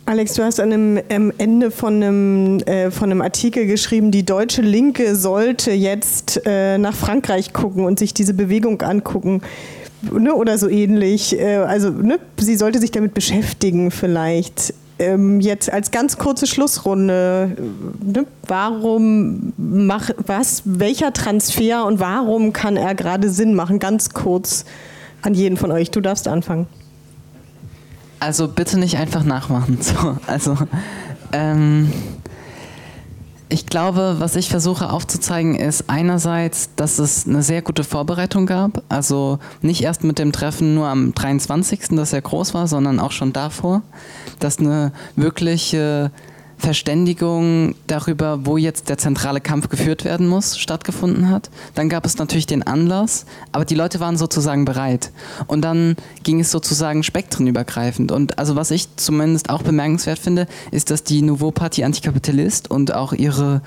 Alex, 0.08 0.32
du 0.32 0.42
hast 0.42 0.58
an 0.58 0.72
einem, 0.72 1.00
am 1.12 1.30
Ende 1.36 1.70
von 1.70 1.96
einem, 1.96 2.60
äh, 2.60 2.90
von 2.90 3.10
einem 3.10 3.20
Artikel 3.20 3.66
geschrieben, 3.66 4.10
die 4.10 4.24
deutsche 4.24 4.62
Linke 4.62 5.14
sollte 5.14 5.70
jetzt 5.70 6.40
äh, 6.46 6.78
nach 6.78 6.94
Frankreich 6.94 7.52
gucken 7.52 7.84
und 7.84 7.98
sich 7.98 8.14
diese 8.14 8.32
Bewegung 8.32 8.80
angucken. 8.80 9.42
Ne, 10.10 10.34
oder 10.34 10.56
so 10.56 10.66
ähnlich. 10.66 11.38
Äh, 11.38 11.56
also 11.56 11.90
ne, 11.90 12.18
sie 12.38 12.56
sollte 12.56 12.78
sich 12.78 12.90
damit 12.90 13.12
beschäftigen 13.12 13.90
vielleicht. 13.90 14.72
Ähm, 14.98 15.40
jetzt 15.40 15.70
als 15.70 15.90
ganz 15.90 16.16
kurze 16.16 16.46
Schlussrunde, 16.46 17.54
ne, 18.02 18.24
warum 18.46 19.52
macht 19.58 20.14
was, 20.26 20.62
welcher 20.64 21.12
Transfer 21.12 21.84
und 21.84 22.00
warum 22.00 22.54
kann 22.54 22.78
er 22.78 22.94
gerade 22.94 23.28
Sinn 23.28 23.52
machen? 23.52 23.78
Ganz 23.78 24.08
kurz 24.14 24.64
an 25.20 25.34
jeden 25.34 25.58
von 25.58 25.70
euch. 25.70 25.90
Du 25.90 26.00
darfst 26.00 26.28
anfangen. 26.28 26.66
Also 28.20 28.48
bitte 28.48 28.78
nicht 28.78 28.96
einfach 28.96 29.24
nachmachen. 29.24 29.78
So, 29.82 30.16
also 30.26 30.56
ähm, 31.32 31.92
ich 33.50 33.66
glaube, 33.66 34.16
was 34.18 34.36
ich 34.36 34.50
versuche 34.50 34.90
aufzuzeigen, 34.90 35.54
ist 35.54 35.88
einerseits, 35.88 36.70
dass 36.76 36.98
es 36.98 37.26
eine 37.26 37.42
sehr 37.42 37.62
gute 37.62 37.82
Vorbereitung 37.82 38.44
gab. 38.44 38.82
Also 38.88 39.38
nicht 39.62 39.82
erst 39.82 40.04
mit 40.04 40.18
dem 40.18 40.32
Treffen 40.32 40.74
nur 40.74 40.88
am 40.88 41.14
23., 41.14 41.88
das 41.90 42.10
sehr 42.10 42.20
groß 42.20 42.52
war, 42.52 42.68
sondern 42.68 43.00
auch 43.00 43.12
schon 43.12 43.32
davor, 43.32 43.82
dass 44.38 44.58
eine 44.58 44.92
wirkliche 45.16 46.10
Verständigung 46.58 47.76
darüber, 47.86 48.44
wo 48.44 48.56
jetzt 48.56 48.88
der 48.88 48.98
zentrale 48.98 49.40
Kampf 49.40 49.68
geführt 49.68 50.04
werden 50.04 50.26
muss, 50.26 50.58
stattgefunden 50.58 51.30
hat. 51.30 51.50
Dann 51.74 51.88
gab 51.88 52.04
es 52.04 52.18
natürlich 52.18 52.46
den 52.46 52.64
Anlass, 52.64 53.26
aber 53.52 53.64
die 53.64 53.76
Leute 53.76 54.00
waren 54.00 54.16
sozusagen 54.16 54.64
bereit. 54.64 55.12
Und 55.46 55.62
dann 55.62 55.96
ging 56.24 56.40
es 56.40 56.50
sozusagen 56.50 57.04
spektrenübergreifend. 57.04 58.10
Und 58.10 58.38
also 58.38 58.56
was 58.56 58.72
ich 58.72 58.94
zumindest 58.96 59.50
auch 59.50 59.62
bemerkenswert 59.62 60.18
finde, 60.18 60.46
ist, 60.72 60.90
dass 60.90 61.04
die 61.04 61.22
Nouveau 61.22 61.52
Parti 61.52 61.84
Antikapitalist 61.84 62.70
und 62.70 62.92
auch 62.92 63.12
ihre 63.12 63.62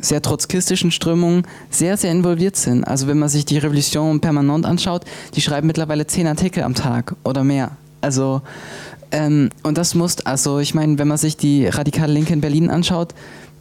sehr 0.00 0.22
trotzkistischen 0.22 0.92
Strömungen 0.92 1.42
sehr, 1.70 1.96
sehr 1.96 2.12
involviert 2.12 2.56
sind. 2.56 2.84
Also 2.84 3.08
wenn 3.08 3.18
man 3.18 3.28
sich 3.28 3.44
die 3.44 3.58
Revolution 3.58 4.20
permanent 4.20 4.64
anschaut, 4.64 5.02
die 5.34 5.40
schreiben 5.40 5.66
mittlerweile 5.66 6.06
zehn 6.06 6.28
Artikel 6.28 6.62
am 6.62 6.74
Tag 6.74 7.16
oder 7.24 7.42
mehr. 7.42 7.72
Also 8.00 8.42
ähm, 9.10 9.50
und 9.62 9.78
das 9.78 9.94
muss, 9.94 10.20
also 10.20 10.58
ich 10.58 10.74
meine, 10.74 10.98
wenn 10.98 11.08
man 11.08 11.18
sich 11.18 11.36
die 11.36 11.66
radikale 11.66 12.12
Linke 12.12 12.32
in 12.32 12.40
Berlin 12.40 12.70
anschaut, 12.70 13.14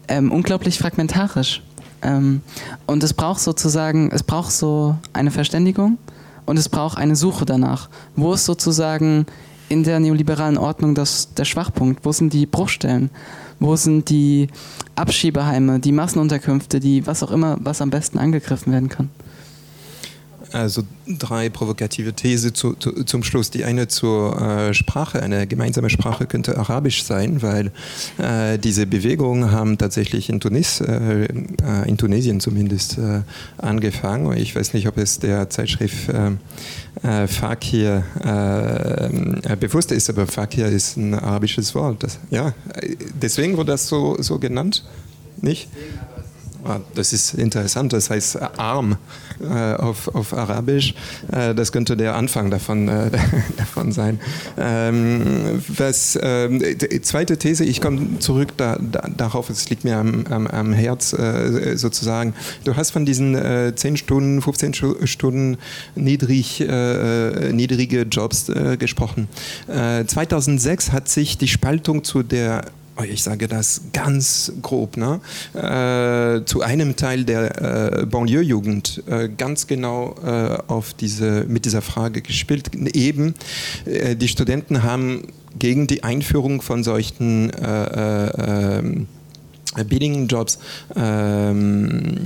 ähm, 0.07 0.32
unglaublich 0.32 0.78
fragmentarisch. 0.78 1.61
Ähm, 2.02 2.41
und 2.86 3.03
es 3.03 3.14
braucht 3.14 3.40
sozusagen, 3.40 4.11
es 4.11 4.24
braucht 4.24 4.52
so 4.52 4.95
eine 5.14 5.32
Verständigung 5.32 5.98
und 6.45 6.57
es 6.57 6.69
braucht 6.69 6.98
eine 6.98 7.15
Suche 7.15 7.45
danach. 7.45 7.90
Wo 8.15 8.34
ist 8.34 8.45
sozusagen 8.45 9.26
in 9.69 9.84
der 9.84 9.99
neoliberalen 9.99 10.57
Ordnung 10.57 10.95
das, 10.95 11.34
der 11.34 11.45
Schwachpunkt? 11.45 12.06
Wo 12.06 12.11
sind 12.11 12.34
die 12.34 12.45
Bruchstellen? 12.45 13.10
Wo 13.60 13.76
sind 13.76 14.10
die 14.10 14.48
Abschiebeheime, 14.95 15.80
die 15.80 15.91
Massenunterkünfte, 15.91 16.80
die 16.80 17.07
was 17.07 17.24
auch 17.24 17.32
immer, 17.32 17.57
was 17.61 17.82
am 17.82 17.90
besten 17.90 18.19
angegriffen 18.19 18.72
werden 18.72 18.90
kann? 18.90 19.10
Also 20.53 20.84
drei 21.07 21.49
provokative 21.49 22.14
These 22.14 22.53
zu, 22.53 22.74
zu, 22.74 23.03
zum 23.03 23.24
Schluss. 23.24 23.52
Die 23.52 23.65
eine 23.65 23.88
zur 23.88 24.40
äh, 24.41 24.74
Sprache. 24.74 25.22
Eine 25.22 25.48
gemeinsame 25.48 25.90
Sprache 25.90 26.26
könnte 26.26 26.57
Arabisch 26.57 27.03
sein, 27.03 27.41
weil 27.41 27.72
äh, 28.18 28.57
diese 28.57 28.86
Bewegungen 28.86 29.52
haben 29.52 29.78
tatsächlich 29.78 30.30
in 30.30 30.40
Tunis, 30.40 30.82
äh, 30.82 31.26
äh 31.26 31.88
in 31.88 31.98
Tunesien 31.98 32.40
zumindest, 32.40 32.98
äh, 32.98 33.22
angefangen. 33.57 34.38
Ich 34.38 34.56
weiß 34.56 34.74
nicht, 34.74 34.88
ob 34.88 34.98
es 34.98 35.19
der 35.19 35.49
Zeitschrift 35.49 36.10
äh, 36.10 37.28
Fakir 37.28 38.03
bewusst 39.60 39.91
ist, 39.91 40.10
aber 40.10 40.26
Fakir 40.26 40.68
ist 40.68 40.98
ein 40.98 41.14
arabisches 41.14 41.76
Wort. 41.76 42.02
Das, 42.03 42.18
ja, 42.32 42.53
deswegen 43.22 43.56
wurde 43.56 43.74
das 43.74 43.88
so, 43.88 44.18
so 44.19 44.40
genannt, 44.40 44.84
nicht? 45.41 45.69
Ah, 45.99 46.18
das 46.96 47.14
ist 47.14 47.34
interessant, 47.34 47.94
das 47.94 48.10
heißt 48.10 48.40
arm 48.58 48.98
äh, 49.42 49.74
auf, 49.74 50.14
auf 50.14 50.34
Arabisch. 50.34 50.94
Äh, 51.32 51.54
das 51.56 51.72
könnte 51.72 51.96
der 51.96 52.16
Anfang 52.16 52.50
davon, 52.50 52.88
äh, 52.88 53.12
davon 53.58 53.92
sein. 53.92 54.20
Ähm, 54.58 55.62
was, 55.68 56.18
ähm, 56.22 56.62
zweite 57.02 57.38
These, 57.38 57.64
ich 57.64 57.82
komme 57.82 58.20
zurück 58.20 58.50
da, 58.58 58.78
da, 58.80 59.08
darauf, 59.16 59.50
es 59.50 59.70
liegt 59.70 59.84
mir 59.84 59.98
am, 59.98 60.26
am, 60.28 60.48
am 60.48 60.74
Herz 60.74 61.14
äh, 61.14 61.78
sozusagen. 61.78 62.34
Du 62.64 62.76
hast 62.76 62.92
von 62.92 63.06
diesen 63.06 63.36
äh, 63.36 63.74
10 63.76 63.98
Stunden, 63.98 64.42
15 64.42 64.74
Stunden 65.06 65.58
niedrig, 65.96 66.62
äh, 66.62 67.52
niedrige 67.54 68.04
Jobs 68.04 68.52
gesprochen. 68.80 69.28
2006 69.68 70.92
hat 70.92 71.10
sich 71.10 71.38
die 71.38 71.48
Spaltung 71.48 72.04
zu 72.04 72.24
der 72.24 72.66
ich 73.06 73.24
sage 73.24 73.48
das 73.48 73.82
ganz 73.94 74.52
grob, 74.61 74.98
ne? 74.98 75.19
Äh, 75.53 76.45
zu 76.45 76.61
einem 76.61 76.95
Teil 76.95 77.24
der 77.26 78.02
äh, 78.02 78.06
Banlieue-Jugend 78.06 79.03
äh, 79.07 79.30
ganz 79.30 79.68
genau 79.68 80.15
äh, 80.24 80.57
auf 80.68 80.94
diese, 80.94 81.45
mit 81.48 81.65
dieser 81.65 81.82
Frage 81.82 82.22
gespielt. 82.22 82.74
Eben, 82.94 83.36
äh, 83.86 84.15
die 84.15 84.28
Studenten 84.28 84.84
haben 84.84 85.28
gegen 85.60 85.88
die 85.88 86.03
Einführung 86.03 86.61
von 86.61 86.84
solchen 86.84 87.52
äh, 89.76 89.81
ähm, 89.81 89.88
Bidding-Jobs 89.88 90.60
ähm, 90.95 92.18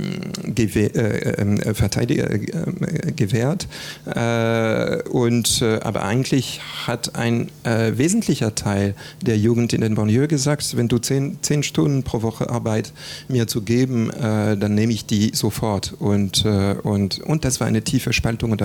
gewäh 0.54 0.86
äh, 0.86 1.32
äh, 1.32 1.74
Verteidiger 1.74 2.30
äh, 2.30 3.12
gewährt. 3.16 3.66
Äh, 4.06 5.02
und, 5.08 5.62
äh, 5.62 5.80
aber 5.80 6.04
eigentlich 6.04 6.60
hat 6.86 7.16
ein 7.16 7.48
äh, 7.64 7.92
wesentlicher 7.96 8.54
Teil 8.54 8.94
der 9.20 9.38
Jugend 9.38 9.72
in 9.72 9.80
den 9.80 9.94
Banlieue 9.94 10.28
gesagt, 10.28 10.76
wenn 10.76 10.88
du 10.88 10.98
zehn, 10.98 11.38
zehn 11.42 11.62
Stunden 11.62 12.02
pro 12.02 12.22
Woche 12.22 12.50
Arbeit 12.50 12.92
mir 13.28 13.46
zu 13.46 13.62
geben, 13.62 14.10
dann 14.20 14.74
nehme 14.74 14.92
ich 14.92 15.06
die 15.06 15.32
sofort. 15.34 15.94
Und, 15.98 16.44
und, 16.44 17.20
und 17.20 17.44
das 17.44 17.60
war 17.60 17.66
eine 17.66 17.82
tiefe 17.82 18.12
Spaltung. 18.12 18.52
Und, 18.52 18.62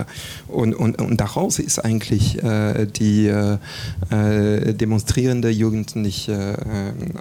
und, 0.48 0.74
und, 0.76 1.02
und 1.02 1.18
daraus 1.20 1.60
ist 1.60 1.80
eigentlich 1.80 2.38
die 3.00 3.58
demonstrierende 4.12 5.50
Jugend 5.50 5.96
nicht 5.96 6.30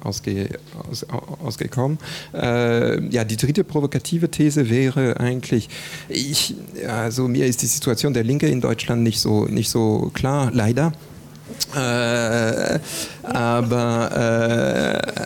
ausge, 0.02 0.48
aus, 0.90 1.06
aus 1.42 1.45
rausgekommen. 1.46 1.98
Äh, 2.34 3.08
ja, 3.08 3.24
die 3.24 3.36
dritte 3.36 3.64
provokative 3.64 4.30
These 4.30 4.68
wäre 4.68 5.18
eigentlich, 5.20 5.68
ich, 6.08 6.54
also 6.86 7.28
mir 7.28 7.46
ist 7.46 7.62
die 7.62 7.66
Situation 7.66 8.12
der 8.12 8.24
Linke 8.24 8.48
in 8.48 8.60
Deutschland 8.60 9.02
nicht 9.02 9.20
so, 9.20 9.46
nicht 9.46 9.70
so 9.70 10.10
klar, 10.12 10.50
leider. 10.52 10.92
Äh, 11.74 12.78
aber, 13.22 14.10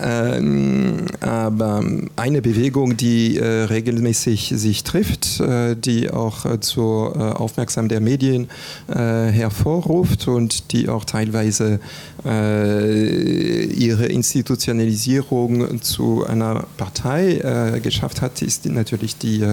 äh, 0.00 0.38
äh, 0.38 1.06
aber 1.20 1.84
eine 2.16 2.42
Bewegung, 2.42 2.96
die 2.96 3.36
äh, 3.36 3.64
regelmäßig 3.64 4.54
sich 4.56 4.82
trifft, 4.84 5.40
äh, 5.40 5.76
die 5.76 6.10
auch 6.10 6.46
äh, 6.46 6.60
zur 6.60 7.40
Aufmerksamkeit 7.40 7.90
der 7.90 8.00
Medien 8.00 8.48
hervorruft 8.88 10.28
und 10.28 10.72
die 10.72 10.88
auch 10.88 11.04
teilweise 11.04 11.80
ihre 12.24 14.06
Institutionalisierung 14.06 15.80
zu 15.80 16.26
einer 16.26 16.66
Partei 16.76 17.80
geschafft 17.82 18.20
hat, 18.20 18.42
ist 18.42 18.66
natürlich 18.66 19.16
die 19.16 19.44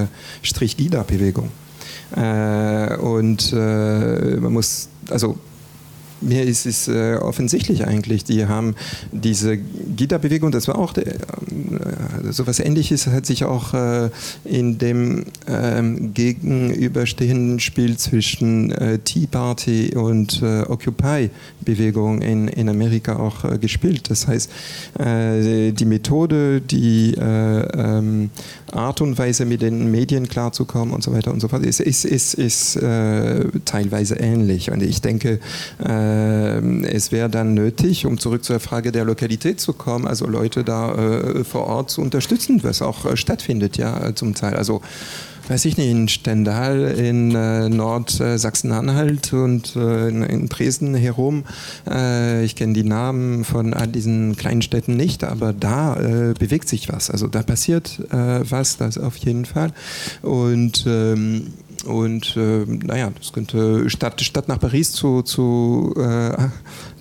Strich-Gida-Bewegung. 0.41 1.49
und 2.11 3.53
man 3.53 4.53
muss, 4.53 4.89
also 5.09 5.37
mir 6.21 6.43
ist 6.43 6.65
es 6.65 6.87
äh, 6.87 7.15
offensichtlich 7.15 7.85
eigentlich. 7.85 8.23
Die 8.23 8.45
haben 8.45 8.75
diese 9.11 9.57
Gita-Bewegung, 9.57 10.51
das 10.51 10.67
war 10.67 10.77
auch 10.77 10.93
der, 10.93 11.07
äh, 11.07 11.17
sowas 12.31 12.59
Ähnliches, 12.59 13.07
hat 13.07 13.25
sich 13.25 13.45
auch 13.45 13.73
äh, 13.73 14.09
in 14.45 14.77
dem 14.77 15.25
ähm, 15.47 16.13
gegenüberstehenden 16.13 17.59
Spiel 17.59 17.97
zwischen 17.97 18.71
äh, 18.71 18.99
Tea 18.99 19.27
Party 19.27 19.95
und 19.95 20.41
äh, 20.41 20.61
Occupy-Bewegung 20.61 22.21
in, 22.21 22.47
in 22.47 22.69
Amerika 22.69 23.17
auch 23.17 23.43
äh, 23.43 23.57
gespielt. 23.57 24.09
Das 24.09 24.27
heißt, 24.27 24.49
die 24.97 25.85
Methode, 25.85 26.61
die 26.61 27.15
ähm, 27.19 28.29
Art 28.71 29.01
und 29.01 29.17
Weise, 29.17 29.45
mit 29.45 29.61
den 29.61 29.91
Medien 29.91 30.27
klarzukommen 30.27 30.93
und 30.93 31.03
so 31.03 31.13
weiter 31.13 31.31
und 31.31 31.39
so 31.39 31.47
fort, 31.47 31.65
ist, 31.65 31.79
ist, 31.79 32.05
ist, 32.05 32.33
ist 32.33 32.79
teilweise 33.65 34.15
ähnlich. 34.15 34.71
Und 34.71 34.81
ich 34.81 35.01
denke, 35.01 35.39
äh, 35.83 36.06
es 36.83 37.11
wäre 37.11 37.29
dann 37.29 37.53
nötig, 37.53 38.05
um 38.05 38.17
zurück 38.17 38.43
zur 38.43 38.59
Frage 38.59 38.91
der 38.91 39.05
Lokalität 39.05 39.59
zu 39.59 39.73
kommen, 39.73 40.07
also 40.07 40.27
Leute 40.27 40.63
da 40.63 40.93
äh, 40.95 41.43
vor 41.43 41.67
Ort 41.67 41.91
zu 41.91 42.01
unterstützen, 42.01 42.59
was 42.63 42.81
auch 42.81 43.05
äh, 43.05 43.17
stattfindet, 43.17 43.77
ja, 43.77 44.13
zum 44.15 44.33
Teil. 44.33 44.55
Also 44.55 44.81
weiß 45.47 45.65
ich 45.65 45.77
nicht, 45.77 45.89
in 45.89 46.07
Stendal, 46.07 46.81
in 46.81 47.33
äh, 47.33 47.69
Nordsachsen-Anhalt 47.69 49.33
und 49.33 49.75
äh, 49.75 50.09
in, 50.09 50.23
in, 50.23 50.49
Dresden 50.49 50.93
herum. 50.93 51.45
Äh, 51.89 52.43
ich 52.43 52.55
kenne 52.55 52.73
die 52.73 52.83
Namen 52.83 53.43
von 53.43 53.73
all 53.73 53.87
diesen 53.87 54.35
kleinen 54.35 54.61
Städten 54.61 54.95
nicht, 54.95 55.23
aber 55.23 55.53
da 55.53 55.95
äh, 55.95 56.33
bewegt 56.37 56.67
sich 56.67 56.89
was. 56.89 57.09
Also 57.09 57.27
da 57.27 57.43
passiert 57.43 57.99
äh, 58.11 58.41
was, 58.49 58.77
das 58.77 58.97
auf 58.97 59.17
jeden 59.17 59.45
Fall. 59.45 59.71
Und 60.21 60.85
ähm, 60.87 61.53
und 61.87 62.35
äh, 62.37 62.65
naja, 62.65 63.11
das 63.17 63.33
könnte 63.33 63.89
statt, 63.89 64.21
statt 64.21 64.47
nach 64.47 64.59
Paris 64.59 64.91
zu, 64.91 65.21
zu, 65.21 65.93
äh, 65.97 66.49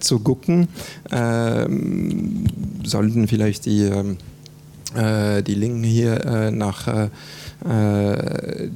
zu 0.00 0.20
gucken, 0.20 0.68
äh, 1.10 1.66
sollten 2.84 3.28
vielleicht 3.28 3.66
die, 3.66 3.82
ähm, 3.82 4.16
äh, 4.94 5.42
die 5.42 5.54
Linken 5.54 5.84
hier 5.84 6.24
äh, 6.24 6.50
nach 6.50 6.86
äh, 6.88 7.08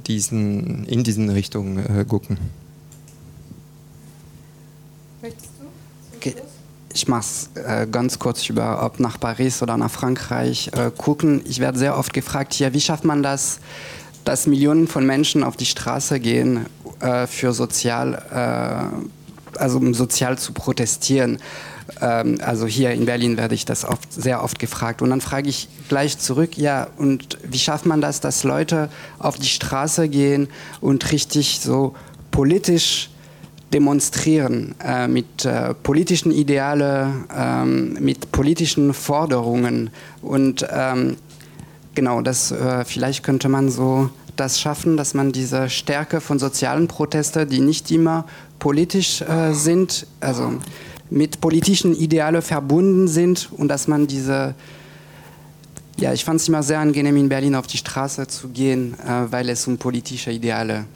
diesen, 0.06 0.84
in 0.84 1.04
diesen 1.04 1.30
Richtungen 1.30 2.06
gucken. 2.08 2.38
Okay. 6.16 6.34
Ich 6.92 7.06
mache 7.06 7.20
es 7.20 7.50
äh, 7.54 7.86
ganz 7.86 8.18
kurz 8.18 8.48
über, 8.48 8.82
ob 8.84 8.98
nach 8.98 9.20
Paris 9.20 9.62
oder 9.62 9.76
nach 9.76 9.90
Frankreich 9.90 10.70
äh, 10.74 10.90
gucken. 10.96 11.40
Ich 11.44 11.60
werde 11.60 11.78
sehr 11.78 11.96
oft 11.96 12.12
gefragt 12.12 12.52
hier, 12.52 12.74
wie 12.74 12.80
schafft 12.80 13.04
man 13.04 13.22
das, 13.22 13.60
dass 14.24 14.46
Millionen 14.46 14.88
von 14.88 15.06
Menschen 15.06 15.42
auf 15.42 15.56
die 15.56 15.66
Straße 15.66 16.20
gehen, 16.20 16.66
äh, 17.00 17.26
für 17.26 17.52
sozial, 17.52 18.22
äh, 18.30 19.58
also 19.58 19.78
um 19.78 19.94
sozial 19.94 20.38
zu 20.38 20.52
protestieren. 20.52 21.38
Ähm, 22.00 22.38
also 22.42 22.66
hier 22.66 22.92
in 22.92 23.06
Berlin 23.06 23.36
werde 23.36 23.54
ich 23.54 23.64
das 23.64 23.84
oft, 23.84 24.12
sehr 24.12 24.42
oft 24.42 24.58
gefragt. 24.58 25.02
Und 25.02 25.10
dann 25.10 25.20
frage 25.20 25.48
ich 25.48 25.68
gleich 25.88 26.18
zurück, 26.18 26.56
ja, 26.56 26.88
und 26.96 27.38
wie 27.42 27.58
schafft 27.58 27.86
man 27.86 28.00
das, 28.00 28.20
dass 28.20 28.44
Leute 28.44 28.90
auf 29.18 29.36
die 29.38 29.48
Straße 29.48 30.08
gehen 30.08 30.48
und 30.80 31.10
richtig 31.12 31.60
so 31.60 31.94
politisch 32.30 33.10
demonstrieren 33.72 34.74
äh, 34.84 35.06
mit 35.06 35.44
äh, 35.44 35.74
politischen 35.74 36.32
Idealen, 36.32 37.24
ähm, 37.34 37.96
mit 38.00 38.32
politischen 38.32 38.92
Forderungen 38.94 39.90
und 40.22 40.66
ähm, 40.70 41.16
genau, 41.94 42.22
das 42.22 42.52
äh, 42.52 42.84
vielleicht 42.84 43.22
könnte 43.22 43.48
man 43.48 43.70
so 43.70 44.10
das 44.36 44.60
schaffen, 44.60 44.96
dass 44.96 45.14
man 45.14 45.32
diese 45.32 45.68
Stärke 45.68 46.20
von 46.20 46.38
sozialen 46.38 46.88
Protesten, 46.88 47.48
die 47.48 47.60
nicht 47.60 47.90
immer 47.90 48.24
politisch 48.58 49.22
äh, 49.22 49.52
sind, 49.52 50.06
also 50.20 50.54
mit 51.10 51.40
politischen 51.40 51.94
Idealen 51.94 52.40
verbunden 52.40 53.08
sind 53.08 53.50
und 53.52 53.68
dass 53.68 53.88
man 53.88 54.06
diese 54.06 54.54
ja, 55.98 56.14
ich 56.14 56.24
fand 56.24 56.40
es 56.40 56.48
immer 56.48 56.62
sehr 56.62 56.78
angenehm, 56.78 57.16
in 57.16 57.28
Berlin 57.28 57.54
auf 57.54 57.66
die 57.66 57.76
Straße 57.76 58.26
zu 58.26 58.48
gehen, 58.48 58.94
äh, 59.00 59.30
weil 59.30 59.50
es 59.50 59.66
um 59.66 59.76
politische 59.76 60.30
Ideale 60.30 60.86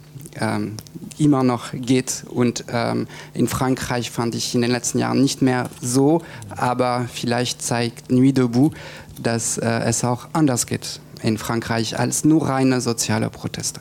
ähm, 0.41 0.77
immer 1.17 1.43
noch 1.43 1.71
geht. 1.73 2.23
Und 2.27 2.65
ähm, 2.69 3.07
in 3.33 3.47
Frankreich 3.47 4.09
fand 4.09 4.33
ich 4.33 4.55
in 4.55 4.61
den 4.61 4.71
letzten 4.71 4.97
Jahren 4.97 5.21
nicht 5.21 5.41
mehr 5.41 5.69
so, 5.79 6.23
aber 6.49 7.07
vielleicht 7.13 7.61
zeigt 7.61 8.11
Nuit 8.11 8.37
debout, 8.37 8.71
dass 9.21 9.57
äh, 9.57 9.67
es 9.85 10.03
auch 10.03 10.27
anders 10.33 10.65
geht 10.67 10.99
in 11.21 11.37
Frankreich 11.37 11.97
als 11.97 12.25
nur 12.25 12.47
reine 12.47 12.81
soziale 12.81 13.29
Proteste. 13.29 13.79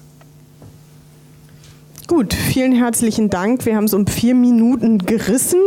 Gut, 2.07 2.35
vielen 2.35 2.73
herzlichen 2.73 3.31
Dank. 3.31 3.65
Wir 3.65 3.77
haben 3.77 3.85
es 3.85 3.95
um 3.95 4.07
vier 4.07 4.35
Minuten 4.35 4.99
gerissen. 4.99 5.61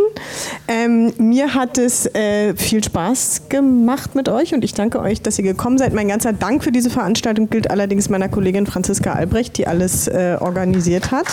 Ähm, 0.68 1.11
mir 1.18 1.56
hat 1.56 1.80
es 1.80 2.06
äh, 2.14 2.56
viel 2.56 2.84
Spaß 2.84 3.49
gemacht 3.49 4.14
mit 4.14 4.30
euch 4.30 4.53
und 4.53 4.64
ich 4.64 4.76
danke 4.76 4.99
euch, 4.99 5.23
dass 5.23 5.39
ihr 5.39 5.44
gekommen 5.44 5.80
seid. 5.80 5.94
Mein 5.94 6.10
ganzer 6.10 6.34
Dank 6.34 6.64
für 6.64 6.72
diese 6.72 6.91
Veranstaltung 6.91 7.49
gilt 7.49 7.72
allerdings 7.72 8.10
meiner 8.10 8.30
Kollegin 8.30 8.68
Franziska 8.68 9.14
Albrecht, 9.14 9.57
die 9.57 9.65
alles 9.65 10.07
äh, 10.07 10.38
organisiert 10.39 11.10
hat. 11.10 11.26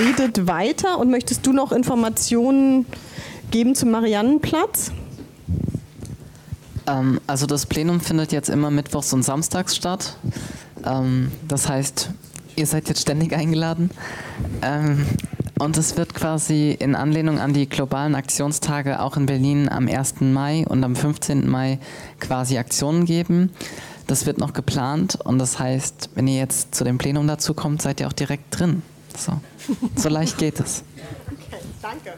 Redet 0.00 0.46
weiter 0.46 1.00
und 1.00 1.10
möchtest 1.10 1.44
du 1.44 1.52
noch 1.52 1.72
Informationen 1.72 2.86
geben 3.50 3.74
zum 3.74 3.90
Mariannenplatz? 3.90 4.92
Ähm, 6.88 7.20
also 7.26 7.46
das 7.46 7.66
Plenum 7.66 8.00
findet 8.00 8.32
jetzt 8.32 8.48
immer 8.48 8.70
mittwochs 8.70 9.12
und 9.12 9.22
samstags 9.22 9.76
statt. 9.76 10.16
Ähm, 10.84 11.30
das 11.46 11.68
heißt, 11.68 12.10
ihr 12.56 12.66
seid 12.66 12.88
jetzt 12.88 13.02
ständig 13.02 13.34
eingeladen. 13.34 13.90
Ähm, 14.62 15.06
und 15.58 15.76
es 15.76 15.96
wird 15.96 16.14
quasi 16.14 16.70
in 16.78 16.94
Anlehnung 16.94 17.40
an 17.40 17.52
die 17.52 17.68
globalen 17.68 18.14
Aktionstage 18.14 19.00
auch 19.00 19.16
in 19.16 19.26
Berlin 19.26 19.68
am 19.68 19.88
1. 19.88 20.20
Mai 20.20 20.64
und 20.68 20.84
am 20.84 20.94
15. 20.94 21.48
Mai 21.48 21.80
quasi 22.20 22.58
Aktionen 22.58 23.04
geben. 23.04 23.50
Das 24.06 24.24
wird 24.24 24.38
noch 24.38 24.52
geplant 24.52 25.18
und 25.22 25.38
das 25.38 25.58
heißt, 25.58 26.10
wenn 26.14 26.28
ihr 26.28 26.38
jetzt 26.38 26.74
zu 26.74 26.84
dem 26.84 26.96
Plenum 26.96 27.26
dazu 27.26 27.54
kommt, 27.54 27.82
seid 27.82 28.00
ihr 28.00 28.06
auch 28.06 28.12
direkt 28.12 28.58
drin. 28.58 28.82
So, 29.16 29.32
so 29.96 30.08
leicht 30.08 30.38
geht 30.38 30.60
es. 30.60 30.84
Okay, 31.26 31.60
danke. 31.82 32.12